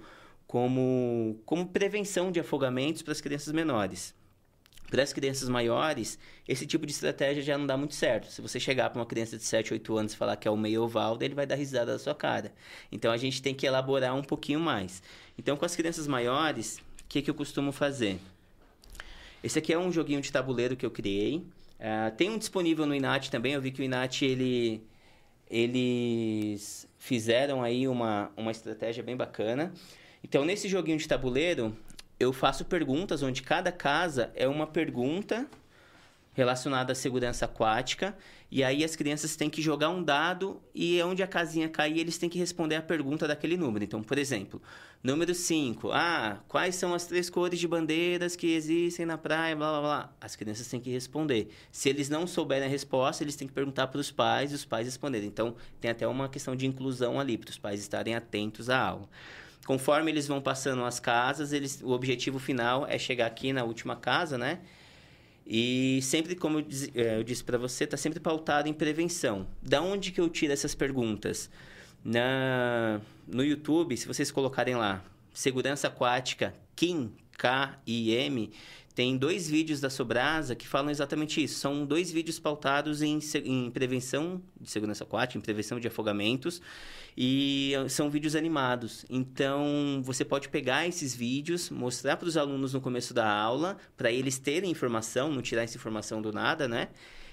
como, 0.48 1.38
como 1.46 1.68
prevenção 1.68 2.32
de 2.32 2.40
afogamentos 2.40 3.02
para 3.02 3.12
as 3.12 3.20
crianças 3.20 3.52
menores. 3.54 4.16
Para 4.94 5.02
as 5.02 5.12
crianças 5.12 5.50
maiores, 5.50 6.20
esse 6.48 6.68
tipo 6.68 6.86
de 6.86 6.92
estratégia 6.92 7.42
já 7.42 7.58
não 7.58 7.66
dá 7.66 7.76
muito 7.76 7.96
certo. 7.96 8.32
Se 8.32 8.44
você 8.44 8.60
chegar 8.60 8.92
para 8.92 9.00
uma 9.00 9.08
criança 9.08 9.36
de 9.36 9.44
7, 9.44 9.74
8 9.74 9.98
anos 9.98 10.14
e 10.14 10.16
falar 10.16 10.36
que 10.36 10.48
é 10.48 10.52
o 10.52 10.56
meio 10.56 10.84
ovaldo, 10.84 11.26
ele 11.26 11.34
vai 11.34 11.48
dar 11.48 11.56
risada 11.56 11.94
da 11.94 11.98
sua 11.98 12.14
cara. 12.14 12.54
Então 12.92 13.12
a 13.12 13.18
gente 13.18 13.42
tem 13.42 13.56
que 13.56 13.66
elaborar 13.66 14.16
um 14.16 14.22
pouquinho 14.22 14.60
mais. 14.60 15.02
Então, 15.36 15.58
com 15.58 15.66
as 15.66 15.76
crianças 15.76 16.06
maiores, 16.06 16.78
o 16.78 17.06
que, 17.10 17.24
que 17.24 17.30
eu 17.32 17.34
costumo 17.34 17.72
fazer? 17.72 18.20
Esse 19.44 19.58
aqui 19.58 19.74
é 19.74 19.80
um 19.80 19.92
joguinho 19.92 20.22
de 20.22 20.32
tabuleiro 20.32 20.76
que 20.76 20.86
eu 20.86 20.92
criei. 20.92 21.38
Uh, 21.38 22.16
tem 22.16 22.30
um 22.30 22.38
disponível 22.38 22.86
no 22.86 22.94
Inat 22.94 23.32
também. 23.32 23.54
Eu 23.54 23.62
vi 23.64 23.72
que 23.72 23.82
o 23.82 23.84
Inat, 23.84 24.22
ele, 24.22 24.86
eles 25.50 26.88
fizeram 27.00 27.64
aí 27.64 27.88
uma, 27.88 28.32
uma 28.38 28.52
estratégia 28.52 29.02
bem 29.02 29.18
bacana. 29.18 29.74
Então, 30.24 30.46
nesse 30.46 30.70
joguinho 30.70 31.00
de 31.00 31.08
tabuleiro, 31.08 31.76
eu 32.24 32.34
faço 32.34 32.66
perguntas 32.66 33.22
onde 33.22 33.42
cada 33.42 33.72
casa 33.72 34.32
é 34.36 34.48
uma 34.48 34.66
pergunta 34.66 35.48
relacionada 36.34 36.92
à 36.92 36.96
segurança 36.96 37.46
aquática. 37.46 38.16
E 38.52 38.64
aí 38.64 38.84
as 38.84 38.96
crianças 38.96 39.36
têm 39.36 39.50
que 39.50 39.62
jogar 39.62 39.90
um 39.90 40.04
dado 40.04 40.62
e 40.76 41.02
onde 41.02 41.24
a 41.24 41.28
casinha 41.28 41.68
cair, 41.68 42.00
eles 42.00 42.20
têm 42.20 42.30
que 42.30 42.38
responder 42.38 42.76
a 42.76 42.82
pergunta 42.82 43.28
daquele 43.28 43.58
número. 43.58 43.84
Então, 43.84 44.04
por 44.04 44.18
exemplo, 44.18 44.62
número 45.02 45.34
5. 45.34 45.90
Ah, 45.92 46.40
quais 46.48 46.76
são 46.76 46.94
as 46.94 47.08
três 47.08 47.32
cores 47.32 47.60
de 47.60 47.68
bandeiras 47.68 48.36
que 48.36 48.54
existem 48.54 49.08
na 49.08 49.18
praia? 49.18 49.56
Blá, 49.56 49.72
blá, 49.72 49.82
blá. 49.82 50.14
As 50.22 50.36
crianças 50.36 50.68
têm 50.68 50.80
que 50.80 50.92
responder. 50.92 51.50
Se 51.72 51.90
eles 51.90 52.10
não 52.10 52.28
souberem 52.28 52.68
a 52.68 52.70
resposta, 52.70 53.24
eles 53.24 53.36
têm 53.36 53.48
que 53.48 53.54
perguntar 53.54 53.88
para 53.88 54.00
os 54.00 54.12
pais 54.12 54.52
e 54.52 54.56
os 54.56 54.66
pais 54.66 54.86
responderem. 54.86 55.28
Então, 55.28 55.56
tem 55.82 55.90
até 55.90 56.08
uma 56.08 56.30
questão 56.30 56.56
de 56.56 56.68
inclusão 56.68 57.20
ali, 57.20 57.38
para 57.38 57.50
os 57.50 57.58
pais 57.58 57.80
estarem 57.80 58.14
atentos 58.14 58.70
à 58.70 58.80
aula 58.80 59.10
conforme 59.66 60.12
eles 60.12 60.28
vão 60.28 60.42
passando 60.42 60.84
as 60.84 61.00
casas, 61.00 61.54
eles, 61.54 61.82
o 61.82 61.92
objetivo 61.92 62.40
final 62.40 62.86
é 62.88 62.98
chegar 62.98 63.28
aqui 63.28 63.54
na 63.54 63.64
última 63.64 63.96
casa, 63.96 64.38
né? 64.38 64.60
E 65.46 66.00
sempre, 66.02 66.36
como 66.36 66.60
eu, 66.60 66.66
é, 66.96 67.24
disse 67.24 67.44
para 67.44 67.58
você, 67.58 67.84
está 67.84 67.98
sempre 67.98 68.20
pautado 68.20 68.70
em 68.70 68.74
prevenção. 68.74 69.48
Da 69.62 69.82
onde 69.82 70.12
que 70.12 70.22
eu 70.22 70.30
tiro 70.30 70.54
essas 70.54 70.74
perguntas? 70.74 71.50
Na, 72.04 73.02
no 73.28 73.44
YouTube, 73.44 73.96
se 73.96 74.08
vocês 74.08 74.32
colocarem 74.32 74.76
lá, 74.76 75.04
segurança 75.34 75.88
aquática, 75.88 76.54
KIM, 76.76 77.14
K-I-M, 77.38 78.52
tem 78.96 79.18
dois 79.18 79.50
vídeos 79.50 79.80
da 79.80 79.90
Sobrasa 79.90 80.56
que 80.56 80.68
falam 80.68 80.92
exatamente 80.92 81.44
isso. 81.44 81.60
São 81.60 81.86
dois 81.86 82.12
vídeos 82.12 82.40
pautados 82.40 83.02
em, 83.02 83.20
em 83.44 83.72
prevenção 83.72 84.42
de 84.60 84.70
segurança 84.70 85.04
aquática, 85.04 85.38
em 85.38 85.42
prevenção 85.42 85.80
de 85.80 85.88
afogamentos, 85.88 86.62
e 87.18 87.74
são 87.90 88.10
vídeos 88.10 88.36
animados. 88.36 89.06
Então, 89.10 90.02
você 90.04 90.24
pode 90.24 90.50
pegar 90.50 90.88
esses 90.88 91.16
vídeos, 91.16 91.70
mostrar 91.72 92.18
para 92.18 92.28
os 92.28 92.38
alunos 92.38 92.74
no 92.74 92.82
começo 92.82 93.14
da 93.14 93.28
aula, 93.28 93.78
para 93.98 94.12
eles 94.12 94.38
terem 94.38 94.70
informação, 94.70 95.32
não 95.32 95.42
tirar 95.42 95.64
essa 95.64 95.78
informação 95.78 96.22
do 96.22 96.32
nada, 96.32 96.68
né? 96.68 96.90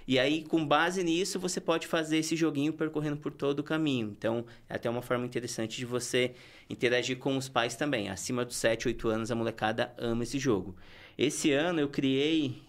E 0.08 0.18
aí, 0.18 0.42
com 0.42 0.66
base 0.66 1.04
nisso, 1.04 1.38
você 1.38 1.60
pode 1.60 1.86
fazer 1.86 2.16
esse 2.18 2.34
joguinho 2.34 2.72
percorrendo 2.72 3.18
por 3.18 3.32
todo 3.32 3.60
o 3.60 3.62
caminho. 3.62 4.08
Então, 4.18 4.44
é 4.68 4.74
até 4.74 4.88
uma 4.88 5.02
forma 5.02 5.24
interessante 5.24 5.76
de 5.76 5.84
você 5.84 6.32
interagir 6.68 7.18
com 7.18 7.36
os 7.36 7.48
pais 7.48 7.76
também. 7.76 8.08
Acima 8.08 8.44
dos 8.44 8.56
7, 8.56 8.88
8 8.88 9.08
anos, 9.08 9.30
a 9.30 9.34
molecada 9.34 9.94
ama 9.98 10.22
esse 10.22 10.38
jogo. 10.38 10.74
Esse 11.20 11.52
ano 11.52 11.80
eu 11.80 11.88
criei. 11.90 12.62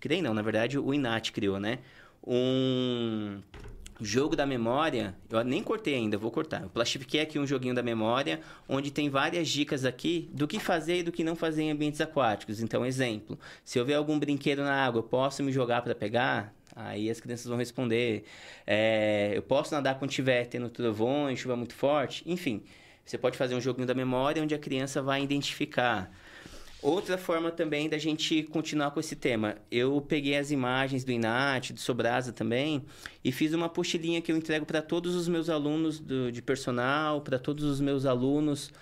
Criei 0.00 0.22
não, 0.22 0.32
na 0.32 0.40
verdade 0.40 0.78
o 0.78 0.94
Inat 0.94 1.32
criou, 1.32 1.60
né? 1.60 1.80
Um 2.26 3.42
jogo 4.00 4.34
da 4.34 4.46
memória. 4.46 5.14
Eu 5.28 5.44
nem 5.44 5.62
cortei 5.62 5.96
ainda, 5.96 6.16
vou 6.16 6.30
cortar. 6.30 6.62
Eu 6.62 6.70
plastifiquei 6.70 7.20
aqui 7.20 7.38
um 7.38 7.46
joguinho 7.46 7.74
da 7.74 7.82
memória, 7.82 8.40
onde 8.66 8.90
tem 8.90 9.10
várias 9.10 9.50
dicas 9.50 9.84
aqui 9.84 10.30
do 10.32 10.48
que 10.48 10.58
fazer 10.58 11.00
e 11.00 11.02
do 11.02 11.12
que 11.12 11.22
não 11.22 11.36
fazer 11.36 11.64
em 11.64 11.72
ambientes 11.72 12.00
aquáticos. 12.00 12.62
Então, 12.62 12.86
exemplo: 12.86 13.38
se 13.62 13.78
eu 13.78 13.84
ver 13.84 13.96
algum 13.96 14.18
brinquedo 14.18 14.62
na 14.62 14.82
água, 14.82 15.00
eu 15.00 15.02
posso 15.02 15.42
me 15.42 15.52
jogar 15.52 15.82
para 15.82 15.94
pegar? 15.94 16.54
Aí 16.74 17.10
as 17.10 17.20
crianças 17.20 17.44
vão 17.48 17.58
responder. 17.58 18.24
É, 18.66 19.32
eu 19.34 19.42
posso 19.42 19.74
nadar 19.74 19.98
quando 19.98 20.10
tiver 20.10 20.46
tendo 20.46 20.70
trovões, 20.70 21.38
chuva 21.38 21.54
muito 21.54 21.74
forte? 21.74 22.22
Enfim, 22.24 22.62
você 23.04 23.18
pode 23.18 23.36
fazer 23.36 23.54
um 23.54 23.60
joguinho 23.60 23.86
da 23.86 23.94
memória 23.94 24.42
onde 24.42 24.54
a 24.54 24.58
criança 24.58 25.02
vai 25.02 25.22
identificar. 25.22 26.10
Outra 26.82 27.18
forma 27.18 27.50
também 27.50 27.90
da 27.90 27.98
gente 27.98 28.42
continuar 28.44 28.90
com 28.92 29.00
esse 29.00 29.14
tema, 29.14 29.56
eu 29.70 30.00
peguei 30.00 30.38
as 30.38 30.50
imagens 30.50 31.04
do 31.04 31.12
Inat, 31.12 31.74
do 31.74 31.80
Sobrasa 31.80 32.32
também, 32.32 32.82
e 33.22 33.30
fiz 33.30 33.52
uma 33.52 33.68
postilinha 33.68 34.22
que 34.22 34.32
eu 34.32 34.36
entrego 34.36 34.64
para 34.64 34.80
todos 34.80 35.14
os 35.14 35.28
meus 35.28 35.50
alunos 35.50 36.00
do, 36.00 36.32
de 36.32 36.40
personal, 36.40 37.20
para 37.20 37.38
todos 37.38 37.64
os 37.64 37.82
meus 37.82 38.06
alunos 38.06 38.72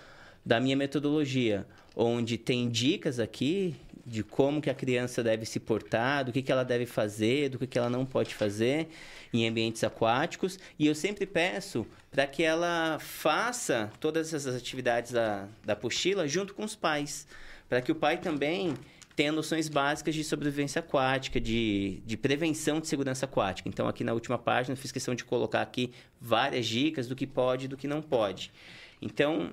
da 0.46 0.60
minha 0.60 0.76
metodologia, 0.76 1.66
onde 1.96 2.38
tem 2.38 2.68
dicas 2.68 3.18
aqui 3.18 3.74
de 4.06 4.22
como 4.22 4.62
que 4.62 4.70
a 4.70 4.74
criança 4.74 5.22
deve 5.22 5.44
se 5.44 5.60
portar, 5.60 6.24
do 6.24 6.32
que, 6.32 6.40
que 6.40 6.50
ela 6.50 6.64
deve 6.64 6.86
fazer, 6.86 7.50
do 7.50 7.58
que, 7.58 7.66
que 7.66 7.78
ela 7.78 7.90
não 7.90 8.06
pode 8.06 8.34
fazer 8.34 8.88
em 9.32 9.46
ambientes 9.46 9.84
aquáticos. 9.84 10.58
E 10.78 10.86
eu 10.86 10.94
sempre 10.94 11.26
peço 11.26 11.86
para 12.10 12.26
que 12.26 12.42
ela 12.42 12.98
faça 13.00 13.90
todas 14.00 14.32
essas 14.32 14.56
atividades 14.56 15.12
da, 15.12 15.46
da 15.64 15.76
junto 16.26 16.54
com 16.54 16.64
os 16.64 16.74
pais, 16.74 17.26
para 17.68 17.80
que 17.80 17.92
o 17.92 17.94
pai 17.94 18.18
também 18.18 18.74
tenha 19.14 19.32
noções 19.32 19.68
básicas 19.68 20.14
de 20.14 20.22
sobrevivência 20.22 20.78
aquática, 20.78 21.40
de, 21.40 22.00
de 22.06 22.16
prevenção 22.16 22.78
de 22.78 22.86
segurança 22.86 23.26
aquática. 23.26 23.68
Então, 23.68 23.88
aqui 23.88 24.04
na 24.04 24.12
última 24.12 24.38
página, 24.38 24.76
fiz 24.76 24.92
questão 24.92 25.12
de 25.14 25.24
colocar 25.24 25.60
aqui 25.60 25.92
várias 26.20 26.66
dicas 26.66 27.08
do 27.08 27.16
que 27.16 27.26
pode 27.26 27.64
e 27.64 27.68
do 27.68 27.76
que 27.76 27.88
não 27.88 28.00
pode. 28.00 28.52
Então, 29.02 29.50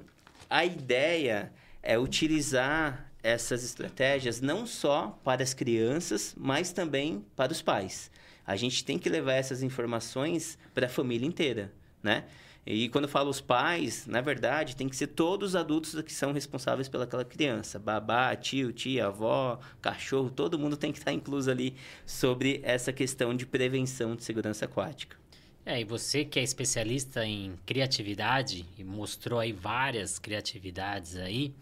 a 0.48 0.64
ideia 0.64 1.52
é 1.82 1.98
utilizar 1.98 3.12
essas 3.24 3.64
estratégias 3.64 4.40
não 4.40 4.68
só 4.68 5.20
para 5.24 5.42
as 5.42 5.56
crianças, 5.56 6.36
mas 6.38 6.72
também 6.72 7.26
para 7.36 7.52
os 7.52 7.60
pais. 7.60 8.12
A 8.46 8.56
gente 8.56 8.86
tem 8.86 9.00
que 9.00 9.10
levar 9.10 9.34
essas 9.34 9.64
informações 9.64 10.60
para 10.76 10.86
a 10.86 10.90
família 10.90 11.28
inteira, 11.28 11.74
né? 12.06 12.24
E 12.66 12.90
quando 12.90 13.04
eu 13.04 13.10
falo 13.10 13.30
os 13.30 13.40
pais, 13.40 14.08
na 14.08 14.22
verdade, 14.22 14.76
tem 14.76 14.90
que 14.90 14.96
ser 14.96 15.08
todos 15.08 15.50
os 15.50 15.56
adultos 15.56 16.02
que 16.02 16.12
são 16.12 16.32
responsáveis 16.32 16.90
pelaquela 16.90 17.24
criança. 17.24 17.78
Babá, 17.78 18.36
tio, 18.36 18.74
tia, 18.74 19.06
avó, 19.08 19.60
cachorro, 19.80 20.32
todo 20.32 20.58
mundo 20.58 20.76
tem 20.76 20.92
que 20.92 20.98
estar 20.98 21.12
incluso 21.12 21.52
ali 21.52 21.76
sobre 22.08 22.62
essa 22.64 22.92
questão 22.92 23.36
de 23.36 23.46
prevenção 23.46 24.16
de 24.16 24.24
segurança 24.24 24.66
aquática. 24.66 25.16
É, 25.64 25.80
e 25.80 25.84
você 25.84 26.26
que 26.26 26.40
é 26.40 26.44
especialista 26.44 27.26
em 27.26 27.54
criatividade 27.66 28.66
e 28.78 28.84
mostrou 28.84 29.40
aí 29.40 29.52
várias 29.52 30.18
criatividades 30.18 31.18
aí, 31.18 31.54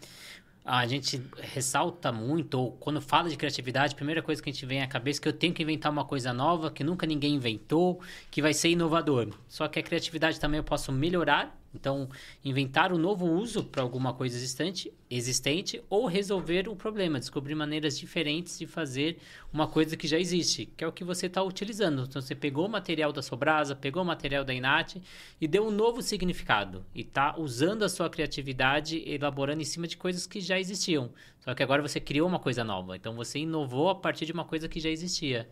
a 0.66 0.88
gente 0.88 1.22
ressalta 1.41 2.11
muito, 2.11 2.57
ou 2.59 2.72
quando 2.74 3.01
fala 3.01 3.30
de 3.30 3.36
criatividade, 3.36 3.93
a 3.93 3.95
primeira 3.95 4.22
coisa 4.22 4.41
que 4.41 4.49
a 4.49 4.53
gente 4.53 4.66
vem 4.66 4.82
à 4.82 4.88
cabeça 4.88 5.20
é 5.20 5.22
que 5.22 5.28
eu 5.28 5.34
tenho 5.34 5.53
que 5.53 5.61
inventar 5.61 5.91
uma 5.91 6.05
coisa 6.05 6.32
nova 6.32 6.72
que 6.72 6.84
nunca 6.84 7.05
ninguém 7.05 7.36
inventou, 7.36 8.01
que 8.32 8.41
vai 8.41 8.53
ser 8.53 8.70
inovador. 8.70 9.30
Só 9.47 9.68
que 9.68 9.80
a 9.80 9.84
criatividade 9.84 10.39
também 10.39 10.59
eu 10.59 10.64
posso 10.64 10.91
melhorar 10.91 11.62
então, 11.74 12.07
inventar 12.45 12.93
um 12.93 12.97
novo 12.97 13.26
uso 13.26 13.63
para 13.63 13.82
alguma 13.82 14.13
coisa 14.13 14.36
existente, 14.36 14.93
existente 15.09 15.84
ou 15.89 16.05
resolver 16.05 16.69
o 16.69 16.76
problema, 16.76 17.19
descobrir 17.19 17.55
maneiras 17.55 17.97
diferentes 17.97 18.59
de 18.59 18.67
fazer 18.67 19.17
uma 19.51 19.67
coisa 19.67 19.97
que 19.97 20.07
já 20.07 20.19
existe, 20.19 20.67
que 20.78 20.84
é 20.84 20.88
o 20.88 20.91
que 20.91 21.03
você 21.03 21.26
está 21.26 21.41
utilizando. 21.41 22.03
Então, 22.03 22.21
você 22.21 22.36
pegou 22.36 22.67
o 22.67 22.69
material 22.69 23.11
da 23.11 23.21
Sobrasa, 23.21 23.76
pegou 23.76 24.03
o 24.03 24.05
material 24.05 24.43
da 24.43 24.53
Inat 24.53 24.97
e 25.41 25.47
deu 25.47 25.65
um 25.65 25.71
novo 25.71 26.01
significado. 26.01 26.86
E 26.93 27.01
está 27.01 27.38
usando 27.38 27.84
a 27.84 27.89
sua 27.89 28.09
criatividade, 28.09 29.03
elaborando 29.07 29.61
em 29.61 29.65
cima 29.65 29.88
de 29.88 29.97
coisas 29.97 30.28
que 30.28 30.39
já 30.39 30.59
existiam. 30.59 31.09
Só 31.39 31.53
que 31.55 31.63
agora 31.63 31.82
você 31.82 31.99
criou 31.99 32.28
uma 32.28 32.39
coisa 32.39 32.63
nova. 32.63 32.95
Então, 32.95 33.15
você 33.15 33.39
inovou 33.39 33.89
a 33.89 33.95
partir 33.95 34.26
de 34.26 34.32
uma 34.32 34.45
coisa 34.45 34.69
que 34.69 34.80
já 34.80 34.89
existia. 34.89 35.49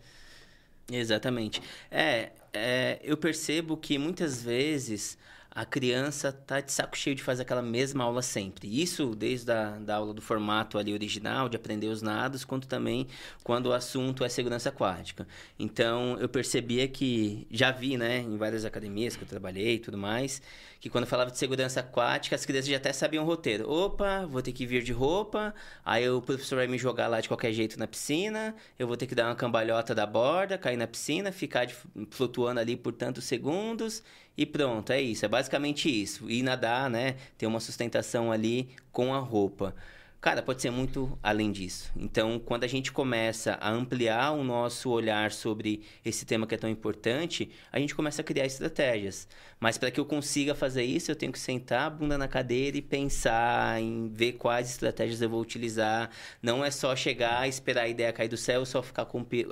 Exatamente. 0.90 1.60
É, 1.90 2.30
é 2.52 3.00
eu 3.02 3.16
percebo 3.16 3.76
que 3.76 3.98
muitas 3.98 4.42
vezes 4.42 5.18
a 5.54 5.64
criança 5.66 6.32
tá 6.32 6.60
de 6.60 6.72
saco 6.72 6.96
cheio 6.96 7.14
de 7.14 7.22
fazer 7.22 7.42
aquela 7.42 7.60
mesma 7.60 8.04
aula 8.04 8.22
sempre. 8.22 8.80
Isso 8.80 9.14
desde 9.14 9.52
a 9.52 9.78
da 9.78 9.96
aula 9.96 10.14
do 10.14 10.22
formato 10.22 10.78
ali 10.78 10.92
original, 10.92 11.48
de 11.48 11.56
aprender 11.56 11.88
os 11.88 12.00
nados, 12.00 12.44
quanto 12.44 12.66
também 12.66 13.06
quando 13.44 13.66
o 13.66 13.72
assunto 13.72 14.24
é 14.24 14.28
segurança 14.28 14.70
aquática. 14.70 15.26
Então, 15.58 16.16
eu 16.18 16.28
percebia 16.28 16.88
que, 16.88 17.46
já 17.50 17.70
vi, 17.70 17.96
né, 17.98 18.18
em 18.18 18.36
várias 18.36 18.64
academias 18.64 19.14
que 19.14 19.24
eu 19.24 19.28
trabalhei 19.28 19.74
e 19.74 19.78
tudo 19.78 19.98
mais, 19.98 20.40
que 20.80 20.88
quando 20.88 21.06
falava 21.06 21.30
de 21.30 21.38
segurança 21.38 21.80
aquática, 21.80 22.34
as 22.34 22.46
crianças 22.46 22.68
já 22.68 22.76
até 22.76 22.92
sabiam 22.92 23.22
o 23.24 23.26
roteiro. 23.26 23.70
Opa, 23.70 24.26
vou 24.26 24.40
ter 24.40 24.52
que 24.52 24.66
vir 24.66 24.82
de 24.82 24.92
roupa, 24.92 25.54
aí 25.84 26.08
o 26.08 26.22
professor 26.22 26.56
vai 26.56 26.66
me 26.66 26.78
jogar 26.78 27.08
lá 27.08 27.20
de 27.20 27.28
qualquer 27.28 27.52
jeito 27.52 27.78
na 27.78 27.86
piscina, 27.86 28.54
eu 28.78 28.86
vou 28.86 28.96
ter 28.96 29.06
que 29.06 29.14
dar 29.14 29.26
uma 29.26 29.36
cambalhota 29.36 29.94
da 29.94 30.06
borda, 30.06 30.56
cair 30.56 30.76
na 30.76 30.86
piscina, 30.86 31.30
ficar 31.30 31.66
de, 31.66 31.76
flutuando 32.10 32.58
ali 32.58 32.76
por 32.76 32.92
tantos 32.92 33.24
segundos 33.24 34.02
e 34.36 34.46
pronto, 34.46 34.90
é 34.92 35.00
isso. 35.00 35.24
É 35.24 35.28
basicamente 35.28 35.88
isso. 35.90 36.30
E 36.30 36.42
nadar, 36.42 36.88
né? 36.88 37.16
Ter 37.36 37.46
uma 37.46 37.60
sustentação 37.60 38.32
ali 38.32 38.70
com 38.90 39.14
a 39.14 39.18
roupa. 39.18 39.74
Cara, 40.22 40.40
pode 40.40 40.62
ser 40.62 40.70
muito 40.70 41.18
além 41.20 41.50
disso. 41.50 41.90
Então, 41.96 42.38
quando 42.38 42.62
a 42.62 42.68
gente 42.68 42.92
começa 42.92 43.58
a 43.60 43.68
ampliar 43.68 44.30
o 44.30 44.44
nosso 44.44 44.88
olhar 44.88 45.32
sobre 45.32 45.82
esse 46.04 46.24
tema 46.24 46.46
que 46.46 46.54
é 46.54 46.58
tão 46.58 46.70
importante, 46.70 47.50
a 47.72 47.80
gente 47.80 47.92
começa 47.92 48.22
a 48.22 48.24
criar 48.24 48.46
estratégias. 48.46 49.26
Mas 49.58 49.78
para 49.78 49.90
que 49.90 49.98
eu 49.98 50.04
consiga 50.04 50.54
fazer 50.54 50.84
isso, 50.84 51.10
eu 51.10 51.16
tenho 51.16 51.32
que 51.32 51.40
sentar 51.40 51.88
a 51.88 51.90
bunda 51.90 52.16
na 52.16 52.28
cadeira 52.28 52.76
e 52.76 52.82
pensar 52.82 53.82
em 53.82 54.12
ver 54.14 54.34
quais 54.34 54.70
estratégias 54.70 55.20
eu 55.20 55.28
vou 55.28 55.40
utilizar. 55.40 56.08
Não 56.40 56.64
é 56.64 56.70
só 56.70 56.94
chegar, 56.94 57.48
esperar 57.48 57.82
a 57.82 57.88
ideia 57.88 58.12
cair 58.12 58.28
do 58.28 58.36
céu 58.36 58.64
só 58.64 58.80
ficar 58.80 59.06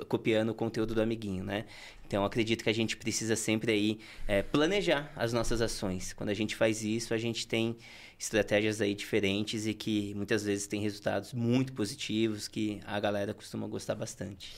copiando 0.07 0.51
o 0.51 0.55
conteúdo 0.55 0.95
do 0.95 1.01
amiguinho, 1.01 1.43
né? 1.43 1.65
Então, 2.07 2.25
acredito 2.25 2.63
que 2.63 2.69
a 2.69 2.73
gente 2.73 2.97
precisa 2.97 3.37
sempre 3.37 3.71
aí 3.71 3.99
é, 4.27 4.41
planejar 4.41 5.11
as 5.15 5.31
nossas 5.31 5.61
ações. 5.61 6.11
Quando 6.11 6.29
a 6.29 6.33
gente 6.33 6.57
faz 6.57 6.83
isso, 6.83 7.13
a 7.13 7.17
gente 7.17 7.47
tem 7.47 7.77
estratégias 8.21 8.79
aí 8.79 8.93
diferentes 8.93 9.65
e 9.65 9.73
que 9.73 10.13
muitas 10.13 10.43
vezes 10.43 10.67
tem 10.67 10.79
resultados 10.79 11.33
muito 11.33 11.73
positivos 11.73 12.47
que 12.47 12.79
a 12.85 12.99
galera 12.99 13.33
costuma 13.33 13.65
gostar 13.65 13.95
bastante. 13.95 14.53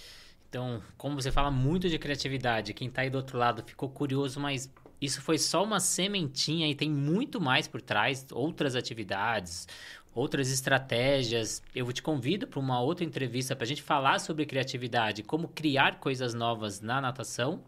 Então, 0.50 0.84
como 0.98 1.16
você 1.16 1.32
fala 1.32 1.50
muito 1.50 1.88
de 1.88 1.98
criatividade, 1.98 2.74
quem 2.74 2.90
está 2.90 3.04
aí 3.04 3.10
do 3.10 3.16
outro 3.16 3.38
lado 3.38 3.64
ficou 3.66 3.88
curioso, 3.88 4.38
mas 4.38 4.70
isso 5.00 5.22
foi 5.22 5.38
só 5.38 5.64
uma 5.64 5.80
sementinha 5.80 6.70
e 6.70 6.76
tem 6.76 6.92
muito 6.92 7.40
mais 7.40 7.66
por 7.66 7.82
trás, 7.82 8.26
outras 8.34 8.76
atividades, 8.76 9.66
outras 10.14 10.52
estratégias. 10.52 11.64
Eu 11.74 11.92
te 11.94 12.02
convido 12.02 12.46
para 12.46 12.60
uma 12.60 12.82
outra 12.82 13.06
entrevista 13.06 13.56
para 13.56 13.64
a 13.64 13.68
gente 13.68 13.82
falar 13.82 14.20
sobre 14.20 14.46
criatividade, 14.46 15.24
como 15.24 15.48
criar 15.48 16.02
coisas 16.02 16.34
novas 16.34 16.82
na 16.82 17.00
natação. 17.00 17.64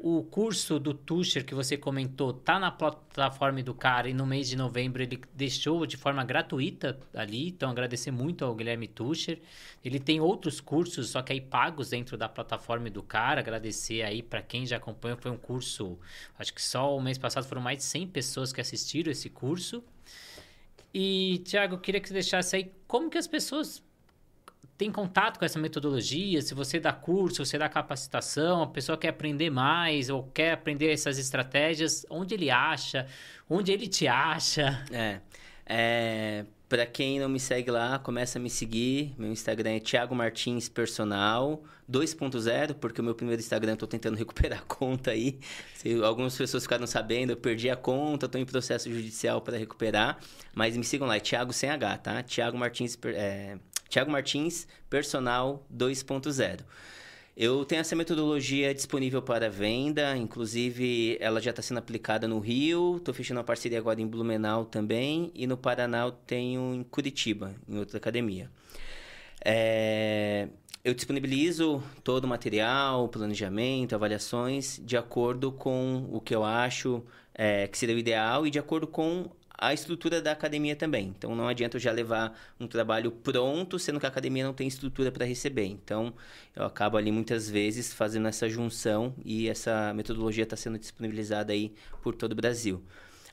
O 0.00 0.22
curso 0.22 0.78
do 0.78 0.94
Tusher 0.94 1.44
que 1.44 1.56
você 1.56 1.76
comentou 1.76 2.32
tá 2.32 2.56
na 2.56 2.70
plataforma 2.70 3.60
do 3.64 3.74
cara 3.74 4.08
e 4.08 4.14
no 4.14 4.24
mês 4.24 4.48
de 4.48 4.54
novembro 4.54 5.02
ele 5.02 5.20
deixou 5.34 5.84
de 5.86 5.96
forma 5.96 6.24
gratuita 6.24 6.96
ali. 7.12 7.48
Então 7.48 7.68
agradecer 7.68 8.12
muito 8.12 8.44
ao 8.44 8.54
Guilherme 8.54 8.86
Tusher. 8.86 9.40
Ele 9.84 9.98
tem 9.98 10.20
outros 10.20 10.60
cursos, 10.60 11.10
só 11.10 11.20
que 11.20 11.32
aí 11.32 11.40
pagos 11.40 11.90
dentro 11.90 12.16
da 12.16 12.28
plataforma 12.28 12.88
do 12.88 13.02
cara. 13.02 13.40
Agradecer 13.40 14.02
aí 14.02 14.22
para 14.22 14.40
quem 14.40 14.64
já 14.64 14.76
acompanhou. 14.76 15.18
Foi 15.18 15.32
um 15.32 15.36
curso, 15.36 15.98
acho 16.38 16.54
que 16.54 16.62
só 16.62 16.96
o 16.96 17.00
mês 17.02 17.18
passado 17.18 17.44
foram 17.44 17.60
mais 17.60 17.78
de 17.78 17.84
100 17.84 18.06
pessoas 18.06 18.52
que 18.52 18.60
assistiram 18.60 19.10
esse 19.10 19.28
curso. 19.28 19.82
E 20.94 21.42
Tiago, 21.44 21.76
queria 21.76 22.00
que 22.00 22.06
você 22.06 22.14
deixasse 22.14 22.54
aí 22.54 22.72
como 22.86 23.10
que 23.10 23.18
as 23.18 23.26
pessoas 23.26 23.82
tem 24.78 24.92
contato 24.92 25.40
com 25.40 25.44
essa 25.44 25.58
metodologia, 25.58 26.40
se 26.40 26.54
você 26.54 26.78
dá 26.78 26.92
curso, 26.92 27.44
se 27.44 27.50
você 27.50 27.58
dá 27.58 27.68
capacitação, 27.68 28.62
a 28.62 28.66
pessoa 28.68 28.96
quer 28.96 29.08
aprender 29.08 29.50
mais 29.50 30.08
ou 30.08 30.22
quer 30.22 30.52
aprender 30.52 30.92
essas 30.92 31.18
estratégias, 31.18 32.06
onde 32.08 32.34
ele 32.34 32.48
acha, 32.48 33.04
onde 33.50 33.72
ele 33.72 33.88
te 33.88 34.06
acha. 34.06 34.84
É. 34.92 35.20
é 35.66 36.44
para 36.68 36.84
quem 36.84 37.18
não 37.18 37.30
me 37.30 37.40
segue 37.40 37.70
lá, 37.70 37.98
começa 37.98 38.38
a 38.38 38.42
me 38.42 38.50
seguir. 38.50 39.14
Meu 39.16 39.32
Instagram 39.32 39.70
é 39.70 39.80
Thiago 39.80 40.14
Martins 40.14 40.68
Personal 40.68 41.62
2.0, 41.90 42.74
porque 42.74 43.00
o 43.00 43.04
meu 43.04 43.14
primeiro 43.14 43.40
Instagram 43.40 43.72
eu 43.72 43.76
tô 43.78 43.86
tentando 43.86 44.16
recuperar 44.18 44.58
a 44.58 44.62
conta 44.62 45.12
aí. 45.12 45.38
Se 45.74 45.94
algumas 46.04 46.36
pessoas 46.36 46.64
ficaram 46.64 46.86
sabendo, 46.86 47.30
eu 47.30 47.36
perdi 47.36 47.70
a 47.70 47.76
conta, 47.76 48.26
estou 48.26 48.38
em 48.38 48.44
processo 48.44 48.92
judicial 48.92 49.40
para 49.40 49.56
recuperar. 49.56 50.18
Mas 50.54 50.76
me 50.76 50.84
sigam 50.84 51.08
lá, 51.08 51.16
é 51.16 51.20
Thiago 51.20 51.54
sem 51.54 51.70
H, 51.70 51.98
tá? 51.98 52.22
Thiago 52.22 52.58
Martins 52.58 52.98
é, 53.06 53.56
Tiago 53.88 54.10
Martins, 54.10 54.66
Personal 54.88 55.66
2.0. 55.74 56.60
Eu 57.40 57.64
tenho 57.64 57.80
essa 57.80 57.94
metodologia 57.94 58.74
disponível 58.74 59.22
para 59.22 59.48
venda, 59.48 60.16
inclusive 60.16 61.16
ela 61.20 61.40
já 61.40 61.50
está 61.50 61.62
sendo 61.62 61.78
aplicada 61.78 62.26
no 62.26 62.40
Rio, 62.40 62.96
estou 62.96 63.14
fechando 63.14 63.38
uma 63.38 63.44
parceria 63.44 63.78
agora 63.78 64.00
em 64.00 64.06
Blumenau 64.08 64.64
também, 64.64 65.30
e 65.36 65.46
no 65.46 65.56
Paraná 65.56 66.06
eu 66.06 66.10
tenho 66.10 66.74
em 66.74 66.82
Curitiba, 66.82 67.54
em 67.68 67.78
outra 67.78 67.98
academia. 67.98 68.50
É... 69.44 70.48
Eu 70.84 70.94
disponibilizo 70.94 71.82
todo 72.02 72.24
o 72.24 72.28
material, 72.28 73.08
planejamento, 73.08 73.94
avaliações, 73.94 74.80
de 74.84 74.96
acordo 74.96 75.52
com 75.52 76.08
o 76.10 76.20
que 76.20 76.34
eu 76.34 76.44
acho 76.44 77.04
é, 77.34 77.68
que 77.68 77.78
seria 77.78 77.94
o 77.94 77.98
ideal 77.98 78.46
e 78.46 78.50
de 78.50 78.58
acordo 78.58 78.86
com 78.86 79.30
a 79.58 79.74
estrutura 79.74 80.22
da 80.22 80.30
academia 80.30 80.76
também. 80.76 81.12
Então 81.18 81.34
não 81.34 81.48
adianta 81.48 81.76
eu 81.76 81.80
já 81.80 81.90
levar 81.90 82.38
um 82.60 82.66
trabalho 82.68 83.10
pronto, 83.10 83.78
sendo 83.78 83.98
que 83.98 84.06
a 84.06 84.08
academia 84.08 84.44
não 84.44 84.54
tem 84.54 84.68
estrutura 84.68 85.10
para 85.10 85.26
receber. 85.26 85.66
Então 85.66 86.14
eu 86.54 86.64
acabo 86.64 86.96
ali 86.96 87.10
muitas 87.10 87.50
vezes 87.50 87.92
fazendo 87.92 88.28
essa 88.28 88.48
junção 88.48 89.12
e 89.24 89.48
essa 89.48 89.92
metodologia 89.92 90.44
está 90.44 90.56
sendo 90.56 90.78
disponibilizada 90.78 91.52
aí 91.52 91.74
por 92.00 92.14
todo 92.14 92.32
o 92.32 92.36
Brasil. 92.36 92.82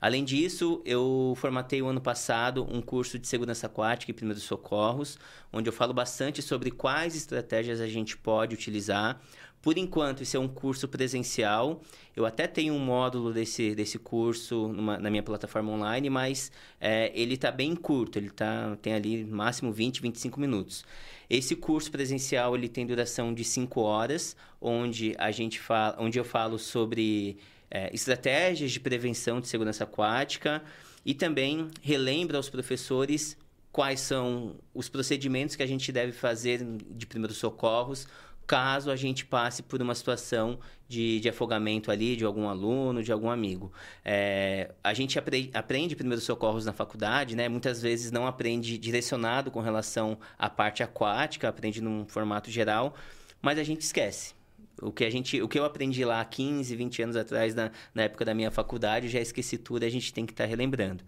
Além 0.01 0.26
disso, 0.26 0.82
eu 0.86 1.34
formatei 1.38 1.82
o 1.82 1.88
ano 1.88 2.01
passado 2.01 2.67
um 2.69 2.82
curso 2.82 3.17
de 3.17 3.28
segurança 3.28 3.67
aquática 3.67 4.11
e 4.11 4.13
primeiros 4.13 4.43
socorros, 4.43 5.17
onde 5.53 5.69
eu 5.69 5.73
falo 5.73 5.93
bastante 5.93 6.41
sobre 6.41 6.69
quais 6.69 7.15
estratégias 7.15 7.80
a 7.80 7.88
gente 7.88 8.17
pode 8.17 8.53
utilizar 8.53 9.21
por 9.66 9.80
enquanto, 9.80 10.22
esse 10.22 10.38
é 10.38 10.39
um 10.39 10.47
curso 10.47 10.88
presencial. 10.88 11.82
Eu 12.16 12.24
até 12.24 12.45
tenho 12.45 12.72
um 12.76 12.78
módulo 12.78 13.34
desse, 13.34 13.74
desse 13.74 13.97
curso 13.97 14.68
numa, 14.68 14.99
na 14.99 15.09
minha 15.09 15.24
plataforma 15.24 15.72
online, 15.72 16.07
mas 16.07 16.51
é, 16.80 17.11
ele 17.16 17.34
está 17.34 17.49
bem 17.49 17.76
curto. 17.76 18.20
Ele 18.20 18.30
tá, 18.30 18.78
tem 18.80 18.93
ali 18.93 19.24
máximo 19.24 19.72
20, 19.72 20.03
25 20.03 20.39
minutos. 20.39 20.86
Esse 21.28 21.55
curso 21.55 21.89
presencial 21.89 22.55
ele 22.55 22.70
tem 22.70 22.86
duração 22.86 23.34
de 23.34 23.43
5 23.43 23.82
horas, 23.82 24.38
onde, 24.61 25.16
a 25.18 25.32
gente 25.32 25.59
fala, 25.59 25.95
onde 25.97 26.20
eu 26.20 26.24
falo 26.24 26.59
sobre 26.59 27.39
é, 27.72 27.89
estratégias 27.91 28.72
de 28.72 28.80
prevenção 28.80 29.41
de 29.41 29.47
segurança 29.47 29.84
aquática 29.84 30.61
e 31.03 31.16
também 31.16 31.72
relembra 31.82 32.38
aos 32.38 32.49
professores 32.49 33.36
quais 33.72 33.99
são 33.99 34.57
os 34.76 34.88
procedimentos 34.89 35.55
que 35.55 35.63
a 35.63 35.68
gente 35.68 35.91
deve 35.91 36.11
fazer 36.11 36.63
de 36.63 37.07
primeiros 37.07 37.38
socorros 37.38 38.07
caso 38.46 38.91
a 38.91 38.96
gente 38.96 39.26
passe 39.26 39.64
por 39.64 39.82
uma 39.82 39.96
situação 39.96 40.60
de, 40.88 41.20
de 41.20 41.30
afogamento 41.30 41.91
ali 41.91 42.16
de 42.16 42.24
algum 42.24 42.48
aluno, 42.48 43.04
de 43.04 43.12
algum 43.12 43.30
amigo. 43.30 43.72
É, 44.04 44.72
a 44.84 44.93
gente 44.93 45.18
apre, 45.18 45.50
aprende 45.54 45.96
primeiros 45.96 46.24
socorros 46.24 46.66
na 46.66 46.74
faculdade, 46.74 47.36
né? 47.36 47.50
Muitas 47.50 47.82
vezes 47.82 48.12
não 48.12 48.28
aprende 48.28 48.78
direcionado 48.78 49.50
com 49.52 49.62
relação 49.62 50.18
à 50.38 50.50
parte 50.50 50.84
aquática, 50.84 51.50
aprende 51.50 51.82
num 51.82 52.06
formato 52.08 52.52
geral, 52.52 52.96
mas 53.41 53.58
a 53.58 53.64
gente 53.64 53.82
esquece. 53.82 54.34
O 54.82 54.91
que, 54.91 55.06
a 55.06 55.10
gente, 55.10 55.41
o 55.41 55.48
que 55.48 55.58
eu 55.58 55.64
aprendi 55.64 56.04
lá 56.04 56.24
15, 56.24 56.76
20 56.76 57.04
anos 57.04 57.16
atrás, 57.16 57.56
na, 57.56 57.72
na 57.93 58.04
época 58.04 58.26
da 58.26 58.34
minha 58.34 58.52
faculdade, 58.52 59.08
já 59.08 59.22
esqueci 59.22 59.58
tudo 59.58 59.84
e 59.84 59.86
a 59.86 59.89
gente 59.89 60.14
tem 60.14 60.26
que 60.26 60.34
estar 60.34 60.43
tá 60.43 60.50
relembrando. 60.50 61.02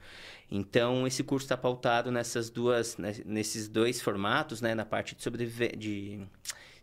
Então, 0.49 1.05
esse 1.05 1.21
curso 1.21 1.43
está 1.43 1.57
pautado 1.57 2.09
nessas 2.09 2.49
duas, 2.49 2.97
nesses 3.25 3.67
dois 3.67 4.01
formatos, 4.01 4.61
né? 4.61 4.73
Na 4.73 4.85
parte 4.85 5.13
de, 5.15 5.21
sobreviver, 5.21 5.75
de 5.75 6.25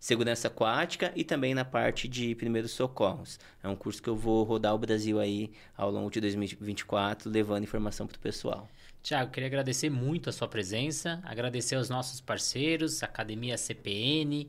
segurança 0.04 0.48
aquática 0.48 1.10
e 1.16 1.24
também 1.24 1.54
na 1.54 1.64
parte 1.64 2.06
de 2.06 2.34
primeiros 2.34 2.72
socorros. 2.72 3.40
É 3.62 3.68
um 3.68 3.74
curso 3.74 4.02
que 4.02 4.08
eu 4.10 4.14
vou 4.14 4.44
rodar 4.44 4.74
o 4.74 4.78
Brasil 4.78 5.18
aí 5.18 5.50
ao 5.74 5.90
longo 5.90 6.10
de 6.10 6.20
2024, 6.20 7.30
levando 7.30 7.62
informação 7.62 8.06
para 8.06 8.16
o 8.16 8.20
pessoal. 8.20 8.68
Tiago, 9.02 9.30
queria 9.30 9.46
agradecer 9.46 9.88
muito 9.88 10.28
a 10.28 10.32
sua 10.32 10.46
presença, 10.46 11.22
agradecer 11.24 11.76
aos 11.76 11.88
nossos 11.88 12.20
parceiros, 12.20 13.02
Academia 13.02 13.56
CPN, 13.56 14.46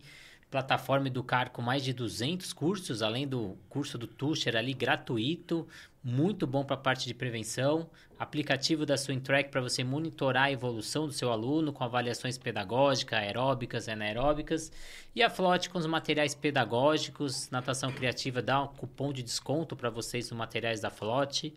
plataforma 0.49 1.07
Educar 1.07 1.49
com 1.49 1.61
mais 1.61 1.83
de 1.83 1.93
200 1.93 2.53
cursos, 2.53 3.01
além 3.01 3.27
do 3.27 3.57
curso 3.69 3.97
do 3.97 4.07
Tusher 4.07 4.55
ali 4.55 4.73
gratuito, 4.73 5.67
muito 6.07 6.45
bom 6.45 6.63
para 6.63 6.75
a 6.75 6.79
parte 6.79 7.07
de 7.07 7.15
prevenção. 7.15 7.89
Aplicativo 8.19 8.85
da 8.85 8.95
Swintrack 8.95 9.49
para 9.49 9.59
você 9.59 9.83
monitorar 9.83 10.43
a 10.43 10.51
evolução 10.51 11.07
do 11.07 11.11
seu 11.11 11.31
aluno 11.31 11.73
com 11.73 11.83
avaliações 11.83 12.37
pedagógicas, 12.37 13.19
aeróbicas, 13.19 13.89
anaeróbicas. 13.89 14.71
E 15.15 15.23
a 15.23 15.29
Flote 15.31 15.67
com 15.67 15.79
os 15.79 15.87
materiais 15.87 16.35
pedagógicos. 16.35 17.49
Natação 17.49 17.91
Criativa 17.91 18.39
dá 18.39 18.61
um 18.61 18.67
cupom 18.67 19.11
de 19.11 19.23
desconto 19.23 19.75
para 19.75 19.89
vocês 19.89 20.29
nos 20.29 20.37
materiais 20.37 20.79
da 20.79 20.91
Flote. 20.91 21.53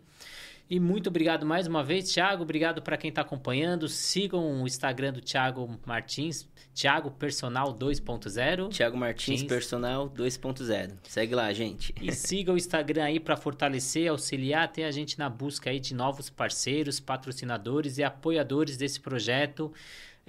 E 0.69 0.79
muito 0.79 1.09
obrigado 1.09 1.47
mais 1.47 1.65
uma 1.65 1.83
vez, 1.83 2.13
Thiago. 2.13 2.43
Obrigado 2.43 2.79
para 2.79 2.95
quem 2.95 3.09
está 3.09 3.21
acompanhando. 3.21 3.87
Sigam 3.87 4.61
o 4.61 4.67
Instagram 4.67 5.13
do 5.13 5.19
Thiago 5.19 5.67
Martins, 5.83 6.47
Thiago 6.75 7.09
Personal 7.09 7.73
2.0. 7.73 8.69
Thiago 8.69 8.95
Martins 8.95 9.41
Personal 9.41 10.07
2.0. 10.11 10.91
Segue 11.01 11.33
lá, 11.33 11.51
gente. 11.51 11.91
E 11.99 12.11
siga 12.11 12.53
o 12.53 12.57
Instagram 12.57 13.05
aí 13.05 13.19
para 13.19 13.35
fortalecer, 13.35 14.11
auxiliar 14.11 14.65
até 14.65 14.85
a 14.85 14.91
gente 14.91 15.17
na 15.17 15.27
busca 15.27 15.71
aí 15.71 15.79
de 15.79 15.95
novos 15.95 16.29
parceiros, 16.29 16.99
patrocinadores 16.99 17.97
e 17.97 18.03
apoiadores 18.03 18.77
desse 18.77 18.99
projeto. 18.99 19.73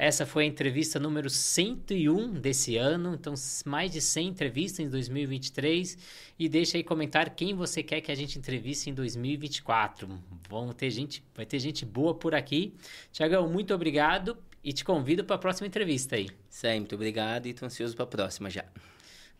Essa 0.02 0.24
foi 0.24 0.44
a 0.44 0.46
entrevista 0.46 0.98
número 0.98 1.28
101 1.28 2.32
desse 2.32 2.78
ano, 2.78 3.12
então 3.12 3.34
mais 3.66 3.92
de 3.92 4.00
100 4.00 4.28
entrevistas 4.28 4.80
em 4.80 4.88
2023. 4.88 5.98
E 6.38 6.48
deixa 6.48 6.78
aí 6.78 6.82
comentar 6.82 7.28
quem 7.28 7.54
você 7.54 7.82
quer 7.82 8.00
que 8.00 8.10
a 8.10 8.14
gente 8.14 8.38
entreviste 8.38 8.88
em 8.88 8.94
2024. 8.94 10.08
Vão 10.48 10.72
ter 10.72 10.88
gente, 10.88 11.22
vai 11.34 11.44
ter 11.44 11.58
gente 11.58 11.84
boa 11.84 12.14
por 12.14 12.34
aqui. 12.34 12.72
Tiagão, 13.12 13.46
muito 13.46 13.74
obrigado 13.74 14.38
e 14.64 14.72
te 14.72 14.86
convido 14.86 15.22
para 15.22 15.36
a 15.36 15.38
próxima 15.38 15.66
entrevista 15.66 16.16
aí. 16.16 16.30
Sempre, 16.48 16.78
muito 16.78 16.94
obrigado 16.94 17.44
e 17.44 17.50
estou 17.50 17.66
ansioso 17.66 17.94
para 17.94 18.04
a 18.04 18.08
próxima 18.08 18.48
já. 18.48 18.64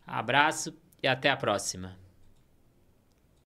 Abraço 0.05 0.77
e 1.01 1.07
até 1.07 1.31
a 1.31 1.37
próxima. 1.37 1.97